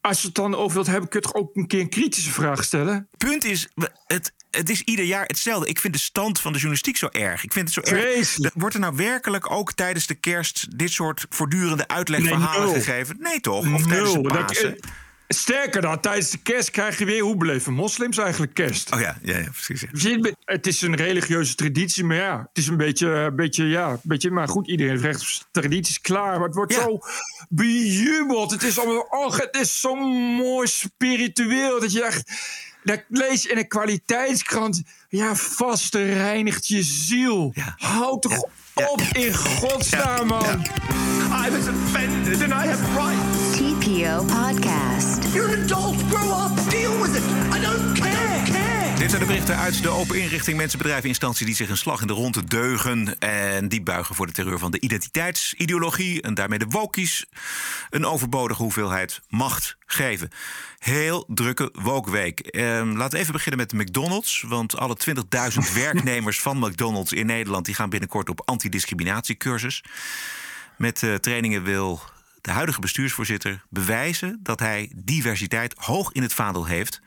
als 0.00 0.20
je 0.20 0.26
het 0.26 0.36
dan 0.36 0.54
over 0.54 0.74
wilt 0.74 0.86
hebben, 0.86 1.08
kun 1.08 1.20
je 1.20 1.26
toch 1.26 1.34
ook 1.34 1.56
een 1.56 1.66
keer 1.66 1.80
een 1.80 1.88
kritische 1.88 2.30
vraag 2.32 2.64
stellen. 2.64 3.08
Punt 3.16 3.44
is, 3.44 3.68
het, 4.06 4.32
het 4.50 4.70
is 4.70 4.82
ieder 4.82 5.04
jaar 5.04 5.24
hetzelfde. 5.26 5.68
Ik 5.68 5.78
vind 5.78 5.94
de 5.94 6.00
stand 6.00 6.40
van 6.40 6.52
de 6.52 6.58
journalistiek 6.58 6.96
zo 6.96 7.08
erg. 7.10 7.44
Ik 7.44 7.52
vind 7.52 7.74
het 7.74 7.84
zo 7.86 7.94
erg. 7.94 8.36
Wordt 8.54 8.74
er 8.74 8.80
nou 8.80 8.96
werkelijk 8.96 9.50
ook 9.50 9.72
tijdens 9.72 10.06
de 10.06 10.14
kerst 10.14 10.78
dit 10.78 10.90
soort 10.90 11.26
voortdurende 11.28 11.88
uitlegverhalen 11.88 12.72
Nee, 12.72 12.82
gegeven? 12.82 13.16
Nee 13.18 13.40
toch? 13.40 13.74
Of 13.74 13.86
tijdens 13.86 14.12
de. 14.12 14.22
Dat- 14.22 14.46
Pasen? 14.46 14.78
Sterker 15.28 15.80
dan, 15.80 16.00
tijdens 16.00 16.30
de 16.30 16.38
kerst 16.38 16.70
krijg 16.70 16.98
je 16.98 17.04
weer 17.04 17.22
hoe 17.22 17.36
beleven 17.36 17.72
moslims 17.72 18.18
eigenlijk 18.18 18.54
kerst. 18.54 18.92
Oh 18.94 19.00
ja, 19.00 19.18
ja, 19.22 19.38
ja 19.38 19.48
precies. 19.50 19.84
ja. 20.02 20.32
Het 20.44 20.66
is 20.66 20.82
een 20.82 20.96
religieuze 20.96 21.54
traditie, 21.54 22.04
maar 22.04 22.16
ja, 22.16 22.38
het 22.38 22.58
is 22.58 22.66
een 22.66 22.76
beetje, 22.76 23.08
een 23.08 23.36
beetje, 23.36 23.64
ja, 23.64 23.90
een 23.90 23.98
beetje, 24.02 24.30
maar 24.30 24.48
goed, 24.48 24.66
iedereen 24.68 24.92
heeft 24.92 25.04
recht 25.04 25.46
tradities 25.50 26.00
klaar. 26.00 26.38
Maar 26.38 26.46
het 26.46 26.54
wordt 26.54 26.72
Ja. 26.74 26.80
zo 26.82 26.98
bejubeld. 27.48 28.50
Het 28.50 28.62
is 28.62 28.78
allemaal, 28.78 29.06
oh, 29.10 29.36
het 29.36 29.56
is 29.60 29.80
zo 29.80 29.94
mooi 30.36 30.66
spiritueel 30.66 31.80
dat 31.80 31.92
je 31.92 32.04
echt, 32.04 32.30
dat 32.84 33.04
lees 33.08 33.46
in 33.46 33.58
een 33.58 33.68
kwaliteitskrant, 33.68 34.82
ja, 35.08 35.34
vaste 35.34 36.04
reinigt 36.12 36.68
je 36.68 36.82
ziel. 36.82 37.50
Ja. 37.54 37.74
Houd 37.76 38.22
toch 38.22 38.42
op 38.74 39.00
in 39.12 39.34
godsnaam, 39.34 40.26
man. 40.26 40.62
I 41.46 41.50
was 41.50 41.68
offended 41.68 42.42
and 42.42 42.52
I 42.64 42.68
have 42.68 42.84
rights. 42.94 43.27
Podcast. 43.98 45.34
You're 45.34 45.52
an 45.56 45.62
adult. 45.62 45.96
Grow 46.10 46.30
up. 46.30 46.70
Deal 46.70 47.00
with 47.00 47.16
it. 47.16 47.22
I 47.56 47.60
don't 47.60 48.00
care. 48.00 48.42
care. 48.52 48.98
Dit 48.98 49.10
zijn 49.10 49.20
de 49.20 49.26
berichten 49.26 49.56
uit 49.56 49.82
de 49.82 49.88
open 49.88 50.20
inrichting 50.20 50.56
mensen, 50.56 50.78
bedrijven, 50.78 51.08
instanties 51.08 51.46
die 51.46 51.54
zich 51.54 51.68
een 51.68 51.76
slag 51.76 52.00
in 52.00 52.06
de 52.06 52.12
ronde 52.12 52.44
deugen 52.44 53.18
en 53.18 53.68
die 53.68 53.82
buigen 53.82 54.14
voor 54.14 54.26
de 54.26 54.32
terreur 54.32 54.58
van 54.58 54.70
de 54.70 54.80
identiteitsideologie 54.80 56.22
en 56.22 56.34
daarmee 56.34 56.58
de 56.58 56.66
wokies 56.68 57.26
een 57.90 58.06
overbodige 58.06 58.62
hoeveelheid 58.62 59.20
macht 59.28 59.76
geven. 59.86 60.30
Heel 60.78 61.24
drukke 61.28 61.70
wookweek. 61.72 62.40
Ehm, 62.40 62.96
laten 62.96 63.12
we 63.12 63.18
even 63.18 63.32
beginnen 63.32 63.60
met 63.60 63.70
de 63.70 63.76
McDonald's, 63.76 64.44
want 64.46 64.76
alle 64.76 64.96
20.000 64.96 65.72
werknemers 65.84 66.40
van 66.40 66.58
McDonald's 66.58 67.12
in 67.12 67.26
Nederland 67.26 67.64
die 67.64 67.74
gaan 67.74 67.90
binnenkort 67.90 68.28
op 68.28 68.42
antidiscriminatiecursus. 68.44 69.84
Met 70.76 71.00
de 71.00 71.18
trainingen 71.20 71.62
wil 71.62 72.00
de 72.48 72.54
huidige 72.54 72.80
bestuursvoorzitter 72.80 73.64
bewijzen 73.70 74.40
dat 74.42 74.60
hij 74.60 74.92
diversiteit 74.96 75.74
hoog 75.78 76.12
in 76.12 76.22
het 76.22 76.34
vaandel 76.34 76.64
heeft. 76.66 77.00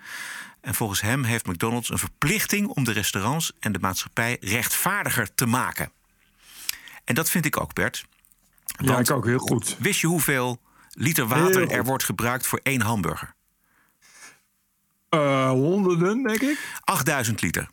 En 0.61 0.73
volgens 0.73 1.01
hem 1.01 1.23
heeft 1.23 1.47
McDonald's 1.47 1.89
een 1.89 1.97
verplichting 1.97 2.67
om 2.67 2.83
de 2.83 2.91
restaurants 2.91 3.51
en 3.59 3.71
de 3.71 3.79
maatschappij 3.79 4.37
rechtvaardiger 4.39 5.33
te 5.33 5.45
maken. 5.45 5.91
En 7.03 7.15
dat 7.15 7.29
vind 7.29 7.45
ik 7.45 7.61
ook, 7.61 7.73
Bert. 7.73 8.05
Ja, 8.65 8.99
ik 8.99 9.11
ook 9.11 9.25
heel 9.25 9.37
goed. 9.37 9.75
Wist 9.79 9.99
je 10.01 10.07
hoeveel 10.07 10.61
liter 10.89 11.27
water 11.27 11.71
er 11.71 11.83
wordt 11.83 12.03
gebruikt 12.03 12.47
voor 12.47 12.59
één 12.63 12.81
hamburger? 12.81 13.33
Eh, 15.09 15.49
honderden, 15.49 16.23
denk 16.23 16.41
ik. 16.41 16.79
8000 16.83 17.41
liter. 17.41 17.69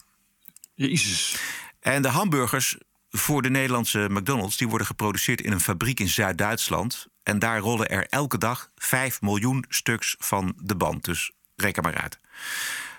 Jezus. 0.74 1.36
En 1.80 2.02
de 2.02 2.08
hamburgers 2.08 2.78
voor 3.10 3.42
de 3.42 3.50
Nederlandse 3.50 4.06
McDonald's... 4.10 4.56
die 4.56 4.68
worden 4.68 4.86
geproduceerd 4.86 5.40
in 5.40 5.52
een 5.52 5.60
fabriek 5.60 6.00
in 6.00 6.08
Zuid-Duitsland. 6.08 7.06
En 7.28 7.38
daar 7.38 7.58
rollen 7.58 7.88
er 7.88 8.06
elke 8.08 8.38
dag 8.38 8.70
5 8.76 9.20
miljoen 9.20 9.64
stuks 9.68 10.16
van 10.18 10.54
de 10.56 10.76
band. 10.76 11.04
Dus 11.04 11.30
reken 11.56 11.82
maar 11.82 11.94
uit. 11.94 12.18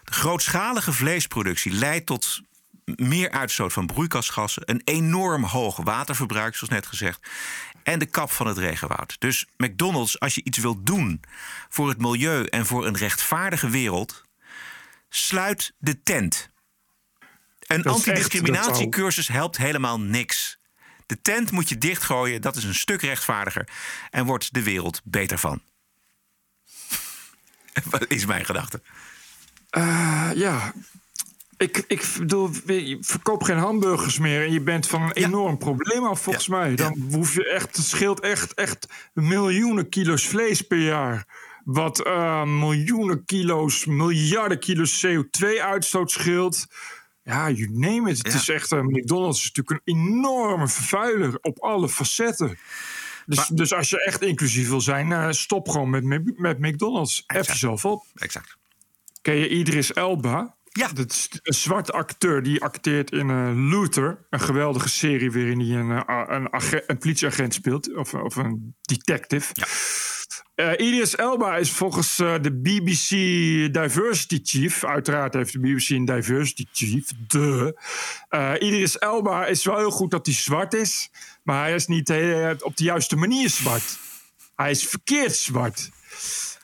De 0.03 0.13
grootschalige 0.13 0.93
vleesproductie 0.93 1.71
leidt 1.71 2.05
tot 2.05 2.41
meer 2.85 3.31
uitstoot 3.31 3.73
van 3.73 3.85
broeikasgassen... 3.85 4.63
een 4.65 4.81
enorm 4.83 5.43
hoog 5.43 5.77
waterverbruik, 5.77 6.55
zoals 6.55 6.73
net 6.73 6.85
gezegd... 6.85 7.27
en 7.83 7.99
de 7.99 8.05
kap 8.05 8.31
van 8.31 8.47
het 8.47 8.57
regenwoud. 8.57 9.15
Dus 9.19 9.45
McDonald's, 9.57 10.19
als 10.19 10.35
je 10.35 10.43
iets 10.43 10.57
wilt 10.57 10.85
doen 10.85 11.21
voor 11.69 11.89
het 11.89 12.01
milieu... 12.01 12.45
en 12.45 12.65
voor 12.65 12.85
een 12.87 12.97
rechtvaardige 12.97 13.69
wereld, 13.69 14.23
sluit 15.09 15.73
de 15.77 16.03
tent... 16.03 16.49
Een 17.59 17.83
antidiscriminatiecursus 17.83 19.27
helpt 19.27 19.57
helemaal 19.57 19.99
niks. 19.99 20.58
De 21.09 21.21
tent 21.21 21.51
moet 21.51 21.69
je 21.69 21.77
dichtgooien, 21.77 22.41
dat 22.41 22.55
is 22.55 22.63
een 22.63 22.75
stuk 22.75 23.01
rechtvaardiger. 23.01 23.67
En 24.09 24.25
wordt 24.25 24.53
de 24.53 24.63
wereld 24.63 25.01
beter 25.03 25.37
van. 25.37 25.61
Wat 27.91 28.05
is 28.07 28.25
mijn 28.25 28.45
gedachte? 28.45 28.81
Eh, 29.69 30.29
ja. 30.35 30.73
Ik, 31.57 31.83
ik 31.87 32.13
bedoel, 32.17 32.49
je 32.65 32.97
verkoopt 33.01 33.45
geen 33.45 33.57
hamburgers 33.57 34.19
meer 34.19 34.45
en 34.45 34.51
je 34.51 34.61
bent 34.61 34.87
van 34.87 35.01
een 35.01 35.11
enorm 35.11 35.57
probleem 35.57 36.03
af, 36.03 36.21
volgens 36.21 36.47
mij. 36.47 36.75
Dan 36.75 36.99
hoef 37.11 37.33
je 37.33 37.49
echt, 37.49 37.77
het 37.77 37.85
scheelt 37.85 38.19
echt, 38.19 38.53
echt 38.53 38.87
miljoenen 39.13 39.89
kilo's 39.89 40.27
vlees 40.27 40.61
per 40.61 40.77
jaar. 40.81 41.27
Wat 41.63 42.03
eh, 42.03 42.43
miljoenen 42.43 43.25
kilo's, 43.25 43.85
miljarden 43.85 44.59
kilo's 44.59 45.05
CO2-uitstoot 45.05 46.11
scheelt. 46.11 46.67
Ja, 47.23 47.49
you 47.49 47.69
name 47.71 48.09
it. 48.09 48.17
Het 48.17 48.33
is 48.33 48.49
echt, 48.49 48.71
eh, 48.71 48.81
McDonald's 48.81 49.39
is 49.39 49.51
natuurlijk 49.53 49.81
een 49.85 49.95
enorme 49.95 50.67
vervuiler 50.67 51.37
op 51.41 51.59
alle 51.59 51.89
facetten. 51.89 52.57
Dus, 53.25 53.47
dus 53.47 53.73
als 53.73 53.89
je 53.89 54.03
echt 54.03 54.21
inclusief 54.21 54.69
wil 54.69 54.81
zijn, 54.81 55.11
eh, 55.11 55.27
stop 55.31 55.69
gewoon 55.69 55.89
met, 55.89 56.03
met, 56.03 56.37
met 56.39 56.59
McDonald's. 56.59 57.23
Hef 57.27 57.47
jezelf 57.47 57.85
op. 57.85 58.05
Exact. 58.15 58.57
Ken 59.21 59.35
je 59.35 59.49
Idris 59.49 59.93
Elba? 59.93 60.55
Ja. 60.71 60.87
Dat 60.87 61.11
is 61.11 61.27
een 61.43 61.53
zwarte 61.53 61.91
acteur 61.91 62.43
die 62.43 62.61
acteert 62.61 63.11
in 63.11 63.29
eh, 63.29 63.51
Luther. 63.53 64.25
Een 64.29 64.39
geweldige 64.39 64.89
serie 64.89 65.31
waarin 65.31 65.59
hij 65.59 65.79
een, 65.79 65.89
een, 66.35 66.53
age- 66.53 66.83
een 66.87 66.97
politieagent 66.97 67.53
speelt. 67.53 67.95
Of, 67.95 68.13
of 68.13 68.35
een 68.35 68.75
detective. 68.81 69.53
Idris 70.59 71.15
Elba 71.15 71.57
is 71.57 71.71
volgens 71.71 72.19
eh, 72.19 72.33
de 72.41 72.51
BBC 72.51 73.09
Diversity 73.73 74.39
Chief. 74.43 74.83
Uiteraard 74.83 75.33
heeft 75.33 75.53
de 75.53 75.59
BBC 75.59 75.89
een 75.89 76.05
Diversity 76.05 76.65
Chief. 76.71 77.03
De. 77.27 77.79
Eh, 78.29 78.53
Idris 78.59 78.97
Elba 78.97 79.45
is 79.45 79.65
wel 79.65 79.77
heel 79.77 79.91
goed 79.91 80.11
dat 80.11 80.25
hij 80.25 80.35
zwart 80.35 80.73
is. 80.73 81.09
Maar 81.43 81.63
hij 81.63 81.75
is 81.75 81.87
niet 81.87 82.09
op 82.59 82.77
de 82.77 82.83
juiste 82.83 83.15
manier 83.15 83.49
zwart. 83.49 83.97
Hij 84.55 84.71
is 84.71 84.87
verkeerd 84.87 85.35
zwart. 85.35 85.89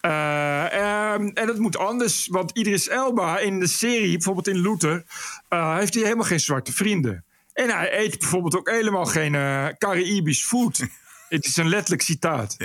Eh, 0.01 0.73
ehm, 0.73 1.27
en 1.27 1.47
dat 1.47 1.57
moet 1.57 1.77
anders, 1.77 2.27
want 2.27 2.51
Idris 2.51 2.87
Elba 2.87 3.39
in 3.39 3.59
de 3.59 3.67
serie, 3.67 4.11
bijvoorbeeld 4.11 4.47
in 4.47 4.61
Luther, 4.61 5.03
heeft 5.49 5.93
hij 5.93 6.03
helemaal 6.03 6.25
geen 6.25 6.39
zwarte 6.39 6.73
vrienden. 6.73 7.23
En 7.53 7.69
hij 7.69 7.99
eet 7.99 8.19
bijvoorbeeld 8.19 8.57
ook 8.57 8.69
helemaal 8.69 9.05
geen 9.05 9.31
Caribisch 9.77 10.45
food. 10.45 10.77
Het 11.29 11.45
is 11.45 11.57
een 11.57 11.69
letterlijk 11.69 12.01
citaat. 12.01 12.57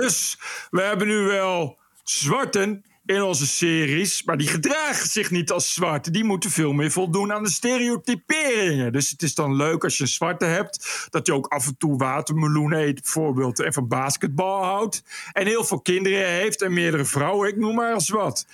Dus 0.00 0.38
we 0.70 0.82
hebben 0.82 1.06
nu 1.06 1.18
wel 1.18 1.78
zwarten 2.04 2.84
in 3.06 3.22
onze 3.22 3.46
series, 3.46 4.22
maar 4.22 4.36
die 4.36 4.48
gedragen 4.48 5.08
zich 5.08 5.30
niet 5.30 5.50
als 5.50 5.74
zwarte. 5.74 6.10
Die 6.10 6.24
moeten 6.24 6.50
veel 6.50 6.72
meer 6.72 6.90
voldoen 6.90 7.32
aan 7.32 7.42
de 7.42 7.50
stereotyperingen. 7.50 8.92
Dus 8.92 9.10
het 9.10 9.22
is 9.22 9.34
dan 9.34 9.56
leuk 9.56 9.84
als 9.84 9.96
je 9.96 10.02
een 10.02 10.08
zwarte 10.08 10.44
hebt, 10.44 11.06
dat 11.10 11.26
je 11.26 11.34
ook 11.34 11.46
af 11.46 11.66
en 11.66 11.76
toe 11.78 11.96
watermeloen 11.96 12.72
eet, 12.72 13.02
bijvoorbeeld, 13.02 13.60
en 13.60 13.72
van 13.72 13.88
basketbal 13.88 14.64
houdt. 14.64 15.02
En 15.32 15.46
heel 15.46 15.64
veel 15.64 15.80
kinderen 15.80 16.28
heeft 16.28 16.62
en 16.62 16.72
meerdere 16.72 17.04
vrouwen, 17.04 17.48
ik 17.48 17.56
noem 17.56 17.74
maar 17.74 17.92
eens 17.92 18.08
wat. 18.08 18.46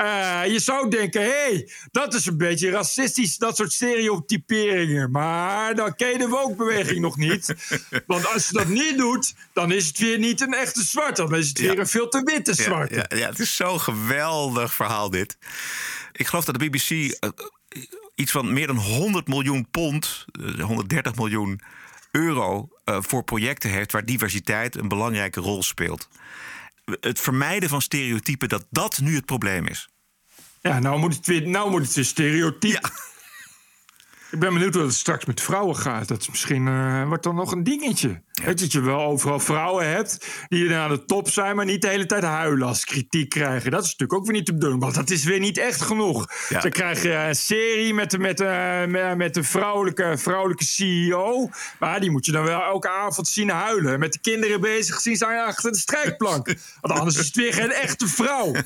Eh, 0.00 0.52
je 0.52 0.58
zou 0.58 0.90
denken, 0.90 1.22
hé, 1.22 1.28
hey, 1.28 1.68
dat 1.90 2.14
is 2.14 2.26
een 2.26 2.36
beetje 2.36 2.70
racistisch, 2.70 3.36
dat 3.36 3.56
soort 3.56 3.72
stereotyperingen. 3.72 5.10
Maar 5.10 5.74
dan 5.74 5.94
ken 5.96 6.08
je 6.08 6.18
de 6.18 6.28
woke-beweging 6.28 7.00
nog 7.00 7.16
niet. 7.16 7.54
Want 8.06 8.32
als 8.32 8.46
je 8.48 8.52
dat 8.52 8.68
niet 8.68 8.98
doet, 8.98 9.34
dan 9.52 9.72
is 9.72 9.86
het 9.86 9.98
weer 9.98 10.18
niet 10.18 10.40
een 10.40 10.54
echte 10.54 10.82
zwart. 10.82 11.16
Dan 11.16 11.34
is 11.34 11.48
het 11.48 11.58
weer 11.58 11.78
een 11.78 11.86
veel 11.86 12.08
te 12.08 12.22
witte 12.24 12.50
Ja, 12.56 12.62
zwart. 12.62 12.94
ja, 12.94 13.04
ja, 13.16 13.28
het 13.28 13.38
is 13.38 13.56
zo'n 13.56 13.80
geweldig 13.80 14.74
verhaal 14.74 15.10
dit. 15.10 15.36
Ik 16.12 16.26
geloof 16.26 16.44
dat 16.44 16.58
de 16.58 16.68
BBC 16.70 16.90
eh, 16.90 17.30
iets 18.14 18.32
van 18.32 18.52
meer 18.52 18.66
dan 18.66 18.76
100 18.76 19.28
miljoen 19.28 19.70
pond, 19.70 20.24
eh, 20.56 20.64
130 20.64 21.14
miljoen 21.14 21.60
euro 22.10 22.68
eh, 22.84 22.96
voor 23.00 23.24
projecten 23.24 23.70
heeft 23.70 23.92
waar 23.92 24.04
diversiteit 24.04 24.76
een 24.76 24.88
belangrijke 24.88 25.40
rol 25.40 25.62
speelt. 25.62 26.08
Het 27.00 27.20
vermijden 27.20 27.68
van 27.68 27.82
stereotypen, 27.82 28.48
dat 28.48 28.66
dat 28.70 29.00
nu 29.00 29.14
het 29.14 29.24
probleem 29.24 29.66
is. 29.66 29.88
Ja, 30.60 30.78
nou 30.78 30.98
moet 30.98 31.16
het 31.16 31.26
weer, 31.26 31.48
nou 31.48 31.70
moet 31.70 31.82
het 31.82 31.94
weer 31.94 32.04
stereotyp. 32.04 32.90
Ik 34.30 34.38
ben 34.38 34.52
benieuwd 34.52 34.74
hoe 34.74 34.82
het 34.82 34.94
straks 34.94 35.24
met 35.24 35.40
vrouwen 35.40 35.76
gaat. 35.76 36.08
Dat 36.08 36.20
is 36.20 36.28
misschien 36.28 36.68
eh, 36.68 37.06
wordt 37.06 37.22
dan 37.22 37.34
nog 37.34 37.52
een 37.52 37.62
dingetje. 37.64 38.08
Weet 38.08 38.58
je, 38.58 38.64
dat 38.64 38.72
je 38.72 38.80
wel 38.80 39.00
overal 39.00 39.40
vrouwen 39.40 39.88
hebt 39.90 40.26
die 40.48 40.74
aan 40.74 40.90
de 40.90 41.04
top 41.04 41.30
zijn, 41.30 41.56
maar 41.56 41.64
niet 41.64 41.82
de 41.82 41.88
hele 41.88 42.06
tijd 42.06 42.22
huilen 42.22 42.68
als 42.68 42.84
kritiek 42.84 43.28
krijgen. 43.28 43.70
Dat 43.70 43.80
is 43.84 43.90
natuurlijk 43.90 44.18
ook 44.18 44.24
weer 44.26 44.34
niet 44.36 44.46
te 44.46 44.58
doen, 44.58 44.78
want 44.78 44.94
dat 44.94 45.10
is 45.10 45.24
weer 45.24 45.38
niet 45.40 45.58
echt 45.58 45.80
genoeg. 45.82 46.26
Ja. 46.48 46.60
Dan 46.60 46.70
krijg 46.70 47.02
je 47.02 47.12
een 47.12 47.34
serie 47.34 47.94
met, 47.94 48.10
de- 48.10 48.18
met, 48.18 48.36
de- 48.36 49.14
met, 49.16 49.36
een 49.36 49.44
vrouwelijke, 49.44 50.14
vrouwelijke 50.18 50.64
CEO. 50.64 51.48
Maar 51.78 52.00
die 52.00 52.10
moet 52.10 52.26
je 52.26 52.32
dan 52.32 52.44
wel 52.44 52.62
elke 52.62 52.88
avond 52.88 53.28
zien 53.28 53.48
huilen. 53.50 53.98
Met 53.98 54.12
de 54.12 54.20
kinderen 54.20 54.60
bezig 54.60 55.00
zien 55.00 55.16
zijn 55.16 55.46
achter 55.46 55.72
de 55.72 55.78
strijkplank. 55.78 56.46
Want 56.80 56.98
anders 56.98 57.16
is 57.18 57.26
het 57.26 57.36
weer 57.36 57.52
geen 57.54 57.72
echte 57.72 58.08
vrouw. 58.08 58.52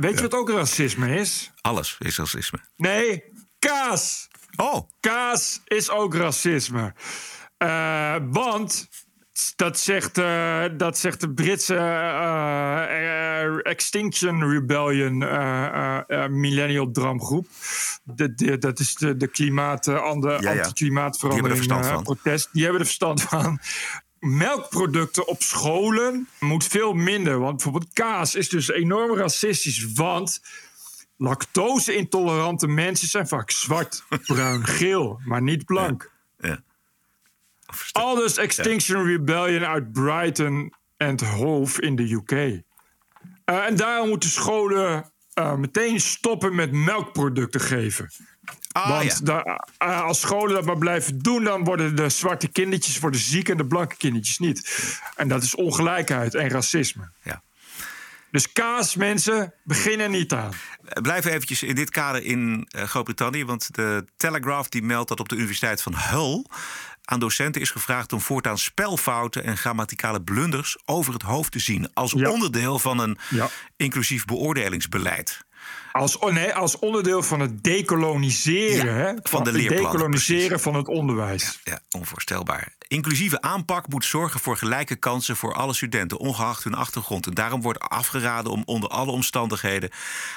Weet 0.00 0.14
je 0.14 0.20
wat 0.22 0.34
ook 0.34 0.50
racisme 0.50 1.14
is? 1.14 1.50
Alles 1.60 1.96
is 1.98 2.16
racisme. 2.16 2.58
Nee, 2.76 3.22
kaas. 3.60 4.28
Oh. 4.56 4.88
Kaas 5.00 5.60
is 5.64 5.90
ook 5.90 6.14
racisme. 6.14 6.94
Eh, 7.56 8.16
want 8.30 8.88
dat 9.56 9.78
zegt, 9.78 10.18
eh, 10.18 10.64
dat 10.76 10.98
zegt 10.98 11.20
de 11.20 11.30
Britse 11.32 11.76
eh, 11.76 13.66
Extinction 13.70 14.50
Rebellion 14.50 15.18
Millennial 16.40 16.90
Dramgroep. 16.90 17.46
De, 18.04 18.34
de, 18.34 18.58
dat 18.58 18.78
is 18.78 18.94
de, 18.94 19.16
de 19.16 19.26
klimaat, 19.26 19.84
Ja, 19.84 19.92
ja. 19.92 19.98
Er 19.98 20.48
anti-klimaatverandering 20.58 21.84
van. 21.84 22.02
protest. 22.02 22.48
Die 22.52 22.62
hebben 22.62 22.80
er 22.80 22.86
verstand 22.86 23.22
van. 23.22 23.60
Melkproducten 24.20 25.26
op 25.26 25.42
scholen 25.42 26.28
moet 26.40 26.64
veel 26.64 26.92
minder. 26.92 27.38
Want 27.38 27.52
bijvoorbeeld 27.56 27.92
kaas 27.92 28.34
is 28.34 28.48
dus 28.48 28.70
enorm 28.70 29.16
racistisch. 29.16 29.92
Want 29.94 30.40
lactose-intolerante 31.20 32.66
mensen 32.66 33.08
zijn 33.08 33.28
vaak 33.28 33.50
zwart, 33.50 34.04
bruin, 34.26 34.66
geel, 34.66 35.20
maar 35.24 35.42
niet 35.42 35.64
blank. 35.64 36.10
Ja. 36.38 36.62
Aldus 37.92 38.36
Extinction 38.36 39.04
Rebellion 39.04 39.64
uit 39.64 39.92
Brighton 39.92 40.74
en 40.96 41.24
Hove 41.24 41.80
in 41.82 41.96
de 41.96 42.12
UK. 42.12 42.30
Eh, 42.30 43.66
en 43.66 43.76
daarom 43.76 44.08
moeten 44.08 44.30
scholen 44.30 45.12
eh, 45.34 45.54
meteen 45.54 46.00
stoppen 46.00 46.54
met 46.54 46.72
melkproducten 46.72 47.60
geven. 47.60 48.10
Ah, 48.72 48.88
Want 48.88 49.20
ja. 49.24 49.64
eh, 49.78 50.02
als 50.02 50.20
scholen 50.20 50.54
dat 50.54 50.64
maar 50.64 50.78
blijven 50.78 51.18
doen, 51.18 51.44
dan 51.44 51.64
worden 51.64 51.96
de 51.96 52.08
zwarte 52.08 52.48
kindertjes 52.48 52.98
worden 52.98 53.20
ziek 53.20 53.48
en 53.48 53.56
de 53.56 53.66
blanke 53.66 53.96
kindertjes 53.96 54.38
niet. 54.38 54.88
En 55.16 55.28
dat 55.28 55.42
is 55.42 55.54
ongelijkheid 55.54 56.34
en 56.34 56.48
racisme. 56.48 57.10
Ja. 57.22 57.42
Dus 58.30 58.52
kaas, 58.52 58.94
mensen, 58.94 59.54
beginnen 59.64 60.10
niet 60.10 60.32
aan. 60.32 60.52
Blijf 61.02 61.24
eventjes 61.24 61.62
in 61.62 61.74
dit 61.74 61.90
kader 61.90 62.24
in 62.24 62.66
eh, 62.68 62.82
Groot-Brittannië. 62.82 63.44
Want 63.44 63.74
de 63.74 64.04
Telegraph 64.16 64.68
die 64.68 64.82
meldt 64.82 65.08
dat 65.08 65.20
op 65.20 65.28
de 65.28 65.36
Universiteit 65.36 65.82
van 65.82 65.94
Hull... 65.96 66.44
aan 67.04 67.20
docenten 67.20 67.60
is 67.60 67.70
gevraagd 67.70 68.12
om 68.12 68.20
voortaan 68.20 68.58
spelfouten... 68.58 69.44
en 69.44 69.56
grammaticale 69.56 70.22
blunders 70.22 70.76
over 70.84 71.12
het 71.12 71.22
hoofd 71.22 71.52
te 71.52 71.58
zien... 71.58 71.90
als 71.94 72.14
onderdeel 72.14 72.78
van 72.78 72.98
een 72.98 73.18
Ja. 73.30 73.48
inclusief 73.76 74.24
beoordelingsbeleid. 74.24 75.40
Als, 75.92 76.18
oh 76.18 76.32
nee, 76.32 76.54
als 76.54 76.78
onderdeel 76.78 77.22
van 77.22 77.40
het 77.40 77.64
decoloniseren. 77.64 78.94
Ja, 78.94 79.00
hè? 79.00 79.12
van 79.22 79.44
de 79.44 79.50
het 79.50 79.58
leerplannen, 79.58 79.90
decoloniseren 79.92 80.60
van 80.60 80.74
het 80.74 80.88
onderwijs. 80.88 81.60
Ja, 81.64 81.80
onvoorstelbaar. 81.90 82.72
Inclusieve 82.88 83.40
aanpak 83.40 83.88
moet 83.88 84.04
zorgen 84.04 84.40
voor 84.40 84.56
gelijke 84.56 84.96
kansen 84.96 85.36
voor 85.36 85.54
alle 85.54 85.74
studenten, 85.74 86.18
ongeacht 86.18 86.64
hun 86.64 86.74
achtergrond. 86.74 87.26
En 87.26 87.34
daarom 87.34 87.62
wordt 87.62 87.80
afgeraden 87.80 88.52
om 88.52 88.62
onder 88.64 88.90
alle 88.90 89.10
omstandigheden 89.10 89.90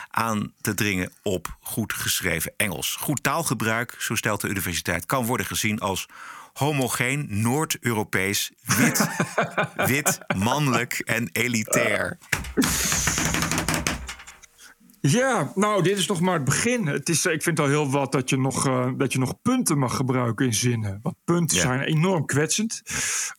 aan 0.10 0.54
te 0.62 0.74
dringen 0.74 1.12
op 1.24 1.58
goed 1.60 1.94
geschreven 1.94 2.54
Engels. 2.58 2.96
Goed 3.00 3.24
taalgebruik, 3.24 3.96
zo 4.00 4.16
stelt 4.16 4.42
de 4.42 4.48
universiteit, 4.48 5.06
kan 5.06 5.26
worden 5.26 5.46
gezien 5.46 5.80
als 5.80 6.08
homogeen, 6.54 7.28
Noord-Europees, 7.30 8.52
wit, 8.64 9.08
wit, 9.92 10.20
mannelijk 10.36 11.00
en 11.00 11.30
elitair. 11.32 12.18
Ja, 15.08 15.52
nou, 15.56 15.84
dit 15.84 15.98
is 15.98 16.08
nog 16.08 16.20
maar 16.20 16.34
het 16.34 16.44
begin. 16.44 16.88
Het 16.88 17.10
is, 17.10 17.26
ik 17.26 17.44
vind 17.44 17.60
al 17.60 17.68
heel 17.68 17.92
wat 17.92 18.12
dat 18.12 18.30
je 18.30 18.38
nog, 18.38 18.68
eh, 18.68 18.90
dat 18.98 19.14
je 19.14 19.20
nog 19.20 19.42
punten 19.42 19.78
mag 19.78 19.96
gebruiken 19.96 20.46
in 20.46 20.54
zinnen. 20.54 21.00
Want 21.02 21.16
punten 21.24 21.58
Ja. 21.58 21.64
zijn 21.64 21.82
enorm 21.82 22.26
kwetsend 22.26 22.82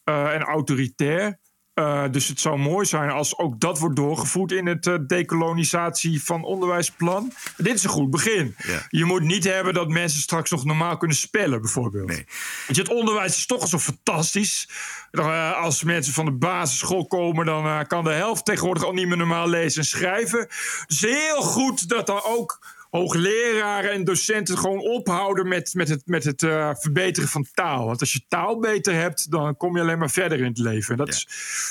eh, 0.04 0.34
en 0.34 0.42
autoritair. 0.42 1.38
Eh, 1.75 2.05
dus 2.11 2.29
het 2.29 2.41
zou 2.41 2.59
mooi 2.59 2.87
zijn 2.87 3.11
als 3.11 3.39
ook 3.39 3.61
dat 3.61 3.79
wordt 3.79 3.97
doorgevoerd 3.97 4.53
in 4.53 4.66
het 4.66 4.87
eh, 4.87 4.95
dekolonisatie 5.07 6.25
van 6.25 6.45
onderwijsplan. 6.45 7.33
Dit 7.57 7.75
is 7.75 7.85
een 7.85 7.91
goed 7.91 8.11
begin. 8.11 8.55
Ja. 8.66 8.87
Je 8.89 9.05
moet 9.05 9.22
niet 9.22 9.45
hebben 9.45 9.75
dat 9.75 9.89
mensen 9.89 10.20
straks 10.20 10.51
nog 10.51 10.64
normaal 10.64 10.97
kunnen 10.97 11.16
spellen, 11.16 11.61
bijvoorbeeld. 11.61 12.09
Nee. 12.09 12.27
Je, 12.68 12.81
het 12.81 12.89
onderwijs 12.89 13.37
is 13.37 13.47
toch 13.47 13.61
al 13.61 13.66
zo 13.66 13.79
fantastisch. 13.79 14.68
Eh, 15.11 15.62
als 15.62 15.83
mensen 15.83 16.12
van 16.12 16.25
de 16.25 16.33
basisschool 16.33 17.07
komen, 17.07 17.47
dan 17.47 17.87
kan 17.87 18.05
de 18.05 18.12
helft 18.12 18.45
tegenwoordig 18.45 18.85
al 18.85 18.93
niet 18.93 19.09
meer 19.09 19.16
normaal 19.16 19.49
lezen 19.49 19.81
en 19.81 19.87
schrijven. 19.87 20.49
Dus 20.87 21.01
heel 21.01 21.43
goed 21.43 21.89
dat 21.89 22.07
dan 22.07 22.22
ook 22.25 22.59
hoogleraren 22.99 23.92
en 23.92 24.05
docenten 24.05 24.59
gewoon 24.59 24.78
ophouden 24.78 25.49
met, 25.49 25.74
met 25.74 25.88
het, 25.88 26.03
met 26.07 26.24
het 26.24 26.42
eh, 26.42 26.70
verbeteren 26.74 27.28
van 27.28 27.47
taal. 27.53 27.86
Want 27.86 28.01
als 28.01 28.12
je 28.12 28.24
taal 28.28 28.59
beter 28.59 28.95
hebt, 28.95 29.30
dan 29.30 29.57
kom 29.57 29.76
je 29.76 29.82
alleen 29.82 29.99
maar 29.99 30.11
verder 30.11 30.38
in 30.38 30.45
het 30.45 30.59
leven. 30.59 30.90
En 30.90 30.97
dat, 30.97 31.09
is, 31.09 31.28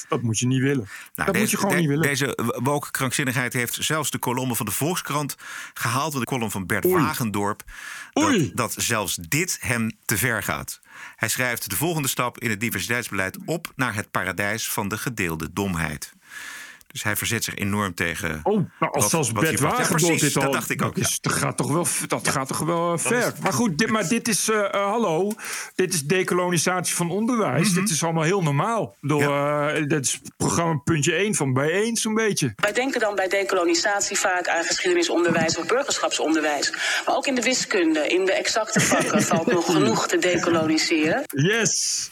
dat 0.09 0.21
moet 0.21 0.39
je 0.39 0.47
niet 0.47 0.61
willen. 0.61 0.87
Nou, 1.15 1.31
dat 1.31 1.41
moet 1.41 1.51
je 1.51 1.57
gewoon 1.57 1.73
de- 1.73 1.79
niet 1.79 1.89
willen. 1.89 2.07
Deze 2.07 2.37
woke 2.63 2.91
krankzinnigheid 2.91 3.53
heeft 3.53 3.77
zelfs 3.79 4.09
de 4.11 4.17
kolommen 4.17 4.55
van 4.55 4.65
de 4.65 4.71
Volkskrant 4.71 5.35
gehaald. 5.73 6.13
De 6.13 6.23
column 6.23 6.51
van 6.51 6.65
Bert 6.65 6.85
Oei. 6.85 7.03
Wagendorp. 7.03 7.63
Dat, 8.13 8.23
Oei. 8.23 8.51
dat 8.53 8.73
zelfs 8.77 9.15
dit 9.15 9.57
hem 9.61 9.91
te 10.05 10.17
ver 10.17 10.43
gaat. 10.43 10.81
Hij 11.15 11.29
schrijft 11.29 11.69
de 11.69 11.75
volgende 11.75 12.07
stap 12.07 12.39
in 12.39 12.49
het 12.49 12.59
diversiteitsbeleid 12.59 13.37
op 13.45 13.71
naar 13.75 13.95
het 13.95 14.11
paradijs 14.11 14.69
van 14.69 14.87
de 14.87 14.97
gedeelde 14.97 15.49
domheid. 15.53 16.13
Dus 16.93 17.03
hij 17.03 17.15
verzet 17.15 17.43
zich 17.43 17.55
enorm 17.55 17.93
tegen. 17.93 18.39
Oh, 18.43 18.53
nou, 18.53 18.67
als 18.79 19.01
wat- 19.01 19.09
zelfs 19.09 19.31
wat 19.31 19.43
Bert 19.43 19.59
Ja, 19.59 19.85
precies, 19.87 20.21
dit 20.21 20.35
al... 20.35 20.41
dat 20.43 20.53
dacht 20.53 20.69
ik 20.69 20.81
ook. 20.81 20.95
Dat, 20.95 21.07
is- 21.07 21.19
gaat 21.21 21.57
toch 21.57 21.71
wel, 21.71 21.87
dat 22.07 22.27
gaat 22.27 22.47
toch 22.47 22.59
wel 22.59 22.93
eh, 22.93 22.99
ver. 22.99 23.33
Maar 23.41 23.53
goed, 23.53 23.77
dit, 23.77 23.89
maar 23.89 24.07
dit 24.07 24.27
is... 24.27 24.49
eh, 24.49 24.59
eh, 24.63 24.71
hallo, 24.71 25.31
dit 25.75 25.93
is 25.93 26.01
dekolonisatie 26.03 26.95
van 26.95 27.09
onderwijs. 27.11 27.69
Mhm. 27.69 27.79
Dit 27.79 27.89
is 27.89 28.03
allemaal 28.03 28.23
heel 28.23 28.41
normaal. 28.43 28.95
Door, 29.01 29.21
eh, 29.21 29.83
dit 29.87 30.05
is 30.05 30.19
programma 30.37 30.75
puntje 30.83 31.15
1 31.15 31.35
van 31.35 31.53
bijeen, 31.53 31.95
zo'n 31.95 32.13
beetje. 32.13 32.53
Wij 32.55 32.73
denken 32.73 32.99
dan 32.99 33.15
bij 33.15 33.27
dekolonisatie 33.27 34.17
vaak 34.17 34.47
aan 34.47 34.63
geschiedenisonderwijs 34.63 35.57
of 35.57 35.67
burgerschapsonderwijs. 35.67 36.71
Maar 37.05 37.15
ook 37.15 37.27
in 37.27 37.35
de 37.35 37.41
wiskunde, 37.41 38.07
in 38.07 38.25
de 38.25 38.33
exacte 38.33 38.79
vakken 38.79 39.21
valt 39.31 39.45
nog 39.51 39.65
genoeg 39.65 40.07
te 40.07 40.17
dekoloniseren. 40.17 41.23
Yes! 41.27 42.09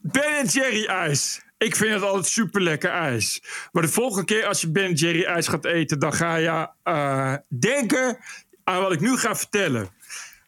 Ben 0.00 0.44
Jerry 0.46 0.86
ijs. 0.86 1.40
Ik 1.58 1.76
vind 1.76 1.94
het 1.94 2.02
altijd 2.02 2.26
super 2.26 2.60
lekker 2.62 2.90
ijs. 2.90 3.42
Maar 3.72 3.82
de 3.82 3.88
volgende 3.88 4.24
keer 4.24 4.46
als 4.46 4.60
je 4.60 4.70
Ben 4.70 4.92
Jerry 4.94 5.24
ijs 5.24 5.48
gaat 5.48 5.64
eten, 5.64 5.98
dan 5.98 6.12
ga 6.12 6.34
je 6.36 6.68
eh, 6.82 7.34
denken 7.48 8.18
aan 8.64 8.80
wat 8.82 8.92
ik 8.92 9.00
nu 9.00 9.16
ga 9.16 9.36
vertellen. 9.36 9.88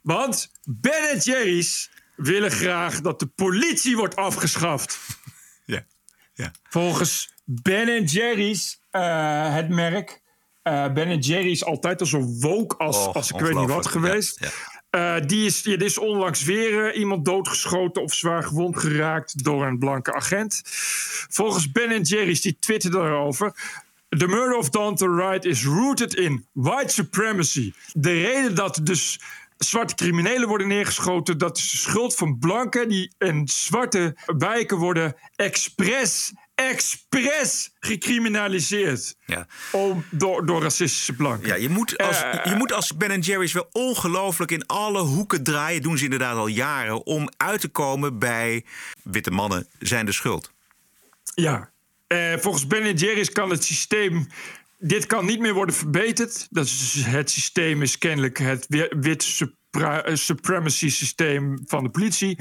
Want 0.03 0.51
Ben 0.65 1.19
Jerry's 1.19 1.91
willen 2.17 2.51
graag 2.51 3.01
dat 3.01 3.19
de 3.19 3.27
politie 3.27 3.97
wordt 3.97 4.17
afgeschaft. 4.17 4.99
Ja. 5.65 5.85
Ja. 6.35 6.51
Volgens 6.69 7.35
Ben 7.45 8.05
Jerry's, 8.05 8.81
eh, 8.91 9.55
het 9.55 9.69
merk. 9.69 10.21
eh 10.63 10.93
ben 10.93 11.19
Jerry's 11.19 11.65
altijd 11.65 12.01
al 12.01 12.07
zo 12.07 12.21
woke 12.23 12.77
als, 12.77 12.97
Oh, 12.97 13.15
als 13.15 13.31
ik 13.31 13.41
weet 13.41 13.55
niet 13.55 13.69
wat 13.69 13.87
geweest. 13.87 14.41
Ja, 14.41 14.51
Eh, 14.91 15.17
die 15.27 15.45
is, 15.45 15.63
is 15.63 15.99
onlangs 15.99 16.43
weer 16.43 16.87
eh, 16.87 16.99
iemand 16.99 17.25
doodgeschoten 17.25 18.03
of 18.03 18.15
zwaar 18.15 18.43
gewond 18.43 18.79
geraakt 18.79 19.45
door 19.45 19.67
een 19.67 19.79
blanke 19.79 20.15
agent. 20.15 20.63
Volgens 21.29 21.73
Ben 21.73 22.03
Jerry's, 22.03 22.41
die 22.41 22.57
twitterde 22.61 22.99
erover. 22.99 23.55
The 24.09 24.27
murder 24.27 24.57
of 24.57 24.71
Dante 24.71 25.11
Wright 25.11 25.45
is 25.45 25.65
rooted 25.65 26.15
in 26.15 26.47
white 26.53 26.93
supremacy. 26.93 27.73
De 27.93 28.13
reden 28.13 28.55
dat 28.55 28.81
dus 28.83 29.21
zwarte 29.65 29.95
criminelen 29.95 30.49
worden 30.49 30.69
neergeschoten, 30.69 31.39
dat 31.39 31.57
is 31.57 31.71
de 31.71 31.77
schuld 31.77 32.15
van 32.15 32.39
blanken 32.39 32.89
die 32.89 33.13
in 33.19 33.49
zwarte 33.49 34.17
wijken 34.27 34.77
worden 34.77 35.17
expres, 35.37 36.33
expres 36.69 37.71
gecriminaliseerd. 37.81 39.17
Ja. 39.27 39.47
Om, 39.73 40.05
door, 40.11 40.47
door 40.47 40.63
racistische 40.63 41.13
blanken. 41.13 41.49
Ja, 41.49 41.55
je 41.55 41.69
moet 41.69 41.99
als, 41.99 42.23
Eh, 42.23 42.45
je 42.45 42.55
moet 42.55 42.73
als 42.73 42.97
Ben 42.97 43.21
Jerry's 43.21 43.53
wel 43.53 43.69
ongelooflijk 43.73 44.51
in 44.51 44.67
alle 44.67 45.01
hoeken 45.01 45.43
draaien. 45.43 45.83
Doen 45.83 45.99
ze 45.99 46.05
inderdaad 46.05 46.37
al 46.37 46.47
jaren. 46.47 47.07
Om 47.07 47.29
uit 47.37 47.61
te 47.61 47.69
komen 47.69 48.19
bij 48.19 48.65
witte 49.03 49.31
mannen 49.31 49.67
zijn 49.79 50.07
de 50.07 50.13
schuld. 50.13 50.53
Ja, 51.35 51.71
eh, 52.07 52.33
volgens 52.39 52.67
Ben 52.67 52.95
Jerry's 52.97 53.31
kan 53.31 53.51
het 53.51 53.65
systeem. 53.65 54.27
Dit 54.79 55.07
kan 55.07 55.25
niet 55.27 55.41
meer 55.41 55.55
worden 55.55 55.75
verbeterd. 55.75 56.47
Dat 56.51 56.65
is, 56.65 57.03
het 57.05 57.31
systeem 57.31 57.83
is 57.83 57.99
kennelijk 57.99 58.39
het 58.39 58.65
wi- 58.69 58.89
wit 59.01 59.23
supra- 59.23 60.03
eh, 60.03 60.15
supremacy 60.15 60.91
systeem 60.91 61.59
van 61.67 61.85
de 61.85 61.91
politie. 61.91 62.39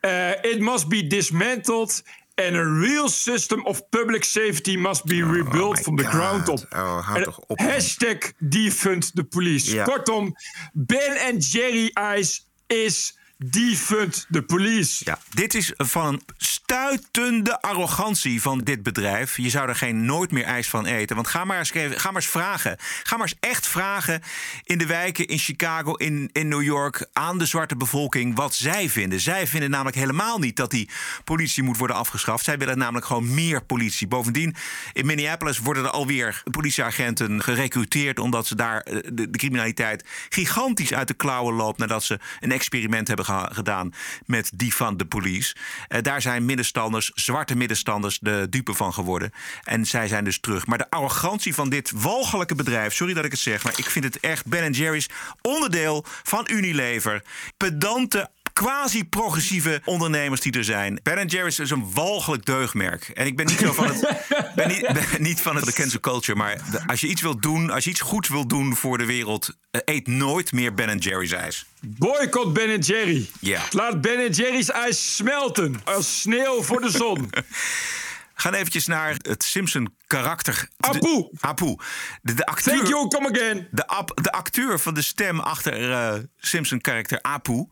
Eh, 0.00 0.30
it 0.30 0.60
must 0.60 0.88
be 0.88 1.06
dismantled. 1.06 2.04
And 2.34 2.56
a 2.56 2.64
real 2.64 3.08
system 3.08 3.66
of 3.66 3.88
public 3.90 4.24
safety 4.24 4.76
must 4.76 5.04
be 5.04 5.22
rebuilt 5.22 5.78
from 5.80 5.96
the 5.96 6.02
Oh 6.02 6.10
God. 6.10 6.14
ground 6.20 6.48
up. 6.48 6.66
Oh, 6.72 7.00
hou 7.06 7.16
En 7.16 7.22
toch 7.22 7.38
op. 7.46 7.58
Hashtag 7.58 8.32
defund 8.38 9.14
the 9.14 9.24
police. 9.24 9.72
Ja. 9.74 9.84
Kortom, 9.84 10.34
Ben 10.72 11.16
en 11.16 11.38
Jerry 11.38 11.90
Ice 12.18 12.40
is 12.66 13.18
defund 13.50 14.26
the 14.30 14.42
police. 14.42 15.04
Ja, 15.04 15.18
dit 15.30 15.54
is 15.54 15.72
van 15.76 16.14
een 16.14 16.22
stuitende 16.36 17.60
arrogantie 17.62 18.42
van 18.42 18.58
dit 18.58 18.82
bedrijf. 18.82 19.36
Je 19.36 19.50
zou 19.50 19.68
er 19.68 19.76
geen 19.76 20.04
nooit 20.04 20.30
meer 20.30 20.44
ijs 20.44 20.68
van 20.68 20.86
eten. 20.86 21.16
Want 21.16 21.28
ga 21.28 21.44
maar 21.44 21.58
eens, 21.58 21.70
ga 21.74 22.10
maar 22.10 22.22
eens 22.22 22.30
vragen. 22.30 22.76
Ga 23.02 23.16
maar 23.16 23.26
eens 23.26 23.36
echt 23.40 23.66
vragen 23.66 24.22
in 24.64 24.78
de 24.78 24.86
wijken 24.86 25.26
in 25.26 25.38
Chicago, 25.38 25.94
in, 25.94 26.30
in 26.32 26.48
New 26.48 26.62
York... 26.62 27.06
aan 27.12 27.38
de 27.38 27.46
zwarte 27.46 27.76
bevolking 27.76 28.36
wat 28.36 28.54
zij 28.54 28.88
vinden. 28.88 29.20
Zij 29.20 29.46
vinden 29.46 29.70
namelijk 29.70 29.96
helemaal 29.96 30.38
niet 30.38 30.56
dat 30.56 30.70
die 30.70 30.90
politie 31.24 31.62
moet 31.62 31.78
worden 31.78 31.96
afgeschaft. 31.96 32.44
Zij 32.44 32.58
willen 32.58 32.78
namelijk 32.78 33.06
gewoon 33.06 33.34
meer 33.34 33.64
politie. 33.64 34.06
Bovendien, 34.06 34.54
in 34.92 35.06
Minneapolis 35.06 35.58
worden 35.58 35.84
er 35.84 35.90
alweer 35.90 36.42
politieagenten 36.50 37.42
gerecruiteerd... 37.42 38.18
omdat 38.18 38.46
ze 38.46 38.54
daar 38.54 38.80
eh, 38.80 38.98
de, 39.12 39.30
de 39.30 39.38
criminaliteit 39.38 40.04
gigantisch 40.28 40.94
uit 40.94 41.08
de 41.08 41.14
klauwen 41.14 41.54
loopt... 41.54 41.78
nadat 41.78 42.04
ze 42.04 42.18
een 42.40 42.52
experiment 42.52 43.06
hebben 43.06 43.24
geha- 43.24 43.33
gedaan 43.40 43.92
met 44.26 44.50
die 44.54 44.74
van 44.74 44.96
de 44.96 45.04
police. 45.04 45.56
Eh, 45.88 46.02
daar 46.02 46.22
zijn 46.22 46.44
middenstanders, 46.44 47.10
zwarte 47.14 47.56
middenstanders, 47.56 48.18
de 48.18 48.46
dupe 48.50 48.74
van 48.74 48.94
geworden. 48.94 49.32
En 49.62 49.86
zij 49.86 50.08
zijn 50.08 50.24
dus 50.24 50.40
terug. 50.40 50.66
Maar 50.66 50.78
de 50.78 50.90
arrogantie 50.90 51.54
van 51.54 51.68
dit 51.68 51.90
walgelijke 51.94 52.54
bedrijf, 52.54 52.94
sorry 52.94 53.14
dat 53.14 53.24
ik 53.24 53.30
het 53.30 53.40
zeg... 53.40 53.64
maar 53.64 53.74
ik 53.76 53.90
vind 53.90 54.04
het 54.04 54.20
echt 54.20 54.46
Ben 54.46 54.72
Jerry's 54.72 55.08
onderdeel 55.42 56.04
van 56.22 56.48
Unilever. 56.50 57.22
Pedante 57.56 58.30
quasi-progressieve 58.54 59.80
ondernemers 59.84 60.40
die 60.40 60.52
er 60.52 60.64
zijn. 60.64 61.00
Ben 61.02 61.26
Jerry's 61.26 61.58
is 61.58 61.70
een 61.70 61.92
walgelijk 61.92 62.44
deugmerk. 62.44 63.08
En 63.08 63.26
ik 63.26 63.36
ben 63.36 63.46
niet 63.46 63.58
zo 63.58 63.72
van 63.72 63.86
het, 63.86 64.08
ben 64.56 64.68
niet, 64.68 64.80
ben 64.92 65.22
niet 65.22 65.40
van 65.40 65.56
het 65.56 65.72
cancel 65.72 66.00
culture. 66.00 66.38
Maar 66.38 66.60
als 66.86 67.00
je 67.00 67.06
iets 67.06 67.22
wilt 67.22 67.42
doen, 67.42 67.70
als 67.70 67.84
je 67.84 67.90
iets 67.90 68.00
goeds 68.00 68.28
wilt 68.28 68.48
doen 68.48 68.76
voor 68.76 68.98
de 68.98 69.06
wereld... 69.06 69.56
eh, 69.70 69.80
eet 69.84 70.06
nooit 70.06 70.52
meer 70.52 70.74
Ben 70.74 70.98
Jerry's 70.98 71.32
ijs. 71.32 71.66
Boycott 71.80 72.52
Ben 72.52 72.80
Jerry. 72.80 73.28
Ja. 73.40 73.62
Laat 73.70 74.00
Ben 74.00 74.30
Jerry's 74.30 74.70
ijs 74.70 75.16
smelten 75.16 75.80
als 75.84 76.20
sneeuw 76.20 76.62
voor 76.62 76.80
de 76.80 76.90
zon. 76.90 77.30
Gaan 78.34 78.54
eventjes 78.54 78.86
naar 78.86 79.14
het 79.22 79.42
Simpson-karakter. 79.42 80.68
Apu. 80.76 81.28
Apu. 81.40 81.76
De, 82.22 82.34
de 82.34 82.46
acteur, 82.46 82.74
Thank 82.74 82.88
you, 82.88 83.08
come 83.08 83.30
again. 83.30 83.68
De, 83.70 83.86
ap- 83.86 84.18
de 84.22 84.32
acteur 84.32 84.80
van 84.80 84.94
de 84.94 85.02
stem 85.02 85.40
achter 85.40 85.90
eh, 85.92 86.14
Simpson-karakter 86.38 87.18
Apu... 87.22 87.66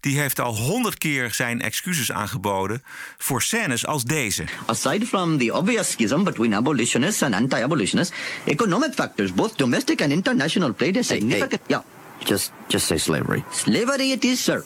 die 0.00 0.18
heeft 0.18 0.40
al 0.40 0.56
honderd 0.56 0.98
keer 0.98 1.34
zijn 1.34 1.60
excuses 1.60 2.12
aangeboden... 2.12 2.82
voor 3.18 3.42
scènes 3.42 3.86
als 3.86 4.04
deze. 4.04 4.44
Aside 4.66 5.06
from 5.06 5.38
the 5.38 5.52
obvious 5.54 5.90
schism 5.90 6.22
between 6.22 6.54
abolitionists 6.54 7.22
and 7.22 7.34
anti-abolitionists, 7.34 8.16
economic 8.44 8.92
factors, 8.94 9.32
both 9.34 9.58
domestic 9.58 10.02
and 10.02 10.10
international, 10.10 10.72
played 10.72 10.96
a 10.96 11.02
significant. 11.02 11.60
Yeah. 11.66 11.82
Just, 12.24 12.52
just 12.68 12.86
say 12.86 12.98
slavery. 12.98 13.44
Slavery 13.50 14.10
it 14.10 14.24
is, 14.24 14.44
sir. 14.44 14.64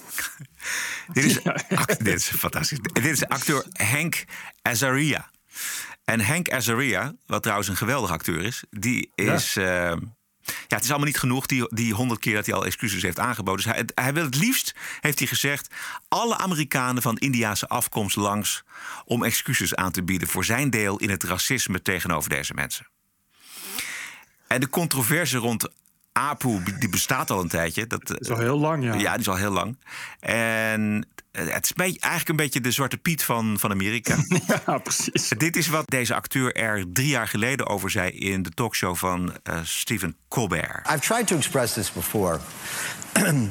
Dit 1.13 1.25
is, 1.25 1.39
dit 1.99 2.15
is 2.15 2.25
fantastisch. 2.39 2.79
Dit 2.93 3.05
is 3.05 3.25
acteur 3.29 3.65
Henk 3.73 4.25
Azaria. 4.63 5.31
En 6.05 6.21
Henk 6.21 6.51
Azaria, 6.51 7.15
wat 7.27 7.43
trouwens 7.43 7.69
een 7.69 7.77
geweldige 7.77 8.13
acteur 8.13 8.43
is... 8.43 8.65
die 8.71 9.11
is... 9.15 9.57
eh, 9.57 9.93
ja, 10.47 10.77
het 10.77 10.85
is 10.85 10.89
allemaal 10.89 11.07
niet 11.07 11.19
genoeg, 11.19 11.47
die, 11.47 11.75
die 11.75 11.95
honderd 11.95 12.21
keer 12.21 12.35
dat 12.35 12.47
hij 12.47 12.55
al 12.55 12.65
excuses 12.65 13.03
heeft 13.03 13.19
aangeboden. 13.19 13.65
Dus 13.65 13.75
hij, 13.75 13.85
hij 13.95 14.15
wil 14.15 14.25
het 14.25 14.37
liefst, 14.37 14.75
heeft 15.01 15.19
hij 15.19 15.29
gezegd, 15.29 15.75
alle 16.09 16.37
Amerikanen 16.37 17.03
van 17.03 17.17
Indiase 17.17 17.69
afkomst 17.69 18.17
langs 18.17 18.65
om 19.05 19.25
excuses 19.25 19.75
aan 19.75 19.93
te 19.93 20.03
bieden 20.03 20.29
voor 20.29 20.45
zijn 20.45 20.71
deel 20.71 20.99
in 20.99 21.11
het 21.11 21.23
racisme 21.23 21.83
tegenover 21.83 22.31
deze 22.31 22.55
mensen. 22.55 22.87
En 24.47 24.61
de 24.61 24.69
controverse 24.69 25.39
rond 25.39 25.69
APU, 26.13 26.63
die 26.79 26.89
bestaat 26.89 27.31
al 27.31 27.41
een 27.41 27.49
tijdje. 27.49 27.87
Dat 27.87 28.21
is 28.21 28.31
al 28.31 28.39
heel 28.39 28.59
lang, 28.59 28.85
ja. 28.85 28.95
Ja, 28.95 29.11
die 29.13 29.21
is 29.21 29.29
al 29.29 29.37
heel 29.37 29.51
lang. 29.51 29.79
En 30.21 31.09
het 31.37 31.65
is 31.65 31.73
eigenlijk 31.77 32.29
een 32.29 32.37
beetje 32.37 32.61
de 32.61 32.71
zwarte 32.71 32.97
piet 32.97 33.23
van, 33.23 33.57
van 33.59 33.71
Amerika. 33.71 34.17
ja, 34.67 34.79
precies. 34.79 35.29
Dit 35.29 35.57
is 35.57 35.69
wat 35.69 35.91
deze 35.91 36.15
acteur 36.15 36.57
er 36.57 36.85
drie 36.93 37.09
jaar 37.09 37.29
geleden 37.29 37.67
over 37.67 37.91
zei 37.91 38.11
in 38.11 38.43
de 38.43 38.51
talkshow 38.51 38.97
van 38.97 39.37
uh, 39.45 39.59
Stephen 39.63 40.17
Colbert. 40.29 40.89
I've 40.91 41.01
tried 41.01 41.27
to 41.27 41.37
express 41.37 41.73
this 41.73 41.93
before. 41.93 42.39
you 43.15 43.51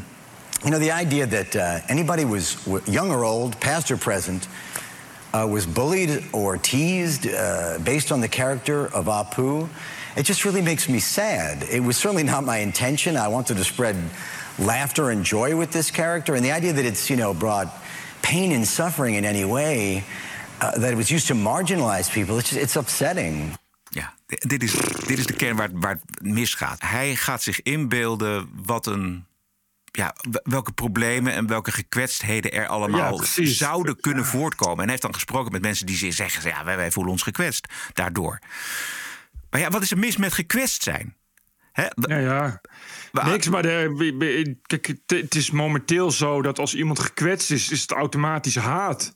know, 0.62 0.80
the 0.80 1.02
idea 1.02 1.28
that 1.28 1.56
uh, 1.56 1.90
anybody 1.90 2.26
was 2.26 2.58
young 2.84 3.12
or 3.12 3.24
old, 3.24 3.60
past 3.60 3.92
or 3.92 3.98
present, 3.98 4.48
uh, 5.34 5.52
was 5.52 5.66
bullied 5.66 6.24
or 6.32 6.58
teased 6.58 7.26
uh, 7.26 7.78
based 7.84 8.12
on 8.12 8.22
the 8.22 8.30
character 8.30 8.86
of 8.94 9.06
Apu. 9.06 9.68
It 10.16 10.26
just 10.26 10.46
really 10.46 10.62
makes 10.62 10.88
me 10.88 11.00
sad. 11.00 11.64
It 11.70 11.84
was 11.84 11.98
certainly 11.98 12.24
not 12.24 12.44
my 12.44 12.58
intention. 12.58 13.18
I 13.18 13.28
wanted 13.28 13.58
to 13.58 13.64
spread 13.64 13.96
laughter 14.58 15.10
and 15.10 15.26
joy 15.26 15.58
with 15.58 15.72
this 15.72 15.92
character, 15.92 16.36
and 16.36 16.44
the 16.44 16.54
idea 16.54 16.74
that 16.74 16.86
it's 16.86 17.08
you 17.08 17.20
know 17.20 17.34
brought 17.34 17.68
pain 18.22 18.52
and 18.52 18.68
suffering 18.68 19.16
in 19.16 19.26
any 19.26 19.46
way, 19.46 20.04
uh, 20.62 20.72
that 20.72 20.92
it 20.92 20.96
was 20.96 21.10
used 21.10 21.28
to 21.28 21.36
marginalize 21.36 22.12
people, 22.12 22.38
it's, 22.38 22.50
just, 22.50 22.62
it's 22.62 22.76
upsetting. 22.76 23.58
Ja, 23.90 24.14
dit 24.26 24.64
is, 24.64 24.72
dit 25.08 25.18
is 25.18 25.26
de 25.26 25.34
kern 25.34 25.56
waar, 25.56 25.70
waar 25.74 25.92
het 25.92 26.22
misgaat. 26.22 26.82
Hij 26.82 27.16
gaat 27.16 27.44
zich 27.44 27.62
inbeelden 27.62 28.50
wat 28.66 28.86
een 28.86 29.26
ja, 29.92 30.16
welke 30.44 30.72
problemen 30.72 31.34
en 31.34 31.48
welke 31.48 31.72
gekwetstheden 31.72 32.52
er 32.52 32.68
allemaal 32.68 33.22
ja, 33.22 33.46
zouden 33.46 34.00
kunnen 34.00 34.26
voortkomen. 34.26 34.78
En 34.78 34.82
hij 34.82 34.90
heeft 34.90 35.02
dan 35.02 35.14
gesproken 35.14 35.52
met 35.52 35.62
mensen 35.62 35.86
die 35.86 36.12
zeggen: 36.12 36.50
ja, 36.50 36.64
wij, 36.64 36.76
wij 36.76 36.92
voelen 36.92 37.12
ons 37.12 37.22
gekwetst 37.22 37.68
daardoor. 37.94 38.40
Maar 39.50 39.60
ja, 39.62 39.70
wat 39.70 39.82
is 39.82 39.92
er 39.92 39.98
mis 39.98 40.18
met 40.18 40.34
gekwetst 40.34 40.84
zijn? 40.84 41.16
Hè? 41.76 41.86
Ja, 41.96 42.18
ja. 42.18 42.62
Niks, 43.12 43.50
maar 43.50 43.62
de, 43.62 44.58
kijk, 44.62 44.94
het 45.06 45.36
is 45.36 45.52
momenteel 45.52 46.12
zo 46.12 46.42
dat 46.42 46.60
als 46.60 46.76
iemand 46.76 47.00
gekwetst 47.00 47.52
is, 47.52 47.70
is 47.70 47.82
het 47.82 47.92
automatisch 47.92 48.56
haat. 48.56 49.14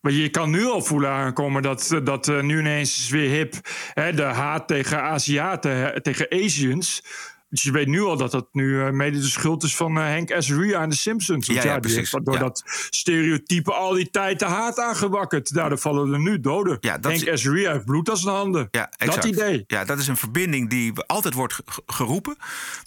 Maar 0.00 0.12
je 0.12 0.28
kan 0.28 0.50
nu 0.50 0.66
al 0.66 0.82
voelen 0.82 1.10
aankomen 1.10 1.62
dat, 1.62 2.00
dat 2.04 2.28
uh, 2.28 2.42
nu 2.42 2.58
ineens 2.58 2.98
is 2.98 3.08
weer 3.08 3.30
hip 3.30 3.54
hè, 3.94 4.12
de 4.12 4.22
haat 4.22 4.68
tegen 4.68 5.02
Aziaten, 5.02 6.02
tegen 6.02 6.30
Asians. 6.30 7.04
Dus 7.52 7.62
je 7.62 7.72
weet 7.72 7.86
nu 7.86 8.02
al 8.02 8.16
dat 8.16 8.30
dat 8.30 8.48
nu 8.52 8.64
uh, 8.64 8.90
mede 8.90 9.18
de 9.18 9.26
schuld 9.26 9.62
is 9.62 9.76
van 9.76 9.96
Henk 9.96 10.32
Azaria 10.32 10.82
en 10.82 10.88
de 10.88 10.96
Simpsons. 10.96 11.46
Want 11.46 11.58
ja, 11.58 11.64
ja, 11.64 11.74
ja 11.74 11.80
precies. 11.80 12.10
Door 12.22 12.38
dat 12.38 12.62
stereotype 12.90 13.72
al 13.72 13.92
die 13.92 14.10
tijd 14.10 14.38
de 14.38 14.44
haat 14.44 14.78
aangewakkerd. 14.78 15.54
Daardoor 15.54 15.78
vallen 15.78 16.12
er 16.12 16.20
nu 16.20 16.40
doden. 16.40 16.76
Ja, 16.80 16.98
dat 16.98 17.12
Henk 17.12 17.28
Azaria 17.28 17.72
heeft 17.72 17.84
bloed 17.84 18.10
aan 18.10 18.16
zijn 18.16 18.34
handen. 18.34 18.68
Ja, 18.70 18.90
exact. 18.96 19.22
Dat 19.22 19.32
idee. 19.32 19.64
Ja, 19.66 19.84
dat 19.84 19.98
is 19.98 20.08
een 20.08 20.16
verbinding 20.16 20.70
die 20.70 20.92
altijd 21.06 21.34
wordt 21.34 21.60
geroepen, 21.86 22.36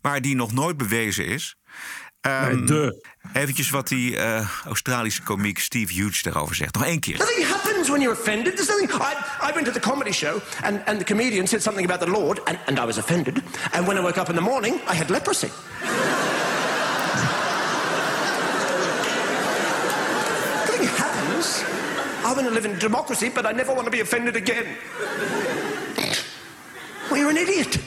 maar 0.02 0.22
die 0.22 0.36
nog 0.36 0.54
nooit 0.54 0.78
bewezen 0.78 1.26
is. 1.26 1.56
Um, 2.26 2.56
nee, 2.56 2.64
de. 2.64 3.06
Eventjes 3.34 3.70
wat 3.70 3.88
die 3.88 4.16
uh, 4.16 4.50
Australische 4.66 5.24
komiek 5.24 5.60
Steve 5.60 5.94
Hughes 5.94 6.22
daarover 6.22 6.56
zegt. 6.56 6.74
Nog 6.74 6.86
één 6.86 7.00
keer. 7.00 7.18
Nothing 7.18 7.48
happens 7.48 7.90
when 7.90 8.02
you're 8.02 8.20
offended. 8.20 8.56
There's 8.56 8.70
nothing. 8.70 8.90
I, 8.92 9.50
I 9.50 9.54
went 9.54 9.66
to 9.66 9.72
the 9.72 9.80
comedy 9.80 10.12
show 10.12 10.42
and, 10.64 10.82
and 10.86 10.98
the 10.98 11.06
comedian 11.06 11.48
said 11.48 11.62
something 11.62 11.92
about 11.92 12.00
the 12.00 12.12
Lord 12.12 12.42
and, 12.46 12.58
and 12.66 12.80
I 12.80 12.86
was 12.86 12.98
offended. 12.98 13.44
And 13.72 13.88
when 13.88 13.98
I 13.98 14.02
woke 14.02 14.18
up 14.18 14.30
in 14.30 14.36
the 14.36 14.42
morning, 14.42 14.80
I 14.88 14.96
had 14.96 15.10
leprosy. 15.10 15.50
nothing 20.66 20.88
happens. 20.88 21.64
I 22.24 22.34
want 22.34 22.48
to 22.48 22.54
live 22.54 22.66
in 22.66 22.76
a 22.76 22.80
democracy, 22.80 23.30
but 23.30 23.46
I 23.46 23.52
never 23.52 23.74
want 23.74 23.86
to 23.86 23.92
be 23.92 24.00
offended 24.00 24.36
again. 24.36 24.66
Well, 27.10 27.20
you're 27.20 27.30
an 27.30 27.38
idiot. 27.38 27.78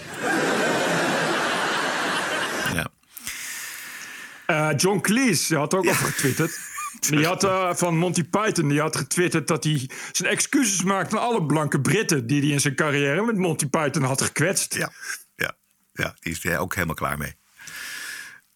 Uh, 4.50 4.70
John 4.76 5.00
Cleese 5.00 5.56
had 5.56 5.74
ook 5.74 5.86
over 5.86 6.06
getwitterd. 6.06 6.58
Die 7.00 7.26
had 7.26 7.44
uh, 7.44 7.74
van 7.74 7.96
Monty 7.96 8.24
Python, 8.24 8.68
die 8.68 8.80
had 8.80 8.96
getwitterd 8.96 9.48
dat 9.48 9.64
hij 9.64 9.90
zijn 10.12 10.30
excuses 10.30 10.82
maakt 10.82 11.12
aan 11.12 11.20
alle 11.20 11.46
blanke 11.46 11.80
Britten 11.80 12.26
die 12.26 12.40
hij 12.40 12.50
in 12.50 12.60
zijn 12.60 12.74
carrière 12.74 13.24
met 13.24 13.36
Monty 13.36 13.66
Python 13.66 14.02
had 14.02 14.22
gekwetst. 14.22 14.74
Ja, 14.74 14.92
ja, 15.34 15.56
ja 15.92 16.14
die 16.20 16.32
is 16.32 16.44
er 16.44 16.58
ook 16.58 16.74
helemaal 16.74 16.94
klaar 16.94 17.18
mee. 17.18 17.34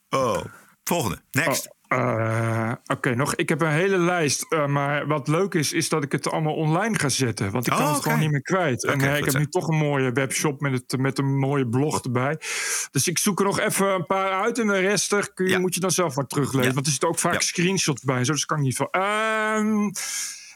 Oh, 0.09 0.45
volgende. 0.85 1.23
Next. 1.31 1.69
Oh. 1.69 1.82
Uh, 1.99 2.71
Oké, 2.83 2.93
okay, 2.93 3.13
nog. 3.13 3.35
Ik 3.35 3.49
heb 3.49 3.61
een 3.61 3.71
hele 3.71 3.99
lijst. 3.99 4.47
Uh, 4.49 4.67
maar 4.67 5.07
wat 5.07 5.29
leuk 5.29 5.55
is, 5.55 5.73
is 5.73 5.89
dat 5.89 6.03
ik 6.05 6.13
het 6.13 6.31
allemaal 6.31 6.55
online 6.55 6.99
ga 6.99 7.09
zetten. 7.09 7.51
Want 7.51 7.67
ik 7.67 7.73
kan 7.73 7.81
oh, 7.83 7.89
het 7.89 7.97
okay. 7.99 8.03
gewoon 8.13 8.19
niet 8.25 8.31
meer 8.31 8.43
kwijt. 8.43 8.85
Okay, 8.85 8.95
en 8.97 9.01
uh, 9.13 9.17
ik 9.19 9.25
heb 9.25 9.35
nu 9.35 9.47
toch 9.47 9.69
een 9.69 9.77
mooie 9.77 10.13
webshop 10.13 10.61
met, 10.61 10.73
het, 10.73 11.01
met 11.01 11.19
een 11.19 11.37
mooie 11.39 11.69
blog 11.69 12.03
erbij. 12.03 12.37
Dus 12.91 13.09
ik 13.09 13.19
zoek 13.19 13.39
er 13.39 13.45
nog 13.45 13.59
even 13.61 13.87
een 13.87 14.07
paar 14.07 14.43
uit. 14.43 14.59
En 14.59 14.67
de 14.67 14.79
rest 14.79 15.33
kun 15.35 15.45
je, 15.47 15.51
Ja. 15.53 15.59
moet 15.59 15.75
je 15.75 15.81
dan 15.81 15.91
zelf 15.91 16.17
maar 16.17 16.27
teruglezen. 16.27 16.69
Ja. 16.69 16.75
Want 16.75 16.87
er 16.87 16.93
zitten 16.93 17.09
ook 17.09 17.19
vaak 17.19 17.33
Ja. 17.33 17.41
screenshots 17.41 18.03
bij. 18.03 18.25
Zo, 18.25 18.33
dus 18.33 18.47
kan 18.47 18.57
ik 18.59 18.63
niet 18.65 18.77
van. 18.77 18.89
Ehm, 18.91 19.91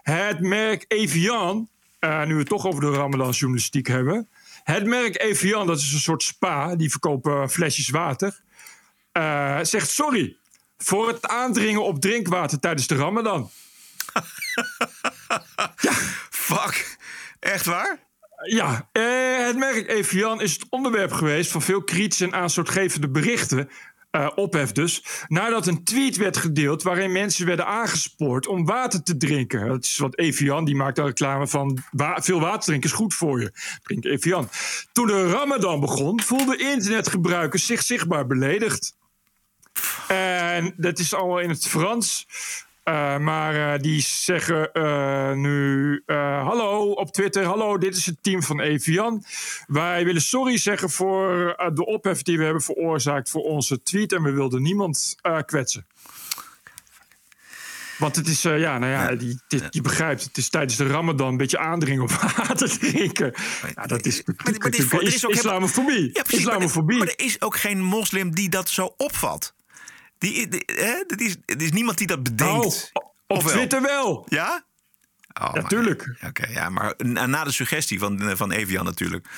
het 0.02 0.40
merk 0.40 0.84
Evian. 0.88 1.68
eh, 1.98 2.24
nu 2.24 2.32
we 2.32 2.38
het 2.38 2.48
toch 2.48 2.66
over 2.66 2.80
de 2.80 2.90
Ramadan 2.90 3.30
journalistiek 3.30 3.86
hebben. 3.86 4.28
Het 4.64 4.86
merk 4.86 5.20
Evian, 5.22 5.66
dat 5.66 5.78
is 5.78 5.92
een 5.92 5.98
soort 5.98 6.22
spa. 6.22 6.76
Die 6.76 6.90
verkopen 6.90 7.50
flesjes 7.50 7.88
water. 7.90 8.40
eh, 9.12 9.58
zegt 9.62 9.90
sorry 9.90 10.36
voor 10.78 11.08
het 11.08 11.26
aandringen 11.26 11.84
op 11.84 12.00
drinkwater 12.00 12.58
tijdens 12.60 12.86
de 12.86 12.94
Ramadan. 12.96 13.50
Fuck. 16.30 16.96
Echt 17.40 17.66
waar? 17.66 18.04
Ja, 18.48 18.88
eh, 18.92 19.02
het 19.46 19.56
merk 19.56 19.88
Evian 19.88 20.40
is 20.40 20.52
het 20.52 20.66
onderwerp 20.70 21.12
geweest 21.12 21.50
van 21.50 21.62
veel 21.62 21.82
kritische 21.82 22.24
en 22.24 22.34
aanstootgevende 22.34 23.08
berichten. 23.08 23.68
eh, 24.10 24.28
ophef 24.34 24.72
dus. 24.72 25.02
Nadat 25.28 25.66
een 25.66 25.84
tweet 25.84 26.16
werd 26.16 26.36
gedeeld 26.36 26.82
waarin 26.82 27.12
mensen 27.12 27.46
werden 27.46 27.66
aangespoord 27.66 28.46
om 28.46 28.64
water 28.66 29.02
te 29.02 29.16
drinken. 29.16 29.68
Dat 29.68 29.84
is 29.84 29.98
wat 29.98 30.18
Evian, 30.18 30.64
die 30.64 30.74
maakt 30.76 30.96
dan 30.96 31.06
reclame 31.06 31.46
van 31.46 31.78
wa- 31.90 32.22
veel 32.22 32.40
water 32.40 32.60
drinken 32.64 32.90
is 32.90 32.96
goed 32.96 33.14
voor 33.14 33.40
je. 33.40 33.52
Drink 33.82 34.04
Evian. 34.04 34.48
Toen 34.92 35.06
de 35.06 35.30
Ramadan 35.30 35.80
begon, 35.80 36.20
voelden 36.20 36.58
internetgebruikers 36.58 37.66
zich 37.66 37.82
zichtbaar 37.82 38.26
beledigd. 38.26 38.96
En 40.08 40.74
dat 40.76 40.98
is 40.98 41.14
allemaal 41.14 41.40
in 41.40 41.48
het 41.48 41.68
Frans. 41.68 42.26
Uh, 42.88 43.18
maar 43.18 43.54
uh, 43.54 43.80
die 43.80 44.00
zeggen 44.02 44.70
uh, 44.72 45.32
nu: 45.32 46.02
Hallo 46.06 46.90
op 46.90 47.12
Twitter, 47.12 47.44
hallo, 47.44 47.78
dit 47.78 47.96
is 47.96 48.06
het 48.06 48.16
team 48.20 48.42
van 48.42 48.60
Evian. 48.60 49.24
Wij 49.66 50.04
willen 50.04 50.22
sorry 50.22 50.58
zeggen 50.58 50.90
voor 50.90 51.56
de 51.74 51.86
ophef 51.86 52.22
die 52.22 52.38
we 52.38 52.44
hebben 52.44 52.62
veroorzaakt 52.62 53.30
voor 53.30 53.42
onze 53.42 53.82
tweet. 53.82 54.12
En 54.12 54.22
we 54.22 54.30
wilden 54.30 54.62
niemand 54.62 55.16
kwetsen. 55.46 55.86
Want 57.98 58.16
het 58.16 58.28
is, 58.28 58.42
ja, 58.42 58.78
nou 58.78 58.92
ja, 58.92 59.14
die, 59.14 59.40
dit, 59.48 59.64
je 59.70 59.80
begrijpt, 59.80 60.22
het 60.22 60.36
is 60.36 60.48
tijdens 60.48 60.76
de 60.76 60.86
Ramadan 60.86 61.28
een 61.28 61.36
beetje 61.36 61.58
aandringen 61.58 62.02
op 62.02 62.10
water 62.36 62.78
drinken. 62.78 63.34
Ja, 63.74 63.86
dat 63.86 64.06
is, 64.06 64.22
Maar, 64.24 65.02
is, 65.02 65.14
is 65.14 65.24
islamofobie. 65.24 66.10
Ja, 66.12 66.22
precies, 66.22 66.38
islamofobie. 66.38 66.96
Maar, 66.96 67.06
maar 67.06 67.14
er 67.16 67.24
is 67.24 67.40
ook 67.40 67.56
geen 67.56 67.82
moslim 67.82 68.34
die 68.34 68.48
dat 68.48 68.68
zo 68.68 68.94
opvat. 68.96 69.54
Die, 70.18 70.48
die, 70.48 70.62
hè? 70.66 71.04
Dat 71.06 71.20
is, 71.20 71.36
er 71.46 71.62
is 71.62 71.72
niemand 71.72 71.98
die 71.98 72.06
dat 72.06 72.22
bedenkt. 72.22 72.90
Oh, 72.92 73.04
op? 73.26 73.42
Twitter 73.42 73.82
wel. 73.82 74.26
Ja? 74.28 74.64
Oh, 75.40 75.52
Natuurlijk. 75.52 76.16
Oké, 76.26 76.46
ja, 76.46 76.68
maar 76.68 76.94
na, 76.96 77.26
na 77.26 77.44
de 77.44 77.52
suggestie 77.52 77.98
van, 77.98 78.36
van 78.36 78.52
Evian 78.52 78.84
natuurlijk. 78.84 79.28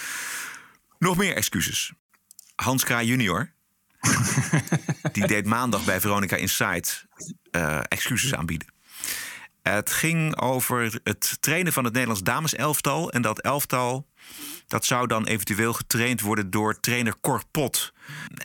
Nog 0.98 1.16
meer 1.16 1.34
excuses. 1.36 1.92
Hans 2.54 2.84
Kraaij 2.84 3.04
junior. 3.04 3.52
die 5.12 5.26
deed 5.26 5.46
maandag 5.46 5.84
bij 5.84 6.00
Veronica 6.00 6.36
Insight 6.36 7.06
uh, 7.50 7.80
excuses 7.88 8.34
aanbieden. 8.34 8.68
Het 9.74 9.90
ging 9.90 10.40
over 10.40 11.00
het 11.04 11.36
trainen 11.40 11.72
van 11.72 11.84
het 11.84 11.92
Nederlands 11.92 12.22
dameselftal. 12.22 13.10
En 13.10 13.22
dat 13.22 13.40
elftal 13.40 14.06
dat 14.66 14.84
zou 14.84 15.06
dan 15.06 15.26
eventueel 15.26 15.72
getraind 15.72 16.20
worden 16.20 16.50
door 16.50 16.80
trainer 16.80 17.14
Cor 17.20 17.42
Pot. 17.50 17.92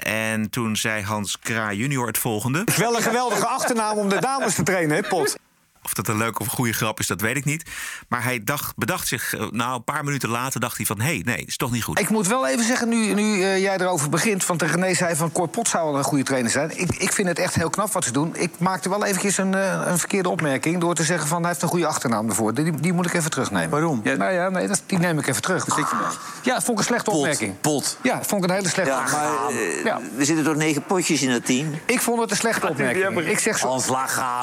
En 0.03 0.49
toen 0.49 0.75
zei 0.75 1.03
Hans 1.03 1.39
Kraaij 1.39 1.75
junior 1.75 2.07
het 2.07 2.17
volgende. 2.17 2.63
Wel 2.77 2.95
een 2.95 3.01
geweldige 3.01 3.47
achternaam 3.47 3.97
om 3.97 4.09
de 4.09 4.19
dames 4.19 4.55
te 4.55 4.63
trainen, 4.63 4.95
hè, 4.95 5.07
Pot? 5.07 5.37
Of 5.83 5.93
dat 5.93 6.07
een 6.07 6.17
leuke 6.17 6.39
of 6.39 6.45
een 6.45 6.51
goede 6.51 6.73
grap 6.73 6.99
is, 6.99 7.07
dat 7.07 7.21
weet 7.21 7.35
ik 7.35 7.45
niet. 7.45 7.69
Maar 8.07 8.23
hij 8.23 8.43
dacht, 8.43 8.75
bedacht 8.75 9.07
zich, 9.07 9.33
eh, 9.33 9.45
nou 9.51 9.75
een 9.75 9.83
paar 9.83 10.03
minuten 10.03 10.29
later 10.29 10.59
dacht 10.59 10.77
hij 10.77 10.85
van... 10.85 10.99
hé, 10.99 11.05
hey, 11.05 11.21
nee, 11.25 11.45
is 11.45 11.57
toch 11.57 11.71
niet 11.71 11.83
goed. 11.83 11.99
Ik 11.99 12.09
moet 12.09 12.27
wel 12.27 12.47
even 12.47 12.65
zeggen, 12.65 12.89
nu, 12.89 13.13
nu 13.13 13.37
uh, 13.37 13.59
jij 13.59 13.77
erover 13.77 14.09
begint... 14.09 14.45
want 14.45 14.59
de 14.59 14.65
René 14.65 14.93
zei 14.93 15.15
van 15.15 15.31
Cor 15.31 15.47
Pot 15.47 15.67
zou 15.67 15.85
wel 15.85 15.97
een 15.97 16.03
goede 16.03 16.23
trainer 16.23 16.51
zijn. 16.51 16.79
Ik, 16.79 16.95
ik 16.95 17.11
vind 17.11 17.27
het 17.27 17.39
echt 17.39 17.55
heel 17.55 17.69
knap 17.69 17.91
wat 17.91 18.03
ze 18.03 18.11
doen. 18.11 18.35
Ik 18.35 18.51
maakte 18.59 18.89
wel 18.89 19.05
eventjes 19.05 19.37
een, 19.37 19.53
uh, 19.53 19.81
een 19.85 19.99
verkeerde 19.99 20.29
opmerking... 20.29 20.79
door 20.79 20.95
te 20.95 21.03
zeggen 21.03 21.27
van 21.27 21.39
hij 21.39 21.49
heeft 21.49 21.61
een 21.61 21.67
goede 21.67 21.87
achternaam 21.87 22.29
ervoor. 22.29 22.53
Die, 22.53 22.71
die 22.71 22.93
moet 22.93 23.05
ik 23.05 23.13
even 23.13 23.31
terugnemen. 23.31 23.69
Waarom? 23.69 24.01
Ja, 24.03 24.15
nou 24.15 24.31
ja, 24.31 24.49
nee, 24.49 24.67
dat, 24.67 24.83
die 24.85 24.99
neem 24.99 25.19
ik 25.19 25.27
even 25.27 25.41
terug. 25.41 25.65
Je 25.65 25.71
nou? 25.91 26.13
Ja, 26.43 26.53
dat 26.53 26.63
vond 26.63 26.69
ik 26.69 26.77
een 26.77 26.83
slechte 26.83 27.09
Pot, 27.09 27.19
opmerking. 27.19 27.59
Pot. 27.61 27.97
Ja, 28.01 28.17
dat 28.17 28.27
vond 28.27 28.43
ik 28.43 28.49
een 28.49 28.55
hele 28.55 28.69
slechte 28.69 28.91
Ja, 28.91 29.01
maar 29.11 29.51
uh, 29.51 29.83
ja. 29.83 29.99
er 30.17 30.25
zitten 30.25 30.45
toch 30.45 30.55
negen 30.55 30.83
potjes 30.83 31.21
in 31.21 31.29
het 31.29 31.45
team? 31.45 31.79
Ik 31.85 32.01
vond 32.01 32.21
het 32.21 32.31
een 32.31 32.37
slechte 32.37 32.67
opmerking. 32.67 33.19
Ik 33.27 33.39
zeg, 33.39 33.63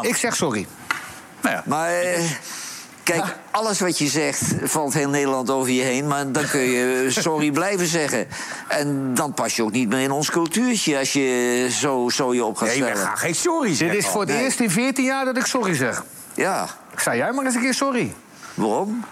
ik 0.03 0.17
zeg 0.17 0.37
sorry. 0.37 0.67
Nou 1.43 1.55
ja. 1.55 1.63
Maar 1.67 2.05
uh, 2.05 2.31
kijk, 3.03 3.25
ja. 3.25 3.37
alles 3.51 3.81
wat 3.81 3.99
je 3.99 4.07
zegt 4.07 4.55
valt 4.63 4.95
heel 4.95 5.09
Nederland 5.09 5.51
over 5.51 5.71
je 5.71 5.83
heen. 5.83 6.07
Maar 6.07 6.33
dan 6.33 6.49
kun 6.49 6.61
je 6.61 7.07
sorry 7.09 7.51
blijven 7.61 7.87
zeggen. 7.87 8.27
En 8.69 9.15
dan 9.15 9.35
pas 9.35 9.57
je 9.57 9.63
ook 9.63 9.73
niet 9.73 9.89
meer 9.89 10.01
in 10.01 10.11
ons 10.11 10.31
cultuurtje 10.31 10.99
als 10.99 11.13
je 11.13 11.69
zo, 11.71 12.09
zo 12.09 12.35
je 12.35 12.45
op 12.45 12.57
gaat 12.57 12.69
stellen. 12.69 12.85
Nee, 12.85 12.95
we 12.95 13.01
gaan 13.09 13.19
geen 13.19 13.35
sorry 13.35 13.75
zeggen. 13.75 13.97
Dit 13.97 14.07
is 14.07 14.11
voor 14.11 14.21
het 14.21 14.31
nee. 14.31 14.43
eerst 14.43 14.61
in 14.61 14.71
14 14.71 15.05
jaar 15.05 15.25
dat 15.25 15.37
ik 15.37 15.47
sorry 15.47 15.75
zeg. 15.75 16.05
Ja. 16.35 16.67
Zei 16.97 17.17
jij 17.17 17.33
maar 17.33 17.45
eens 17.45 17.55
een 17.55 17.61
keer 17.61 17.75
sorry. 17.75 18.15
Waarom? 18.55 19.05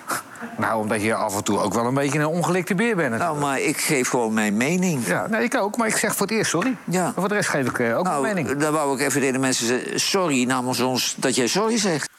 Nou, 0.57 0.81
omdat 0.81 1.03
je 1.03 1.15
af 1.15 1.37
en 1.37 1.45
toe 1.45 1.59
ook 1.59 1.75
wel 1.75 1.87
een 1.87 1.95
beetje 1.95 2.19
een 2.19 2.27
ongelikte 2.27 2.75
beer 2.75 2.97
bent. 2.97 3.19
Nou, 3.19 3.39
maar 3.39 3.61
ik 3.61 3.81
geef 3.81 4.09
gewoon 4.09 4.35
mijn 4.35 4.57
mening. 4.57 5.07
Ja, 5.07 5.27
nee, 5.27 5.43
ik 5.43 5.57
ook. 5.57 5.77
Maar 5.77 5.87
ik 5.87 5.97
zeg 5.97 6.17
voor 6.17 6.27
het 6.27 6.37
eerst 6.37 6.51
sorry. 6.51 6.77
Ja. 6.85 7.03
Maar 7.03 7.13
voor 7.15 7.29
de 7.29 7.35
rest 7.35 7.49
geef 7.49 7.67
ik 7.67 7.79
uh, 7.79 7.99
ook 7.99 8.05
nou, 8.05 8.23
mijn 8.23 8.35
mening. 8.35 8.59
Dan 8.59 8.73
wou 8.73 8.95
ik 8.95 9.01
even 9.01 9.21
tegen 9.21 9.33
de 9.33 9.39
mensen 9.39 9.67
zeggen... 9.67 10.01
sorry 10.01 10.45
namens 10.45 10.81
ons 10.81 11.15
dat 11.19 11.35
jij 11.35 11.47
sorry 11.47 11.79
zegt. 11.79 12.11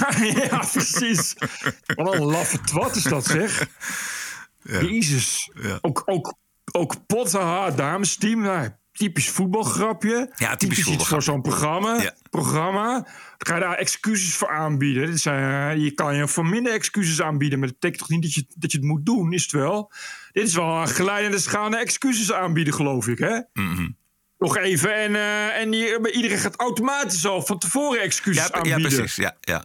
ja, 0.48 0.64
precies. 0.72 1.34
Wat 1.86 2.14
een 2.14 2.24
laffe 2.24 2.60
twat 2.60 2.96
is 2.96 3.02
dat, 3.02 3.24
zeg. 3.24 3.66
Ja. 4.62 4.80
Jezus. 4.80 5.50
Ja. 5.62 5.78
Ook, 5.80 6.02
ook, 6.04 6.34
ook 6.72 7.06
pottenha, 7.06 7.70
damesteam. 7.70 8.40
Nou, 8.40 8.68
typisch 8.92 9.28
voetbalgrapje. 9.28 10.32
Ja, 10.36 10.56
typisch, 10.56 10.78
typisch 10.78 10.94
iets 10.94 11.08
voor 11.08 11.22
zo'n 11.22 11.42
programma. 11.42 12.02
Ja. 12.02 12.14
programma. 12.30 13.06
Ga 13.38 13.54
je 13.54 13.60
daar 13.60 13.76
excuses 13.76 14.34
voor 14.34 14.48
aanbieden. 14.48 15.06
Dit 15.06 15.20
zijn, 15.20 15.76
uh, 15.78 15.84
je 15.84 15.90
kan 15.92 16.16
je 16.16 16.28
voor 16.28 16.46
minder 16.46 16.72
excuses 16.72 17.22
aanbieden. 17.22 17.58
Maar 17.58 17.68
dat 17.68 17.78
betekent 17.78 18.08
toch 18.08 18.16
niet 18.18 18.22
dat 18.22 18.34
je, 18.34 18.44
dat 18.56 18.72
je 18.72 18.78
het 18.78 18.86
moet 18.86 19.06
doen, 19.06 19.32
is 19.32 19.42
het 19.42 19.52
wel? 19.52 19.92
Dit 20.32 20.46
is 20.46 20.54
wel 20.54 20.80
een 20.80 20.88
geleidende 20.88 21.38
schaal 21.38 21.72
excuses 21.72 22.32
aanbieden, 22.32 22.74
geloof 22.74 23.08
ik, 23.08 23.18
hè? 23.18 23.40
Mm 23.52 23.74
-hmm. 23.74 23.96
Nog 24.38 24.56
even. 24.56 24.94
En, 24.94 25.10
uh, 25.10 25.60
en 25.60 25.70
die, 25.70 26.12
iedereen 26.12 26.38
gaat 26.38 26.56
automatisch 26.56 27.26
al 27.26 27.42
van 27.42 27.58
tevoren 27.58 28.00
excuses 28.00 28.46
ja, 28.46 28.52
aanbieden. 28.52 28.90
Ja, 28.90 28.96
precies. 28.96 29.16
Ja, 29.16 29.36
ja. 29.40 29.64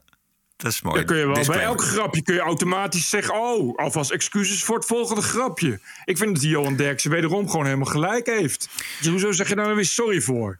Dat 0.57 0.71
is 0.71 0.81
mooi. 0.81 0.95
Dan 0.95 1.05
kun 1.05 1.17
je 1.17 1.25
wel 1.25 1.33
Disclaimer. 1.33 1.75
bij 1.75 1.85
elk 1.85 1.91
grapje 1.91 2.21
kun 2.21 2.33
je 2.33 2.39
automatisch 2.39 3.09
zeggen... 3.09 3.33
oh, 3.35 3.77
alvast 3.77 4.11
excuses 4.11 4.63
voor 4.63 4.75
het 4.75 4.85
volgende 4.85 5.21
grapje. 5.21 5.79
Ik 6.05 6.17
vind 6.17 6.33
dat 6.33 6.41
die 6.41 6.49
Johan 6.49 6.75
Derksen 6.75 7.11
wederom 7.11 7.49
gewoon 7.49 7.65
helemaal 7.65 7.85
gelijk 7.85 8.25
heeft. 8.25 8.69
Dus 8.99 9.07
hoezo 9.07 9.31
zeg 9.31 9.47
je 9.49 9.55
daar 9.55 9.63
nou 9.63 9.75
weer 9.75 9.85
sorry 9.85 10.21
voor? 10.21 10.59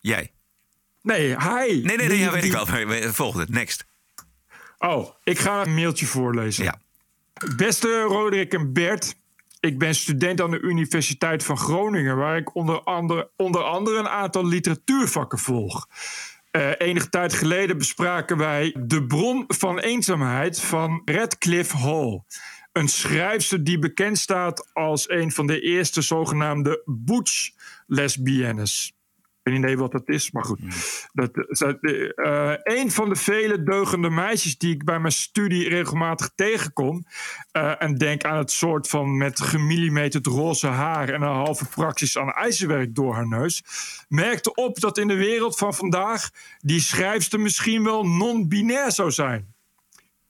Jij? 0.00 0.32
Nee, 1.02 1.36
hij. 1.36 1.66
Nee, 1.66 1.82
nee, 1.82 1.96
nee, 1.96 2.08
die, 2.08 2.18
ja, 2.18 2.30
weet 2.30 2.42
die... 2.42 2.50
ik 2.50 2.66
wel. 2.66 3.12
Volgende, 3.12 3.46
next. 3.50 3.86
Oh, 4.78 5.14
ik 5.24 5.38
ga 5.38 5.62
een 5.62 5.74
mailtje 5.74 6.06
voorlezen. 6.06 6.64
Ja. 6.64 6.80
Beste 7.56 8.00
Roderick 8.00 8.52
en 8.52 8.72
Bert... 8.72 9.14
Ik 9.60 9.78
ben 9.78 9.94
student 9.94 10.40
aan 10.40 10.50
de 10.50 10.60
Universiteit 10.60 11.44
van 11.44 11.58
Groningen... 11.58 12.16
waar 12.16 12.36
ik 12.36 12.54
onder 12.54 12.80
andere, 12.80 13.30
onder 13.36 13.62
andere 13.62 13.98
een 13.98 14.08
aantal 14.08 14.46
literatuurvakken 14.46 15.38
volg... 15.38 15.88
Uh, 16.56 16.70
enige 16.78 17.08
tijd 17.08 17.32
geleden 17.32 17.78
bespraken 17.78 18.36
wij 18.36 18.76
De 18.78 19.06
Bron 19.06 19.44
van 19.48 19.78
Eenzaamheid 19.78 20.60
van 20.60 21.02
Radcliffe 21.04 21.76
Hall. 21.76 22.22
Een 22.72 22.88
schrijfster 22.88 23.64
die 23.64 23.78
bekend 23.78 24.18
staat 24.18 24.70
als 24.72 25.10
een 25.10 25.32
van 25.32 25.46
de 25.46 25.60
eerste 25.60 26.02
zogenaamde 26.02 26.82
butch 26.84 27.50
lesbiennes. 27.86 28.95
Ik 29.46 29.52
weet 29.52 29.60
niet 29.60 29.70
idee 29.70 29.82
wat 29.82 29.92
dat 29.92 30.08
is, 30.08 30.30
maar 30.30 30.44
goed. 30.44 30.60
Dat, 31.12 31.30
uh, 31.80 32.54
een 32.62 32.90
van 32.90 33.08
de 33.08 33.16
vele 33.16 33.62
deugende 33.62 34.10
meisjes 34.10 34.58
die 34.58 34.74
ik 34.74 34.84
bij 34.84 34.98
mijn 34.98 35.12
studie 35.12 35.68
regelmatig 35.68 36.30
tegenkom. 36.34 37.06
Uh, 37.52 37.82
en 37.82 37.94
denk 37.94 38.24
aan 38.24 38.38
het 38.38 38.50
soort 38.50 38.88
van 38.88 39.16
met 39.16 39.40
gemillimeterd 39.40 40.26
roze 40.26 40.66
haar 40.66 41.08
en 41.08 41.22
een 41.22 41.28
halve 41.28 41.64
praxis 41.66 42.18
aan 42.18 42.32
ijzerwerk 42.32 42.94
door 42.94 43.14
haar 43.14 43.28
neus. 43.28 43.62
Merkte 44.08 44.54
op 44.54 44.80
dat 44.80 44.98
in 44.98 45.08
de 45.08 45.16
wereld 45.16 45.58
van 45.58 45.74
vandaag 45.74 46.30
die 46.58 46.80
schrijfster 46.80 47.40
misschien 47.40 47.84
wel 47.84 48.06
non-binair 48.06 48.92
zou 48.92 49.10
zijn. 49.10 49.54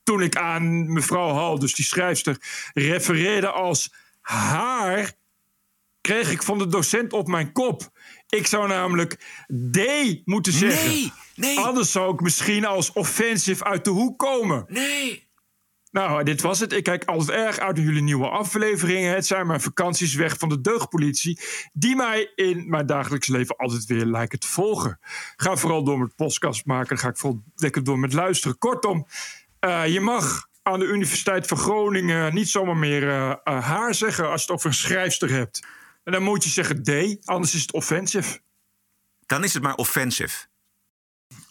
Toen 0.03 0.21
ik 0.21 0.35
aan 0.35 0.93
mevrouw 0.93 1.29
Hal, 1.29 1.59
dus 1.59 1.75
die 1.75 1.85
schrijfster, 1.85 2.37
refereerde 2.73 3.51
als 3.51 3.93
haar, 4.21 5.11
kreeg 6.01 6.31
ik 6.31 6.43
van 6.43 6.57
de 6.57 6.67
docent 6.67 7.13
op 7.13 7.27
mijn 7.27 7.51
kop. 7.51 7.91
Ik 8.29 8.47
zou 8.47 8.67
namelijk 8.67 9.13
D 9.71 9.79
moeten 10.25 10.53
zeggen. 10.53 10.89
Nee, 10.89 11.13
nee. 11.35 11.59
Anders 11.59 11.91
zou 11.91 12.13
ik 12.13 12.19
misschien 12.19 12.65
als 12.65 12.91
offensive 12.91 13.63
uit 13.63 13.83
de 13.83 13.89
hoek 13.89 14.19
komen. 14.19 14.65
Nee. 14.67 15.27
Nou, 15.91 16.23
dit 16.23 16.41
was 16.41 16.59
het. 16.59 16.73
Ik 16.73 16.83
kijk 16.83 17.05
altijd 17.05 17.37
erg 17.37 17.59
uit 17.59 17.75
naar 17.75 17.85
jullie 17.85 18.01
nieuwe 18.01 18.27
afleveringen. 18.27 19.13
Het 19.13 19.25
zijn 19.25 19.47
mijn 19.47 19.61
vakanties 19.61 20.15
weg 20.15 20.37
van 20.37 20.49
de 20.49 20.61
deugdpolitie... 20.61 21.39
die 21.73 21.95
mij 21.95 22.31
in 22.35 22.69
mijn 22.69 22.85
dagelijks 22.85 23.27
leven 23.27 23.55
altijd 23.55 23.85
weer 23.85 24.05
lijken 24.05 24.39
te 24.39 24.47
volgen. 24.47 24.99
Ga 25.35 25.55
vooral 25.55 25.83
door 25.83 25.99
met 25.99 26.15
podcast 26.15 26.65
maken. 26.65 26.97
Ga 26.97 27.07
ik 27.07 27.17
vooral 27.17 27.43
lekker 27.55 27.83
door 27.83 27.99
met 27.99 28.13
luisteren. 28.13 28.57
Kortom, 28.57 29.07
uh, 29.65 29.87
je 29.87 29.99
mag 29.99 30.47
aan 30.63 30.79
de 30.79 30.85
Universiteit 30.85 31.47
van 31.47 31.57
Groningen... 31.57 32.33
niet 32.33 32.49
zomaar 32.49 32.77
meer 32.77 33.03
uh, 33.03 33.33
uh, 33.43 33.65
haar 33.65 33.93
zeggen 33.93 34.29
als 34.29 34.41
je 34.41 34.47
het 34.47 34.55
over 34.55 34.67
een 34.67 34.75
schrijfster 34.75 35.29
hebt... 35.29 35.67
En 36.07 36.13
dan 36.13 36.23
moet 36.23 36.43
je 36.43 36.49
zeggen 36.49 36.83
D, 36.83 37.17
anders 37.27 37.53
is 37.53 37.61
het 37.61 37.73
offensive. 37.73 38.39
Dan 39.25 39.43
is 39.43 39.53
het 39.53 39.63
maar 39.63 39.75
offensive. 39.75 40.45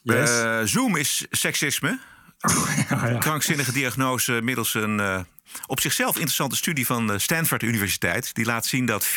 Yes. 0.03 0.31
Uh, 0.31 0.61
Zoom 0.65 0.97
is 0.97 1.27
seksisme. 1.31 2.01
Oh, 2.41 2.71
ja, 2.89 3.09
ja. 3.09 3.19
Krankzinnige 3.19 3.73
diagnose 3.73 4.41
middels 4.43 4.75
een 4.75 4.99
uh, 4.99 5.21
op 5.67 5.81
zichzelf 5.81 6.15
interessante 6.15 6.57
studie 6.57 6.87
van 6.87 7.07
de 7.07 7.19
Stanford 7.19 7.63
Universiteit. 7.63 8.35
Die 8.35 8.45
laat 8.45 8.67
zien 8.67 8.87
dat 8.87 9.07
14% 9.07 9.13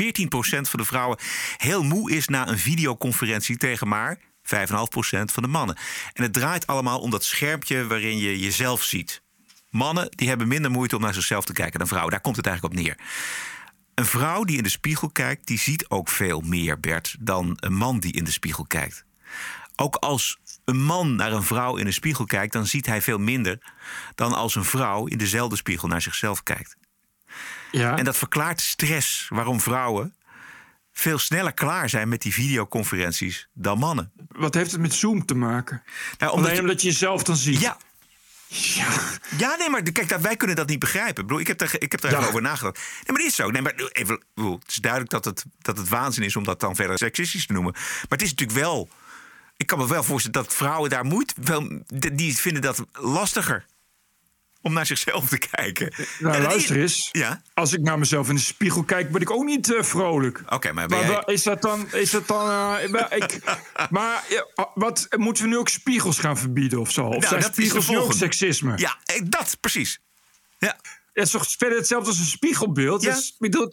van 0.62 0.80
de 0.80 0.86
vrouwen 0.86 1.18
heel 1.58 1.84
moe 1.84 2.12
is 2.12 2.28
na 2.28 2.48
een 2.48 2.60
videoconferentie 2.60 3.58
tegen 3.58 3.88
maar 3.88 4.18
5,5% 4.18 4.22
van 5.26 5.44
de 5.44 5.48
mannen. 5.48 5.78
En 6.14 6.24
het 6.24 6.34
draait 6.34 6.68
allemaal 6.68 7.00
om 7.00 7.10
dat 7.10 7.24
schermpje 7.24 7.88
waarin 7.88 8.18
je 8.18 8.40
jezelf 8.40 8.84
ziet. 8.84 9.22
Mannen 9.70 10.08
die 10.10 10.28
hebben 10.28 10.48
minder 10.48 10.72
moeite 10.72 10.96
om 10.96 11.02
naar 11.02 11.14
zichzelf 11.14 11.46
te 11.46 11.54
kijken 11.54 11.80
dan 11.80 11.88
vrouwen. 11.88 12.12
Daar 12.12 12.22
komt 12.22 12.36
het 12.36 12.46
eigenlijk 12.46 12.76
op 12.76 12.82
neer. 12.84 12.98
Een 14.00 14.06
vrouw 14.06 14.44
die 14.44 14.58
in 14.58 14.64
de 14.64 14.70
spiegel 14.70 15.10
kijkt, 15.10 15.48
die 15.48 15.60
ziet 15.60 15.90
ook 15.90 16.10
veel 16.10 16.42
meer, 16.42 16.80
Bert, 16.80 17.16
dan 17.20 17.58
een 17.60 17.74
man 17.74 18.00
die 18.00 18.14
in 18.14 18.24
de 18.24 18.32
spiegel 18.32 18.66
kijkt. 18.66 19.06
Ook 19.76 19.96
als 19.96 20.38
een 20.66 20.84
man 20.84 21.16
naar 21.16 21.32
een 21.32 21.44
vrouw 21.44 21.76
in 21.76 21.86
de 21.86 21.92
spiegel 21.92 22.26
kijkt, 22.26 22.54
dan 22.54 22.68
ziet 22.68 22.86
hij 22.86 23.02
veel 23.02 23.18
minder 23.18 23.58
dan 24.16 24.34
als 24.34 24.56
een 24.56 24.64
vrouw 24.64 25.06
in 25.06 25.18
dezelfde 25.18 25.56
spiegel 25.56 25.88
naar 25.88 26.02
zichzelf 26.02 26.44
kijkt. 26.44 26.76
Ja. 27.72 27.98
En 27.98 28.04
dat 28.04 28.18
verklaart 28.18 28.62
stress 28.62 29.26
waarom 29.30 29.60
vrouwen 29.60 30.16
veel 30.92 31.20
sneller 31.20 31.54
klaar 31.54 31.90
zijn 31.90 32.10
met 32.10 32.22
die 32.22 32.34
videoconferenties 32.34 33.48
dan 33.54 33.80
mannen. 33.80 34.12
Wat 34.28 34.54
heeft 34.54 34.72
het 34.72 34.82
met 34.82 34.94
Zoom 34.94 35.26
te 35.26 35.36
maken? 35.36 35.84
Nou, 36.18 36.32
omdat 36.32 36.46
Alleen 36.46 36.56
je... 36.56 36.62
omdat 36.62 36.82
je 36.82 36.88
jezelf 36.88 37.24
dan 37.24 37.36
ziet. 37.36 37.60
Ja, 37.60 37.78
ja. 38.52 38.88
ja, 39.38 39.56
nee, 39.56 39.70
maar 39.70 39.82
kijk, 39.82 40.18
wij 40.18 40.36
kunnen 40.36 40.56
dat 40.56 40.68
niet 40.68 40.80
begrijpen. 40.80 41.22
Ik, 41.22 41.28
bedoel, 41.28 41.40
ik 41.40 41.48
heb 41.48 41.62
er, 41.62 41.82
ik 41.82 41.92
heb 41.92 42.02
Ja. 42.04 42.10
even 42.10 42.28
over 42.28 42.42
nagedacht. 42.42 42.76
Nee, 42.78 42.86
maar 43.06 43.18
dat 43.18 43.26
is 43.26 43.36
zo. 43.36 43.50
Nee, 43.50 43.62
maar 43.62 43.74
even, 43.74 44.16
ik 44.16 44.26
bedoel, 44.34 44.60
het 44.60 44.70
is 44.70 44.76
duidelijk 44.76 45.12
dat 45.12 45.26
het, 45.26 45.46
dat 45.62 45.78
het 45.78 45.90
waanzin 45.90 46.24
is 46.24 46.36
om 46.36 46.44
dat 46.44 46.60
dan 46.60 46.76
verder 46.76 46.98
seksistisch 46.98 47.46
te 47.46 47.54
noemen. 47.54 47.72
Maar 47.74 48.06
het 48.10 48.22
is 48.22 48.30
natuurlijk 48.30 48.60
wel. 48.60 48.90
Ik 49.58 49.68
kan 49.68 49.78
me 49.78 49.88
wel 49.88 50.04
voorstellen 50.04 50.44
dat 50.44 50.54
vrouwen 50.56 50.90
daar 50.90 51.06
moeite. 51.06 51.34
Wel, 51.42 51.82
die 52.14 52.38
vinden 52.38 52.62
dat 52.62 52.86
lastiger. 52.94 53.66
Om 54.62 54.74
naar 54.74 54.86
zichzelf 54.86 55.30
te 55.30 55.38
kijken. 55.38 55.94
Nou, 56.20 56.36
En 56.36 56.42
luister 56.42 56.76
is- 56.76 56.82
eens. 56.82 57.10
Ja. 57.12 57.42
Als 57.54 57.74
ik 57.74 57.82
naar 57.82 58.00
mezelf 58.00 58.30
in 58.30 58.36
de 58.36 58.42
spiegel 58.42 58.84
kijk, 58.84 59.12
ben 59.12 59.22
ik 59.22 59.30
ook 59.32 59.44
niet 59.44 59.74
eh, 59.74 59.84
vrolijk. 59.84 60.44
Oké, 60.50 60.72
maar 60.72 60.90
jij- 60.90 61.24
is 61.26 61.44
dat 61.44 61.62
dan... 61.62 61.94
Is 61.94 62.10
dat 62.10 62.28
dan 62.28 62.50
eh, 62.50 62.90
maar 62.92 63.16
ik, 63.16 63.40
maar 63.90 64.24
wat, 64.74 65.08
moeten 65.18 65.44
we 65.44 65.50
nu 65.50 65.58
ook 65.58 65.70
spiegels 65.70 66.20
gaan 66.20 66.38
verbieden 66.38 66.80
of 66.80 66.92
zo? 66.92 67.02
Of 67.06 67.10
Nou, 67.10 67.28
zijn 67.28 67.42
dat 67.42 67.52
spiegels 67.54 67.96
ook 67.96 68.14
seksisme? 68.14 68.78
Ja, 68.78 68.98
eh, 69.06 69.22
dat 69.26 69.58
precies. 69.60 70.00
Ja. 70.60 70.78
Het 71.14 71.26
is 71.26 71.32
toch 71.32 71.48
verder 71.58 71.78
hetzelfde 71.78 72.10
als 72.10 72.20
een 72.20 72.26
spiegelbeeld? 72.26 73.02
Ja. 73.02 73.16
Dus, 73.16 73.36
bedoel, 73.40 73.70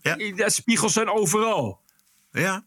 ja, 0.00 0.48
spiegels 0.48 0.92
zijn 0.92 1.08
overal. 1.10 1.80
Ja. 2.32 2.64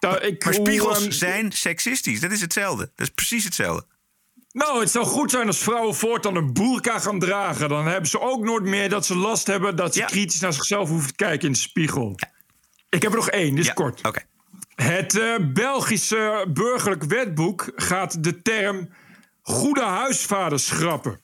Nou, 0.00 0.18
ik, 0.18 0.44
Maar 0.44 0.54
spiegels 0.54 1.02
ehm, 1.02 1.10
zijn 1.10 1.52
seksistisch. 1.52 2.20
Dat 2.20 2.30
is 2.30 2.40
hetzelfde. 2.40 2.90
Dat 2.94 3.06
is 3.06 3.14
precies 3.14 3.44
hetzelfde. 3.44 3.86
Nou, 4.56 4.80
het 4.80 4.90
zou 4.90 5.04
goed 5.04 5.30
zijn 5.30 5.46
als 5.46 5.58
vrouwen 5.58 5.94
voortaan 5.94 6.36
een 6.36 6.52
boerka 6.52 6.98
gaan 6.98 7.18
dragen. 7.18 7.68
Dan 7.68 7.86
hebben 7.86 8.10
ze 8.10 8.20
ook 8.20 8.44
nooit 8.44 8.62
meer 8.62 8.88
dat 8.88 9.06
ze 9.06 9.16
last 9.16 9.46
hebben... 9.46 9.76
dat 9.76 9.94
ze 9.94 10.04
kritisch 10.04 10.40
naar 10.40 10.52
zichzelf 10.52 10.88
hoeven 10.88 11.08
te 11.08 11.14
kijken 11.14 11.46
in 11.46 11.52
de 11.52 11.58
spiegel. 11.58 12.14
Ik 12.88 13.02
heb 13.02 13.10
er 13.10 13.16
nog 13.16 13.30
één, 13.30 13.54
dit 13.54 13.64
is 13.64 13.72
kort. 13.72 14.06
Oké. 14.06 14.22
Het 14.74 15.18
eh, 15.18 15.34
Belgische 15.52 16.46
burgerlijk 16.48 17.04
wetboek 17.04 17.72
gaat 17.76 18.24
de 18.24 18.42
term 18.42 18.88
goede 19.42 19.84
huisvader 19.84 20.58
schrappen. 20.58 21.20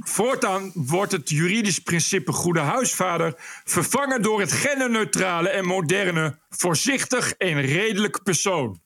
Voortaan 0.00 0.70
wordt 0.74 1.12
het 1.12 1.28
juridisch 1.28 1.78
principe 1.78 2.32
goede 2.32 2.60
huisvader 2.60 3.34
vervangen 3.64 4.22
door 4.22 4.40
het 4.40 4.52
genderneutrale 4.52 5.48
en 5.48 5.64
moderne 5.64 6.38
voorzichtig 6.50 7.32
en 7.32 7.60
redelijk 7.60 8.22
persoon. 8.22 8.80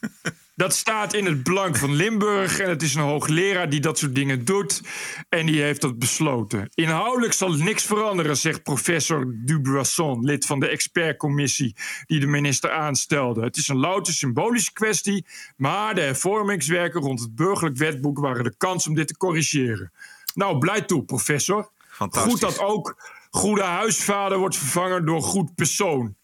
Dat 0.56 0.74
staat 0.74 1.14
in 1.14 1.24
het 1.24 1.42
belang 1.42 1.78
van 1.78 1.94
Limburg 1.94 2.58
en 2.58 2.68
het 2.68 2.82
is 2.82 2.94
een 2.94 3.02
hoogleraar 3.02 3.68
die 3.68 3.80
dat 3.80 3.98
soort 3.98 4.14
dingen 4.14 4.44
doet 4.44 4.82
en 5.28 5.46
die 5.46 5.62
heeft 5.62 5.80
dat 5.80 5.98
besloten. 5.98 6.68
Inhoudelijk 6.74 7.32
zal 7.32 7.50
het 7.50 7.62
niks 7.62 7.84
veranderen, 7.84 8.36
zegt 8.36 8.62
professor 8.62 9.34
Dubuisson, 9.44 10.24
lid 10.24 10.46
van 10.46 10.60
de 10.60 10.68
expertcommissie 10.68 11.76
die 12.06 12.20
de 12.20 12.26
minister 12.26 12.70
aanstelde. 12.70 13.42
Het 13.42 13.56
is 13.56 13.68
een 13.68 13.76
louter 13.76 14.12
symbolische 14.12 14.72
kwestie, 14.72 15.26
maar 15.56 15.94
de 15.94 16.00
hervormingswerken 16.00 17.00
rond 17.00 17.20
het 17.20 17.34
burgerlijk 17.34 17.76
wetboek 17.76 18.18
waren 18.18 18.44
de 18.44 18.54
kans 18.56 18.86
om 18.86 18.94
dit 18.94 19.08
te 19.08 19.16
corrigeren. 19.16 19.92
Nou, 20.34 20.58
blij 20.58 20.80
toe, 20.80 21.04
professor. 21.04 21.70
Fantastisch. 21.88 22.32
Goed 22.32 22.40
dat 22.40 22.58
ook 22.58 22.96
goede 23.30 23.62
huisvader 23.62 24.38
wordt 24.38 24.56
vervangen 24.56 25.04
door 25.04 25.22
goed 25.22 25.54
persoon. 25.54 26.16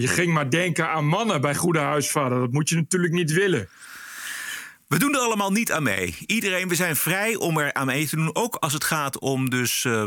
Je 0.00 0.08
ging 0.08 0.32
maar 0.32 0.50
denken 0.50 0.88
aan 0.88 1.06
mannen 1.06 1.40
bij 1.40 1.54
goede 1.54 1.78
huisvader. 1.78 2.38
Dat 2.38 2.52
moet 2.52 2.68
je 2.68 2.76
natuurlijk 2.76 3.12
niet 3.12 3.32
willen. 3.32 3.68
We 4.88 4.98
doen 4.98 5.14
er 5.14 5.20
allemaal 5.20 5.52
niet 5.52 5.72
aan 5.72 5.82
mee. 5.82 6.16
Iedereen, 6.26 6.68
we 6.68 6.74
zijn 6.74 6.96
vrij 6.96 7.34
om 7.34 7.58
er 7.58 7.74
aan 7.74 7.86
mee 7.86 8.06
te 8.06 8.16
doen. 8.16 8.34
Ook 8.34 8.54
als 8.54 8.72
het 8.72 8.84
gaat 8.84 9.18
om 9.18 9.50
dus 9.50 9.84
eh, 9.84 10.04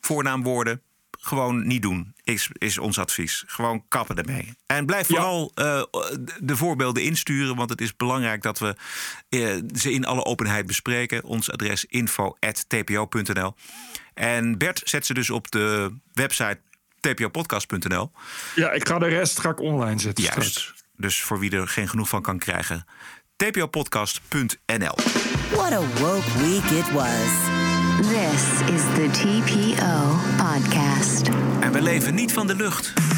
voornaamwoorden. 0.00 0.82
Gewoon 1.20 1.66
niet 1.66 1.82
doen, 1.82 2.14
is, 2.24 2.50
is 2.52 2.78
ons 2.78 2.98
advies. 2.98 3.44
Gewoon 3.46 3.84
kappen 3.88 4.16
ermee. 4.16 4.54
En 4.66 4.86
blijf 4.86 5.06
vooral 5.06 5.52
eh, 5.54 5.82
de 6.40 6.56
voorbeelden 6.56 7.02
insturen. 7.02 7.56
Want 7.56 7.70
het 7.70 7.80
is 7.80 7.96
belangrijk 7.96 8.42
dat 8.42 8.58
we 8.58 8.74
eh, 9.28 9.56
ze 9.74 9.92
in 9.92 10.04
alle 10.04 10.24
openheid 10.24 10.66
bespreken. 10.66 11.24
Ons 11.24 11.50
adres 11.50 11.84
info.tpo.nl. 11.84 13.54
En 14.14 14.58
Bert 14.58 14.80
zet 14.84 15.06
ze 15.06 15.14
dus 15.14 15.30
op 15.30 15.50
de 15.50 15.92
website 16.12 16.58
tpopodcast.nl. 17.00 18.10
Ja, 18.54 18.70
ik 18.70 18.88
ga 18.88 18.98
de 18.98 19.06
rest 19.06 19.40
ga 19.40 19.50
ik 19.50 19.60
online 19.60 20.00
zetten. 20.00 20.24
Juist. 20.24 20.50
straks. 20.50 20.74
Dus 20.96 21.22
voor 21.22 21.38
wie 21.38 21.50
er 21.50 21.68
geen 21.68 21.88
genoeg 21.88 22.08
van 22.08 22.22
kan 22.22 22.38
krijgen, 22.38 22.86
tpopodcast.nl. 23.36 24.96
What 25.50 25.72
a 25.72 25.80
woke 25.80 26.38
week 26.38 26.64
it 26.64 26.92
was. 26.92 27.56
This 28.00 28.74
is 28.74 28.82
the 28.94 29.08
TPO 29.12 30.16
Podcast. 30.36 31.28
En 31.60 31.72
we 31.72 31.82
leven 31.82 32.14
niet 32.14 32.32
van 32.32 32.46
de 32.46 32.54
lucht. 32.54 32.92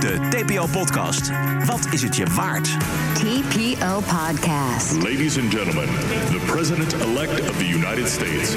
tpo.nl 0.00 0.66
slash 0.66 0.70
podcast. 0.70 1.26
De. 1.26 1.64
Wat 1.66 1.86
is 1.90 2.02
het 2.02 2.16
je 2.16 2.24
waard? 2.24 2.76
TPO 3.14 4.00
Podcast. 4.00 5.02
Ladies 5.02 5.38
and 5.38 5.52
gentlemen, 5.52 5.88
the 6.30 6.42
President-elect 6.46 7.48
of 7.48 7.56
the 7.56 7.68
United 7.68 8.08
States. 8.08 8.56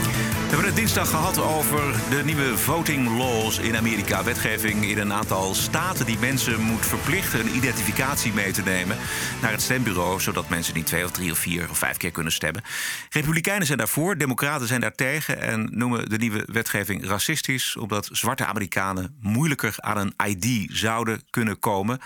We 0.51 0.57
hebben 0.57 0.75
het 0.75 0.85
dinsdag 0.85 1.09
gehad 1.09 1.41
over 1.41 2.09
de 2.09 2.21
nieuwe 2.25 2.57
voting 2.57 3.17
laws 3.17 3.59
in 3.59 3.75
Amerika. 3.75 4.23
Wetgeving 4.23 4.85
in 4.85 4.97
een 4.97 5.13
aantal 5.13 5.53
staten 5.53 6.05
die 6.05 6.17
mensen 6.17 6.61
moet 6.61 6.85
verplichten 6.85 7.39
een 7.39 7.55
identificatie 7.55 8.33
mee 8.33 8.51
te 8.51 8.61
nemen 8.61 8.97
naar 9.41 9.51
het 9.51 9.61
stembureau, 9.61 10.19
zodat 10.19 10.49
mensen 10.49 10.73
niet 10.73 10.85
twee 10.85 11.05
of 11.05 11.11
drie 11.11 11.31
of 11.31 11.37
vier 11.37 11.69
of 11.69 11.77
vijf 11.77 11.97
keer 11.97 12.11
kunnen 12.11 12.31
stemmen. 12.31 12.63
Republikeinen 13.09 13.65
zijn 13.65 13.77
daarvoor, 13.77 14.17
Democraten 14.17 14.67
zijn 14.67 14.81
daartegen 14.81 15.41
en 15.41 15.69
noemen 15.71 16.09
de 16.09 16.17
nieuwe 16.17 16.47
wetgeving 16.51 17.05
racistisch, 17.05 17.77
omdat 17.77 18.09
zwarte 18.11 18.45
Amerikanen 18.45 19.17
moeilijker 19.21 19.75
aan 19.77 19.97
een 19.97 20.13
ID 20.27 20.69
zouden 20.71 21.21
kunnen 21.29 21.59
komen 21.59 21.99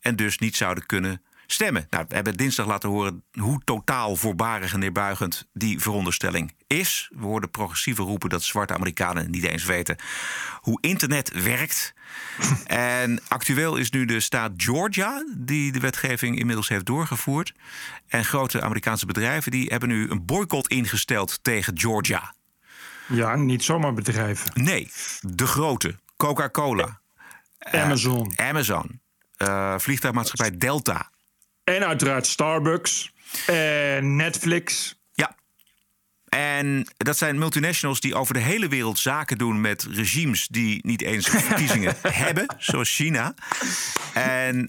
en 0.00 0.16
dus 0.16 0.38
niet 0.38 0.56
zouden 0.56 0.86
kunnen 0.86 1.22
stemmen. 1.52 1.86
Nou, 1.90 2.04
we 2.08 2.14
hebben 2.14 2.36
dinsdag 2.36 2.66
laten 2.66 2.88
horen 2.88 3.22
hoe 3.32 3.60
totaal 3.64 4.16
voorbarig 4.16 4.72
en 4.72 4.78
neerbuigend 4.78 5.48
die 5.52 5.80
veronderstelling 5.80 6.54
is. 6.66 7.10
We 7.14 7.24
hoorden 7.24 7.50
progressieven 7.50 8.04
roepen 8.04 8.28
dat 8.28 8.42
zwarte 8.42 8.74
Amerikanen 8.74 9.30
niet 9.30 9.44
eens 9.44 9.64
weten 9.64 9.96
hoe 10.60 10.78
internet 10.80 11.42
werkt. 11.42 11.94
en 12.66 13.20
actueel 13.28 13.76
is 13.76 13.90
nu 13.90 14.04
de 14.04 14.20
staat 14.20 14.52
Georgia 14.56 15.24
die 15.36 15.72
de 15.72 15.80
wetgeving 15.80 16.38
inmiddels 16.38 16.68
heeft 16.68 16.86
doorgevoerd. 16.86 17.52
En 18.08 18.24
grote 18.24 18.62
Amerikaanse 18.62 19.06
bedrijven 19.06 19.50
die 19.50 19.66
hebben 19.68 19.88
nu 19.88 20.10
een 20.10 20.24
boycott 20.24 20.68
ingesteld 20.68 21.38
tegen 21.42 21.78
Georgia. 21.78 22.34
Ja, 23.06 23.36
niet 23.36 23.64
zomaar 23.64 23.94
bedrijven. 23.94 24.62
Nee, 24.62 24.90
de 25.20 25.46
grote. 25.46 25.98
Coca-Cola. 26.16 27.00
Amazon. 27.58 28.32
Uh, 28.36 28.48
Amazon. 28.48 29.00
Uh, 29.38 29.74
vliegtuigmaatschappij 29.78 30.56
Delta. 30.56 31.10
En 31.64 31.86
uiteraard 31.86 32.26
Starbucks. 32.26 33.12
En 33.46 34.16
Netflix. 34.16 34.94
Ja. 35.12 35.36
En 36.28 36.86
dat 36.96 37.18
zijn 37.18 37.38
multinationals 37.38 38.00
die 38.00 38.14
over 38.14 38.34
de 38.34 38.40
hele 38.40 38.68
wereld 38.68 38.98
zaken 38.98 39.38
doen 39.38 39.60
met 39.60 39.86
regimes 39.90 40.48
die 40.50 40.80
niet 40.86 41.02
eens 41.02 41.28
verkiezingen 41.38 41.94
hebben, 42.02 42.56
zoals 42.58 42.94
China. 42.94 43.34
En 44.14 44.56
uh, 44.56 44.68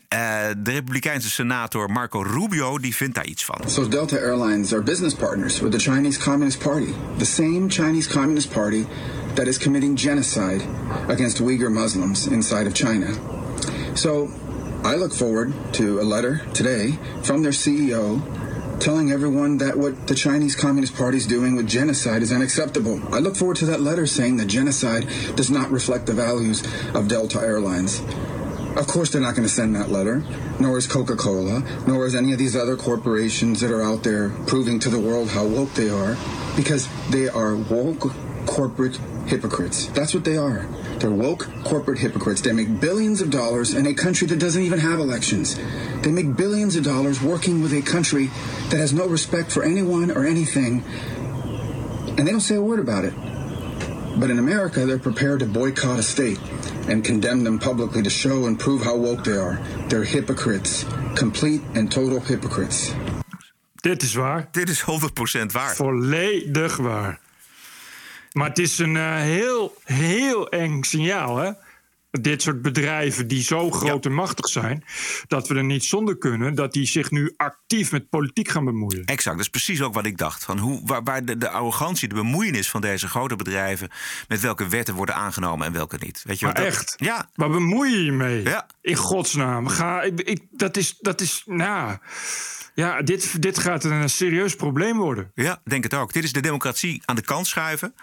de 0.58 0.72
Republikeinse 0.72 1.30
senator 1.30 1.89
Marco 1.89 2.22
Rubio 2.22 2.80
die 2.80 2.96
vindt 2.96 3.16
daar 3.16 3.26
iets 3.26 3.46
van. 3.46 3.60
So 3.66 3.88
Delta 3.88 4.16
Airlines 4.16 4.74
are 4.74 4.84
business 4.84 5.16
partners 5.16 5.60
with 5.60 5.72
the 5.72 5.80
Chinese 5.80 6.20
Communist 6.20 6.60
Party, 6.60 6.94
the 7.18 7.26
same 7.26 7.70
Chinese 7.70 8.10
Communist 8.10 8.50
Party 8.50 8.86
that 9.34 9.48
is 9.48 9.58
committing 9.58 10.00
genocide 10.00 10.62
against 11.08 11.41
Uyghur 11.41 11.72
Muslims 11.72 12.28
inside 12.28 12.66
of 12.68 12.74
China. 12.74 13.08
So 13.94 14.30
I 14.86 14.96
look 14.96 15.14
forward 15.14 15.54
to 15.76 16.02
a 16.02 16.04
letter 16.04 16.42
today 16.54 17.00
from 17.24 17.42
their 17.42 17.54
CEO 17.54 18.22
telling 18.82 19.12
everyone 19.12 19.58
that 19.60 19.78
what 19.78 20.08
the 20.08 20.14
Chinese 20.14 20.58
Communist 20.58 20.94
Party 20.96 21.16
is 21.16 21.26
doing 21.26 21.56
with 21.56 21.70
genocide 21.70 22.22
is 22.22 22.34
unacceptable. 22.34 23.02
I 23.16 23.20
look 23.20 23.38
forward 23.38 23.56
to 23.58 23.66
that 23.68 23.80
letter 23.80 24.06
saying 24.06 24.38
that 24.38 24.48
genocide 24.48 25.08
does 25.36 25.50
not 25.50 25.72
reflect 25.72 26.06
the 26.06 26.12
values 26.12 26.64
of 26.94 27.08
Delta 27.08 27.40
Airlines. 27.40 28.02
Of 28.76 28.88
course, 28.88 29.10
they're 29.10 29.22
not 29.22 29.36
going 29.36 29.48
to 29.48 29.54
send 29.54 29.74
that 29.78 29.90
letter, 29.90 30.22
nor 30.60 30.78
is 30.78 30.86
Coca 30.86 31.16
Cola, 31.16 31.64
nor 31.88 32.06
is 32.06 32.14
any 32.14 32.34
of 32.34 32.38
these 32.38 32.56
other 32.56 32.76
corporations 32.76 33.62
that 33.62 33.72
are 33.72 33.82
out 33.82 34.04
there 34.04 34.32
proving 34.48 34.80
to 34.80 34.90
the 34.90 35.00
world 35.00 35.30
how 35.30 35.46
woke 35.46 35.74
they 35.76 35.90
are, 35.90 36.18
because 36.58 36.90
they 37.10 37.30
are 37.30 37.56
woke 37.56 38.12
corporate 38.46 38.98
hypocrites. 39.28 39.86
That's 39.88 40.14
what 40.14 40.26
they 40.26 40.36
are. 40.36 40.68
They're 41.04 41.12
woke 41.12 41.49
corporate 41.66 41.99
hypocrites. 41.99 42.39
They 42.39 42.54
make 42.54 42.80
billions 42.80 43.20
of 43.20 43.30
dollars 43.30 43.74
in 43.74 43.86
a 43.88 43.93
country 43.93 44.26
that 44.28 44.39
doesn't 44.39 44.64
even 44.64 44.80
have 44.80 45.01
elections. 45.01 45.60
They 46.01 46.12
make 46.12 46.38
billions 46.38 46.78
of 46.78 46.86
dollars 46.86 47.22
working 47.22 47.62
with 47.62 47.74
a 47.74 47.82
country 47.82 48.28
that 48.70 48.78
has 48.78 48.93
no 48.93 49.06
respect 49.06 49.51
for 49.51 49.66
anyone 49.66 50.12
or 50.12 50.26
anything, 50.26 50.82
and 52.18 52.26
they 52.26 52.32
don't 52.32 52.39
say 52.39 52.56
a 52.56 52.62
word 52.62 52.80
about 52.80 53.04
it. 53.04 53.14
But 54.18 54.30
in 54.30 54.39
America, 54.39 54.86
they're 54.86 54.97
prepared 54.97 55.41
to 55.41 55.45
boycott 55.45 55.99
a 55.99 56.04
state 56.04 56.39
and 56.88 57.04
condemn 57.04 57.43
them 57.43 57.60
publicly 57.60 58.01
to 58.04 58.10
show 58.10 58.45
and 58.45 58.58
prove 58.58 58.82
how 58.82 58.95
woke 58.95 59.26
they 59.26 59.36
are. 59.36 59.60
They're 59.89 60.06
hypocrites, 60.06 60.86
complete 61.18 61.64
and 61.76 61.91
total 61.91 62.22
hypocrites. 62.22 62.93
Dit 63.82 64.04
is 64.04 64.14
waar. 64.14 64.47
Dit 64.51 64.70
is 64.70 64.82
100% 64.82 65.51
waar. 65.51 65.76
Volledig 65.76 66.78
waar. 66.78 67.20
Maar 68.34 68.48
het 68.50 68.60
is 68.60 68.80
een 68.80 68.96
uh, 68.96 69.16
heel, 69.16 69.78
heel 69.84 70.50
eng 70.50 70.84
signaal, 70.84 71.38
hè? 71.38 71.52
dit 72.22 72.42
soort 72.42 72.62
bedrijven 72.62 73.28
die 73.28 73.44
zo 73.44 73.72
groot 73.72 74.06
en 74.06 74.14
machtig 74.14 74.48
zijn, 74.48 74.84
dat 75.28 75.48
we 75.48 75.56
er 75.56 75.64
niet 75.64 75.84
zonder 75.84 76.18
kunnen 76.18 76.56
dat 76.56 76.74
die 76.74 76.86
zich 76.86 77.12
nu 77.12 77.34
actief 77.38 77.92
met 77.92 78.10
politiek 78.10 78.48
gaan 78.50 78.66
bemoeien. 78.66 79.06
Exact, 79.06 79.36
dat 79.36 79.46
is 79.46 79.50
precies 79.52 79.82
ook 79.82 79.94
wat 79.94 80.06
ik 80.06 80.18
dacht. 80.18 80.44
Van 80.44 80.58
hoe, 80.58 80.82
waar 80.86 81.04
waar 81.04 81.26
de, 81.26 81.38
de 81.38 81.50
arrogantie, 81.50 82.08
de 82.08 82.16
bemoeienis 82.16 82.70
van 82.70 82.82
deze 82.82 83.08
grote 83.08 83.36
bedrijven... 83.36 83.90
met 84.28 84.40
welke 84.42 84.68
wetten 84.68 84.94
worden 84.96 85.16
aangenomen 85.16 85.68
en 85.68 85.74
welke 85.74 85.98
niet. 86.00 86.22
Weet 86.24 86.40
je 86.40 86.46
Maar 86.46 86.54
wat 86.56 86.64
dat- 86.64 86.74
echt, 86.74 86.94
Ja, 86.98 87.30
waar 87.36 87.50
bemoei 87.50 87.92
je 87.92 88.04
je 88.06 88.12
mee? 88.12 88.44
Ja. 88.44 88.68
In 88.82 88.96
godsnaam. 88.96 89.68
Ga, 89.68 90.02
ik, 90.02 90.22
ik, 90.22 90.42
dat 90.52 90.78
is, 90.78 90.98
dat 91.00 91.22
is, 91.22 91.44
nou, 91.46 91.98
ja, 92.74 93.01
dit, 93.01 93.41
dit 93.41 93.59
gaat 93.59 93.84
een 93.84 94.09
serieus 94.09 94.55
probleem 94.55 94.97
worden. 94.97 95.32
Ja, 95.36 95.61
denk 95.63 95.84
het 95.84 95.93
ook. 95.93 96.13
Dit 96.13 96.24
is 96.24 96.32
de 96.32 96.41
democratie 96.41 97.01
aan 97.05 97.15
de 97.15 97.21
kant 97.21 97.47
schuiven. 97.47 97.93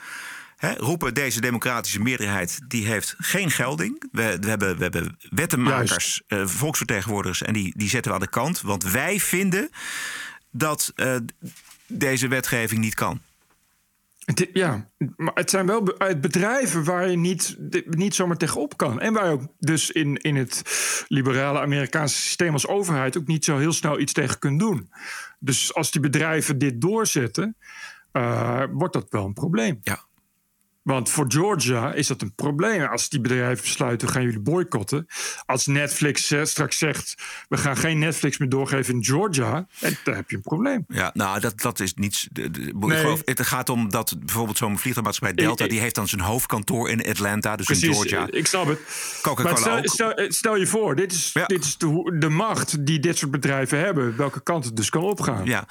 Roepen 0.61 1.15
deze 1.15 1.41
democratische 1.41 2.01
meerderheid 2.01 2.61
die 2.69 2.87
heeft 2.87 3.15
geen 3.19 3.51
gelding. 3.51 4.09
We, 4.13 4.37
we, 4.41 4.49
hebben, 4.49 4.77
we 4.77 4.83
hebben 4.83 5.19
wettenmakers, 5.31 6.23
eh, 6.27 6.47
volksvertegenwoordigers 6.47 7.43
en 7.43 7.53
die, 7.53 7.73
die 7.77 7.89
zetten 7.89 8.11
we 8.11 8.19
aan 8.19 8.25
de 8.25 8.31
kant. 8.31 8.61
Want 8.61 8.83
wij 8.83 9.21
vinden 9.21 9.71
dat 10.51 10.93
eh, 10.95 11.17
deze 11.87 12.29
wetgeving 12.29 12.81
niet 12.81 12.95
kan. 12.95 13.21
Ja, 14.53 14.89
maar 15.17 15.35
het 15.35 15.51
zijn 15.51 15.67
wel 15.67 15.83
bedrijven 16.21 16.85
waar 16.85 17.11
je 17.11 17.17
niet, 17.17 17.57
niet 17.85 18.15
zomaar 18.15 18.37
tegenop 18.37 18.77
kan. 18.77 19.01
En 19.01 19.13
waar 19.13 19.27
je 19.27 19.33
ook 19.33 19.47
dus 19.59 19.91
in, 19.91 20.17
in 20.17 20.37
het 20.37 20.63
liberale 21.09 21.61
Amerikaanse 21.61 22.17
systeem 22.17 22.53
als 22.53 22.67
overheid 22.67 23.19
ook 23.19 23.27
niet 23.27 23.45
zo 23.45 23.59
heel 23.59 23.73
snel 23.73 23.99
iets 23.99 24.13
tegen 24.13 24.39
kunt 24.39 24.59
doen. 24.59 24.91
Dus 25.39 25.75
als 25.75 25.91
die 25.91 26.01
bedrijven 26.01 26.59
dit 26.59 26.81
doorzetten, 26.81 27.57
eh, 28.13 28.65
wordt 28.73 28.93
dat 28.93 29.07
wel 29.11 29.25
een 29.25 29.33
probleem. 29.33 29.79
Ja. 29.83 30.09
Want 30.91 31.11
voor 31.11 31.25
Georgia 31.29 31.93
is 31.93 32.07
dat 32.07 32.23
een 32.23 32.35
probleem. 32.35 32.83
Als 32.83 33.09
die 33.09 33.21
bedrijven 33.21 33.65
besluiten, 33.65 34.09
gaan 34.09 34.23
jullie 34.23 34.41
boycotten. 34.41 35.07
Als 35.47 35.67
Netflix 35.67 36.31
eh, 36.31 36.45
straks 36.45 36.79
zegt, 36.79 37.15
we 37.49 37.57
gaan 37.57 37.77
geen 37.77 37.99
Netflix 37.99 38.39
meer 38.39 38.49
doorgeven 38.49 38.95
in 38.95 39.05
Georgia. 39.05 39.67
eh, 39.81 39.91
Dan 40.05 40.15
heb 40.15 40.31
je 40.31 40.37
een 40.37 40.43
probleem. 40.43 40.85
Ja, 40.89 41.11
nou, 41.15 41.41
dat, 41.41 41.61
dat 41.61 41.81
is 41.81 41.95
niets. 41.95 42.29
de- 42.33 42.51
de- 42.51 42.61
ik 42.61 42.75
Nee. 42.75 42.99
geloof, 42.99 43.23
het 43.25 43.47
gaat 43.47 43.69
om 43.69 43.91
dat 43.91 44.17
bijvoorbeeld 44.19 44.57
zo'n 44.59 44.79
vliegtuigmaatschappij 44.79 45.45
Delta... 45.45 45.67
Die 45.67 45.81
heeft 45.81 45.95
dan 45.95 46.09
zijn 46.09 46.21
hoofdkantoor 46.21 46.91
in 46.91 47.07
Atlanta, 47.09 47.57
dus 47.57 47.69
in 47.69 47.79
Precies, 47.79 47.97
Georgia. 47.97 48.27
ik 48.39 48.47
snap 48.47 48.67
het. 48.67 48.79
Coca-Cola 49.23 49.51
Maar 49.51 49.59
stel, 49.61 49.81
stel, 49.89 50.13
eh, 50.15 50.31
stel 50.31 50.57
je 50.57 50.67
voor, 50.67 50.97
dit 50.97 51.13
is, 51.13 51.33
dit 51.47 51.65
is 51.65 51.77
de, 51.79 52.17
de 52.19 52.29
macht 52.29 52.87
die 52.87 52.99
dit 53.01 53.19
soort 53.19 53.31
bedrijven 53.31 53.79
hebben. 53.79 54.17
Welke 54.17 54.41
kant 54.43 54.65
het 54.65 54.77
dus 54.77 54.89
kan 54.91 55.03
opgaan. 55.03 55.45
Ja. 55.45 55.65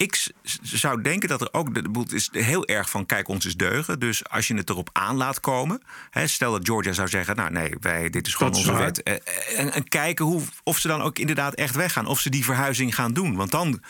Ik 0.00 0.28
zou 0.62 1.02
denken 1.02 1.28
dat 1.28 1.40
er 1.40 1.48
ook. 1.52 1.74
De 1.74 1.88
boel 1.88 2.04
is 2.12 2.28
heel 2.32 2.66
erg 2.66 2.90
van 2.90 3.06
kijk, 3.06 3.28
ons 3.28 3.46
is 3.46 3.56
deugen. 3.56 3.98
Dus 3.98 4.28
als 4.28 4.46
je 4.48 4.54
het 4.54 4.70
erop 4.70 4.90
aan 4.92 5.16
laat 5.16 5.40
komen. 5.40 5.82
Hè, 6.10 6.26
stel 6.26 6.52
dat 6.52 6.66
Georgia 6.66 6.92
zou 6.92 7.08
zeggen: 7.08 7.36
Nou 7.36 7.50
nee, 7.50 7.74
wij, 7.80 8.10
dit 8.10 8.26
is 8.26 8.34
gewoon 8.34 8.52
Dat 8.52 8.60
is 8.60 8.66
onze 8.66 8.78
waar. 8.78 8.86
wet. 8.86 9.02
Eh, 9.02 9.58
En, 9.58 9.72
en 9.72 9.88
kijken 9.88 10.24
hoe, 10.24 10.42
of 10.62 10.78
ze 10.78 10.88
dan 10.88 11.02
ook 11.02 11.18
inderdaad 11.18 11.54
echt 11.54 11.74
weggaan. 11.74 12.06
Of 12.06 12.20
ze 12.20 12.30
die 12.30 12.44
verhuizing 12.44 12.94
gaan 12.94 13.12
doen. 13.12 13.36
Want 13.36 13.50
dan. 13.50 13.82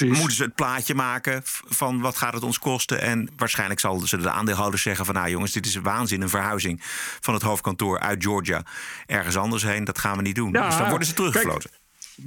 Moeten 0.00 0.36
ze 0.36 0.42
het 0.42 0.54
plaatje 0.54 0.94
maken 0.94 1.40
van 1.68 2.00
wat 2.00 2.16
gaat 2.16 2.34
het 2.34 2.42
ons 2.42 2.58
kosten? 2.58 3.00
En 3.00 3.30
waarschijnlijk 3.36 3.80
zal 3.80 4.00
ze 4.00 4.16
de 4.16 4.30
aandeelhouders 4.30 4.82
zeggen 4.82 5.04
van... 5.04 5.14
nou 5.14 5.28
jongens, 5.30 5.52
dit 5.52 5.66
is 5.66 5.74
waanzin, 5.76 6.22
een 6.22 6.28
verhuizing 6.28 6.80
van 7.20 7.34
het 7.34 7.42
hoofdkantoor 7.42 7.98
uit 7.98 8.22
Georgia... 8.24 8.62
ergens 9.06 9.36
anders 9.36 9.62
heen, 9.62 9.84
dat 9.84 9.98
gaan 9.98 10.16
we 10.16 10.22
niet 10.22 10.34
doen. 10.34 10.52
Ja, 10.52 10.66
dus 10.68 10.76
dan 10.76 10.88
worden 10.88 11.06
ze 11.06 11.14
teruggefloten. 11.14 11.70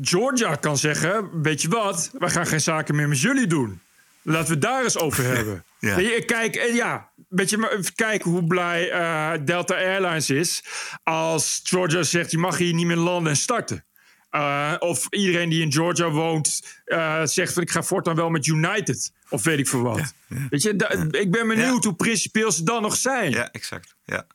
Georgia 0.01 0.55
kan 0.55 0.77
zeggen, 0.77 1.41
weet 1.41 1.61
je 1.61 1.67
wat, 1.67 2.11
wij 2.19 2.29
gaan 2.29 2.47
geen 2.47 2.61
zaken 2.61 2.95
meer 2.95 3.07
met 3.07 3.21
jullie 3.21 3.47
doen. 3.47 3.81
Laten 4.21 4.47
we 4.47 4.53
het 4.53 4.61
daar 4.61 4.83
eens 4.83 4.97
over 4.97 5.23
hebben. 5.35 5.63
Ja. 5.79 5.95
Weet 5.95 6.15
je, 6.15 6.25
Kijk, 6.25 6.55
en 6.55 6.75
ja, 6.75 7.09
weet 7.29 7.49
je, 7.49 7.57
maar 7.57 7.71
even 7.71 7.95
kijken 7.95 8.31
hoe 8.31 8.43
blij 8.43 8.91
eh, 8.91 9.31
Delta 9.45 9.75
Airlines 9.75 10.29
is 10.29 10.63
als 11.03 11.61
Georgia 11.63 12.03
zegt, 12.03 12.31
je 12.31 12.37
mag 12.37 12.57
hier 12.57 12.73
niet 12.73 12.85
meer 12.85 12.95
landen 12.95 13.31
en 13.31 13.37
starten. 13.37 13.85
Eh, 14.29 14.73
of 14.79 15.07
iedereen 15.09 15.49
die 15.49 15.61
in 15.61 15.71
Georgia 15.71 16.09
woont 16.09 16.79
eh, 16.85 17.21
zegt 17.23 17.53
van 17.53 17.63
ik 17.63 17.71
ga 17.71 17.83
voortaan 17.83 18.15
wel 18.15 18.29
met 18.29 18.47
United. 18.47 19.11
Of 19.29 19.43
weet 19.43 19.59
ik 19.59 19.67
veel 19.67 19.81
wat. 19.81 20.13
Weet 20.49 20.61
je, 20.61 21.09
ik 21.11 21.31
ben 21.31 21.47
benieuwd 21.47 21.83
hoe 21.83 21.95
principieel 21.95 22.51
ze 22.51 22.63
dan 22.63 22.81
nog 22.81 22.95
zijn. 22.95 23.31
Ja, 23.31 23.51
exact. 23.51 23.95
Ja. 24.05 24.25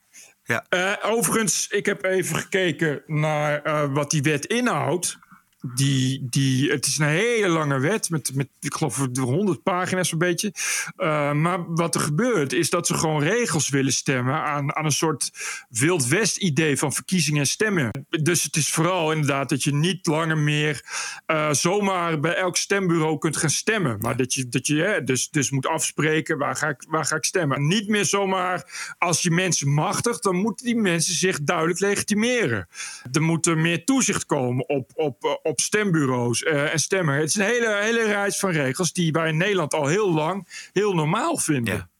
Ja. 0.50 0.64
Eh, 0.68 1.10
overigens, 1.10 1.66
ik 1.68 1.86
heb 1.86 2.04
even 2.04 2.36
gekeken 2.36 3.02
naar 3.06 3.62
eh, 3.62 3.84
wat 3.92 4.10
die 4.10 4.22
wet 4.22 4.46
inhoudt. 4.46 5.18
Die, 5.74 6.26
die, 6.30 6.70
het 6.70 6.86
is 6.86 6.98
een 6.98 7.06
hele 7.06 7.48
lange 7.48 7.78
wet 7.78 8.10
met, 8.10 8.34
met 8.34 8.48
ik 8.60 8.74
geloof 8.74 8.96
100 9.20 9.62
pagina's 9.62 10.08
zo'n 10.08 10.18
beetje. 10.18 10.52
Eh, 10.96 11.32
maar 11.32 11.74
wat 11.74 11.94
er 11.94 12.00
gebeurt 12.00 12.52
is 12.52 12.70
dat 12.70 12.86
ze 12.86 12.94
gewoon 12.94 13.22
regels 13.22 13.68
willen 13.68 13.92
stemmen 13.92 14.34
aan, 14.34 14.74
aan 14.76 14.84
een 14.84 14.92
soort 14.92 15.30
Wild 15.68 16.06
West 16.06 16.36
idee 16.36 16.76
van 16.76 16.92
verkiezingen 16.92 17.40
en 17.40 17.46
stemmen. 17.46 17.90
Dus 18.22 18.42
het 18.42 18.56
is 18.56 18.68
vooral 18.68 19.12
inderdaad 19.12 19.48
dat 19.48 19.62
je 19.62 19.74
niet 19.74 20.06
langer 20.06 20.38
meer 20.38 20.84
eh, 21.26 21.52
zomaar 21.52 22.20
bij 22.20 22.34
elk 22.34 22.56
stembureau 22.56 23.18
kunt 23.18 23.36
gaan 23.36 23.50
stemmen. 23.50 23.98
Maar 23.98 24.16
dat 24.16 24.34
je, 24.34 24.48
dat 24.48 24.66
je 24.66 24.76
hè, 24.76 25.04
dus, 25.04 25.30
dus 25.30 25.50
moet 25.50 25.66
afspreken 25.66 26.38
waar 26.38 26.56
ga, 26.56 26.68
ik, 26.68 26.84
waar 26.88 27.04
ga 27.04 27.16
ik 27.16 27.24
stemmen. 27.24 27.66
Niet 27.66 27.88
meer 27.88 28.04
zomaar 28.04 28.94
als 28.98 29.22
je 29.22 29.30
mensen 29.30 29.72
machtigt, 29.72 30.22
dan 30.22 30.36
moeten 30.36 30.66
die 30.66 30.76
mensen 30.76 31.14
zich 31.14 31.42
duidelijk 31.42 31.80
legitimeren. 31.80 32.68
Er 33.12 33.22
moet 33.22 33.46
er 33.46 33.58
meer 33.58 33.84
toezicht 33.84 34.26
komen 34.26 34.68
op, 34.68 34.90
op, 34.94 35.24
eh, 35.24 35.49
op 35.50 35.60
stembureaus 35.60 36.42
eh, 36.42 36.72
en 36.72 36.78
stemmen. 36.78 37.14
Het 37.14 37.28
is 37.28 37.34
een 37.34 37.44
hele, 37.44 37.76
hele 37.80 38.04
reis 38.04 38.38
van 38.38 38.50
regels 38.50 38.92
die 38.92 39.12
wij 39.12 39.28
in 39.28 39.36
Nederland 39.36 39.74
al 39.74 39.86
heel 39.86 40.12
lang 40.12 40.68
heel 40.72 40.94
normaal 40.94 41.36
vinden. 41.36 41.90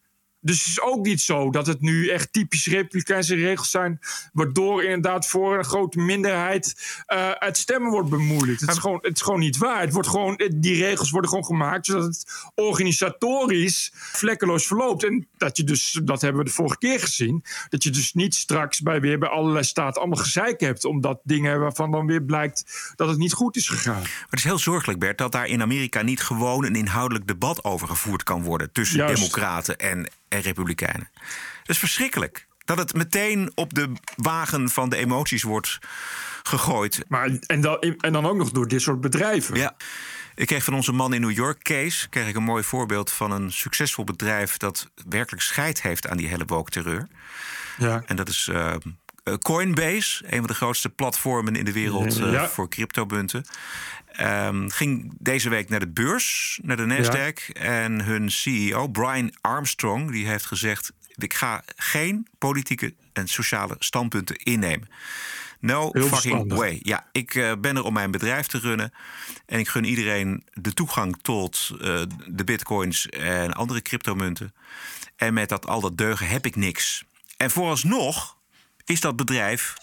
Dus 0.40 0.58
het 0.58 0.66
is 0.66 0.80
ook 0.80 1.04
niet 1.04 1.20
zo 1.20 1.50
dat 1.50 1.66
het 1.66 1.80
nu 1.80 2.08
echt 2.08 2.32
typisch 2.32 2.66
republikeinse 2.66 3.34
regels 3.34 3.70
zijn, 3.70 4.00
waardoor 4.32 4.82
inderdaad 4.82 5.26
voor 5.26 5.58
een 5.58 5.64
grote 5.64 5.98
minderheid 5.98 6.74
eh, 7.06 7.30
het 7.32 7.56
stemmen 7.56 7.90
wordt 7.90 8.08
bemoeilijkt. 8.08 8.60
Het 8.60 8.70
is, 8.70 8.78
gewoon, 8.78 8.98
het 9.02 9.16
is 9.16 9.22
gewoon 9.22 9.40
niet 9.40 9.56
waar. 9.56 9.80
Het 9.80 9.92
wordt 9.92 10.08
gewoon, 10.08 10.40
die 10.54 10.84
regels 10.84 11.10
worden 11.10 11.30
gewoon 11.30 11.44
gemaakt 11.44 11.86
zodat 11.86 12.04
het 12.04 12.50
organisatorisch 12.54 13.90
vlekkeloos 13.94 14.66
verloopt. 14.66 15.04
En 15.04 15.28
dat 15.36 15.56
je 15.56 15.64
dus, 15.64 16.00
dat 16.04 16.20
hebben 16.20 16.40
we 16.40 16.48
de 16.48 16.54
vorige 16.54 16.78
keer 16.78 17.00
gezien, 17.00 17.44
dat 17.68 17.82
je 17.82 17.90
dus 17.90 18.12
niet 18.12 18.34
straks 18.34 18.80
bij 18.80 19.00
weer 19.00 19.18
bij 19.18 19.28
allerlei 19.28 19.64
staten 19.64 20.00
allemaal 20.00 20.24
gezeik 20.24 20.60
hebt, 20.60 20.84
omdat 20.84 21.20
dingen 21.24 21.60
waarvan 21.60 21.90
dan 21.90 22.06
weer 22.06 22.22
blijkt 22.22 22.92
dat 22.96 23.08
het 23.08 23.18
niet 23.18 23.32
goed 23.32 23.56
is 23.56 23.68
gegaan. 23.68 24.00
Maar 24.00 24.26
het 24.30 24.38
is 24.38 24.44
heel 24.44 24.58
zorgelijk, 24.58 24.98
Bert, 24.98 25.18
dat 25.18 25.32
daar 25.32 25.46
in 25.46 25.62
Amerika 25.62 26.02
niet 26.02 26.20
gewoon 26.20 26.64
een 26.64 26.76
inhoudelijk 26.76 27.26
debat 27.26 27.64
over 27.64 27.88
gevoerd 27.88 28.22
kan 28.22 28.42
worden 28.42 28.72
tussen 28.72 28.98
Juist. 28.98 29.14
Democraten 29.14 29.78
en, 29.78 30.10
en 30.30 30.40
Republikeinen. 30.40 31.08
Dat 31.60 31.68
is 31.68 31.78
verschrikkelijk. 31.78 32.46
Dat 32.64 32.78
het 32.78 32.94
meteen 32.94 33.52
op 33.54 33.74
de 33.74 33.92
wagen 34.16 34.68
van 34.68 34.88
de 34.88 34.96
emoties 34.96 35.42
wordt 35.42 35.78
gegooid. 36.42 37.04
Maar, 37.08 37.30
en, 37.46 37.60
dan, 37.60 37.78
en 37.80 38.12
dan 38.12 38.26
ook 38.26 38.36
nog 38.36 38.50
door 38.50 38.68
dit 38.68 38.82
soort 38.82 39.00
bedrijven. 39.00 39.56
Ja. 39.56 39.76
Ik 40.34 40.46
kreeg 40.46 40.64
van 40.64 40.74
onze 40.74 40.92
man 40.92 41.14
in 41.14 41.20
New 41.20 41.30
York, 41.30 41.58
Kees, 41.62 42.06
kreeg 42.10 42.28
ik 42.28 42.36
een 42.36 42.42
mooi 42.42 42.62
voorbeeld 42.62 43.10
van 43.10 43.30
een 43.30 43.52
succesvol 43.52 44.04
bedrijf 44.04 44.56
dat 44.56 44.90
werkelijk 45.08 45.42
scheid 45.42 45.82
heeft 45.82 46.08
aan 46.08 46.16
die 46.16 46.28
hele 46.28 46.44
woke 46.44 46.70
terreur. 46.70 47.08
Ja. 47.78 48.02
En 48.06 48.16
dat 48.16 48.28
is 48.28 48.48
eh, 48.48 48.74
eh, 49.24 49.34
Coinbase, 49.34 50.24
een 50.26 50.38
van 50.38 50.46
de 50.46 50.54
grootste 50.54 50.88
platformen 50.88 51.56
in 51.56 51.64
de 51.64 51.72
wereld 51.72 52.18
eh, 52.18 52.32
Ja. 52.32 52.48
voor 52.48 52.68
cryptomunten. 52.68 53.44
Ehm, 54.12 54.68
ging 54.68 55.12
deze 55.18 55.48
week 55.48 55.68
naar 55.68 55.80
de 55.80 55.88
beurs, 55.88 56.58
naar 56.62 56.76
de 56.76 56.86
Nasdaq. 56.86 57.52
En 57.52 58.04
hun 58.04 58.30
CEO, 58.30 58.88
Brian 58.88 59.34
Armstrong, 59.40 60.10
die 60.10 60.26
heeft 60.26 60.46
gezegd... 60.46 60.92
ik 61.14 61.34
ga 61.34 61.62
geen 61.76 62.26
politieke 62.38 62.94
en 63.12 63.28
sociale 63.28 63.76
standpunten 63.78 64.36
innemen. 64.36 64.88
No 65.60 65.80
Heel 65.80 65.90
fucking 65.90 66.10
verstandig. 66.10 66.58
way. 66.58 66.78
Ja, 66.82 67.06
ik 67.12 67.34
eh, 67.34 67.52
ben 67.58 67.76
er 67.76 67.84
om 67.84 67.92
mijn 67.92 68.10
bedrijf 68.10 68.46
te 68.46 68.58
runnen. 68.58 68.92
En 69.46 69.58
ik 69.58 69.68
gun 69.68 69.84
iedereen 69.84 70.44
de 70.52 70.74
toegang 70.74 71.16
tot 71.22 71.70
eh, 71.80 72.02
de 72.26 72.44
bitcoins 72.44 73.08
en 73.08 73.52
andere 73.52 73.82
cryptomunten. 73.82 74.54
En 75.16 75.34
met 75.34 75.48
dat, 75.48 75.66
al 75.66 75.80
dat 75.80 75.98
deugen 75.98 76.28
heb 76.28 76.46
ik 76.46 76.56
niks. 76.56 77.04
En 77.36 77.50
vooralsnog 77.50 78.36
is 78.84 79.00
dat 79.00 79.16
bedrijf 79.16 79.74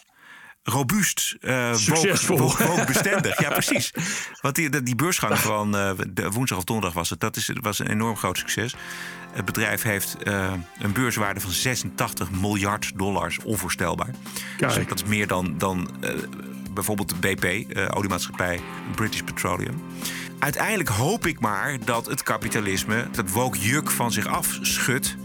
robuust, 0.69 1.35
Succesvol. 1.71 2.37
woke-bestendig. 2.37 3.39
ja, 3.45 3.49
precies. 3.49 3.93
Want 4.41 4.55
die, 4.55 4.83
die 4.83 4.95
beursgang 4.95 5.39
van 5.39 5.77
eh, 5.77 5.91
woensdag 6.31 6.57
of 6.57 6.63
donderdag 6.63 6.93
was 6.93 7.09
het. 7.09 7.19
Dat 7.19 7.35
is, 7.35 7.51
was 7.61 7.79
een 7.79 7.89
enorm 7.89 8.17
groot 8.17 8.37
succes. 8.37 8.75
Het 9.31 9.45
bedrijf 9.45 9.81
heeft 9.81 10.23
eh, 10.23 10.53
een 10.79 10.91
beurswaarde 10.91 11.39
van 11.39 11.51
86 11.51 12.31
miljard 12.31 12.91
dollars. 12.95 13.39
Onvoorstelbaar. 13.43 14.09
Kijk. 14.57 14.73
Dus 14.73 14.87
dat 14.87 15.01
is 15.01 15.07
meer 15.07 15.27
dan, 15.27 15.57
dan 15.57 15.89
bijvoorbeeld 16.73 17.09
de 17.09 17.35
BP, 17.35 17.77
oliemaatschappij 17.93 18.59
British 18.95 19.21
Petroleum. 19.21 19.81
Uiteindelijk 20.39 20.89
hoop 20.89 21.25
ik 21.25 21.39
maar 21.39 21.77
dat 21.85 22.05
het 22.05 22.23
kapitalisme 22.23 23.07
dat 23.11 23.29
woke 23.29 23.59
juk 23.59 23.91
van 23.91 24.11
zich 24.11 24.27
afschudt. 24.27 25.15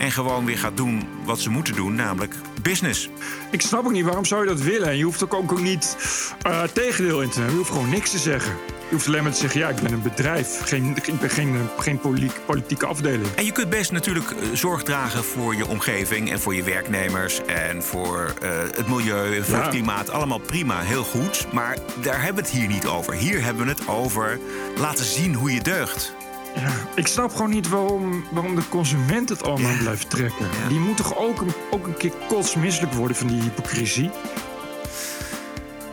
En 0.00 0.12
gewoon 0.12 0.44
weer 0.44 0.58
gaat 0.58 0.76
doen 0.76 1.08
wat 1.24 1.40
ze 1.40 1.50
moeten 1.50 1.74
doen, 1.74 1.94
namelijk 1.94 2.34
business. 2.62 3.08
Ik 3.50 3.60
snap 3.60 3.84
ook 3.84 3.92
niet 3.92 4.04
waarom 4.04 4.24
zou 4.24 4.42
je 4.42 4.48
dat 4.48 4.60
willen. 4.60 4.88
En 4.88 4.96
je 4.96 5.04
hoeft 5.04 5.22
ook, 5.24 5.34
ook 5.34 5.60
niet 5.60 5.96
eh 6.42 6.62
tegendeel 6.62 7.22
in 7.22 7.30
te 7.30 7.38
nemen. 7.38 7.52
Je 7.52 7.58
hoeft 7.58 7.70
gewoon 7.70 7.88
niks 7.90 8.10
te 8.10 8.18
zeggen. 8.18 8.52
Je 8.88 8.96
hoeft 8.96 9.06
alleen 9.06 9.22
maar 9.22 9.32
te 9.32 9.38
zeggen, 9.38 9.60
ja, 9.60 9.68
ik 9.68 9.76
ben 9.80 9.92
een 9.92 10.02
bedrijf. 10.02 10.60
Geen, 10.64 10.96
ik 11.04 11.20
ben 11.20 11.30
geen, 11.30 11.68
geen 11.78 11.98
politiek, 11.98 12.40
politieke 12.46 12.86
afdeling. 12.86 13.26
En 13.34 13.44
je 13.44 13.52
kunt 13.52 13.70
best 13.70 13.92
natuurlijk 13.92 14.30
eh, 14.30 14.36
zorg 14.54 14.82
dragen 14.82 15.24
voor 15.24 15.54
je 15.56 15.66
omgeving 15.66 16.30
en 16.30 16.40
voor 16.40 16.54
je 16.54 16.62
werknemers 16.62 17.44
en 17.44 17.82
voor 17.82 18.34
eh, 18.42 18.50
het 18.76 18.88
milieu, 18.88 19.42
voor 19.44 19.54
Ja. 19.56 19.60
het 19.60 19.70
klimaat. 19.70 20.10
Allemaal 20.10 20.38
prima, 20.38 20.80
heel 20.80 21.04
goed. 21.04 21.46
Maar 21.52 21.76
daar 22.02 22.22
hebben 22.22 22.42
we 22.44 22.48
het 22.50 22.58
hier 22.58 22.68
niet 22.68 22.86
over. 22.86 23.14
Hier 23.14 23.42
hebben 23.44 23.64
we 23.64 23.70
het 23.70 23.88
over 23.88 24.38
laten 24.76 25.04
zien 25.04 25.34
hoe 25.34 25.52
je 25.52 25.60
deugt. 25.60 26.14
Ja, 26.54 26.70
ik 26.94 27.06
snap 27.06 27.32
gewoon 27.32 27.50
niet 27.50 27.68
waarom, 27.68 28.24
waarom 28.30 28.54
de 28.54 28.68
consument 28.68 29.28
het 29.28 29.42
allemaal 29.42 29.76
blijft 29.78 30.10
trekken. 30.10 30.46
Die 30.68 30.78
moet 30.78 30.96
toch 30.96 31.18
ook 31.18 31.40
een, 31.40 31.52
ook 31.70 31.86
een 31.86 31.96
keer 31.96 32.12
kotsmisselijk 32.28 32.92
worden 32.92 33.16
van 33.16 33.26
die 33.26 33.42
hypocrisie? 33.42 34.10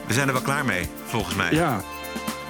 We 0.08 0.14
zijn 0.14 0.28
er 0.28 0.34
wel 0.34 0.41
klaar 0.41 0.66
mee, 0.66 0.88
volgens 1.05 1.36
mij. 1.36 1.53
Ja. 1.53 1.82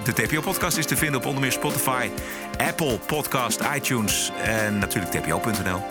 De 0.03 0.13
TPO-podcast 0.13 0.77
is 0.77 0.85
te 0.85 0.95
vinden 0.95 1.19
op 1.19 1.25
onder 1.25 1.41
meer 1.41 1.51
Spotify, 1.51 2.09
Apple 2.57 2.99
Podcast, 3.05 3.61
iTunes 3.75 4.31
en 4.43 4.77
natuurlijk 4.77 5.11
tpo.nl. 5.11 5.81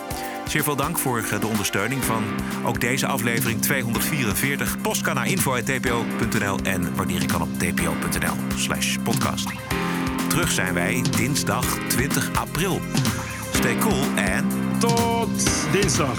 Zeer 0.48 0.62
veel 0.62 0.76
dank 0.76 0.98
voor 0.98 1.18
eh, 1.18 1.40
de 1.40 1.46
ondersteuning 1.46 2.04
van 2.04 2.24
ook 2.64 2.80
deze 2.80 3.06
aflevering 3.06 3.62
244. 3.62 4.80
Post 4.80 5.02
kan 5.02 5.14
naar 5.14 5.26
info.tpo.nl 5.26 6.58
en 6.62 6.96
waardering 6.96 7.32
kan 7.32 7.42
op 7.42 7.58
tpo.nl 7.58 8.34
slash 8.56 8.96
podcast. 9.02 9.48
Terug 10.28 10.50
zijn 10.50 10.74
wij 10.74 11.04
dinsdag 11.10 11.78
20 11.88 12.30
april. 12.34 12.80
Stay 13.52 13.76
cool 13.78 14.02
en... 14.16 14.44
Tot 14.78 15.72
dinsdag. 15.72 16.14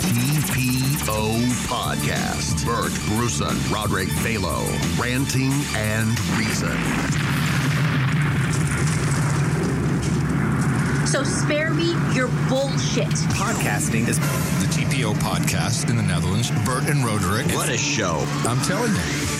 TPO 0.00 1.30
Podcast. 1.68 2.64
Bert 2.64 2.92
Bruson, 3.08 3.56
Roderick 3.72 4.08
Balo, 4.22 4.62
Ranting 4.98 5.52
and 5.74 6.18
Reason. 6.38 6.78
So 11.06 11.24
spare 11.24 11.70
me 11.70 11.96
your 12.14 12.28
bullshit. 12.48 13.08
Podcasting 13.34 14.06
is 14.08 14.18
the 14.18 14.66
TPO 14.70 15.14
podcast 15.14 15.90
in 15.90 15.96
the 15.96 16.02
Netherlands. 16.02 16.50
Bert 16.64 16.88
and 16.88 17.04
Roderick. 17.04 17.46
What 17.54 17.68
a 17.68 17.76
show. 17.76 18.24
I'm 18.46 18.60
telling 18.60 18.92
you. 18.92 19.39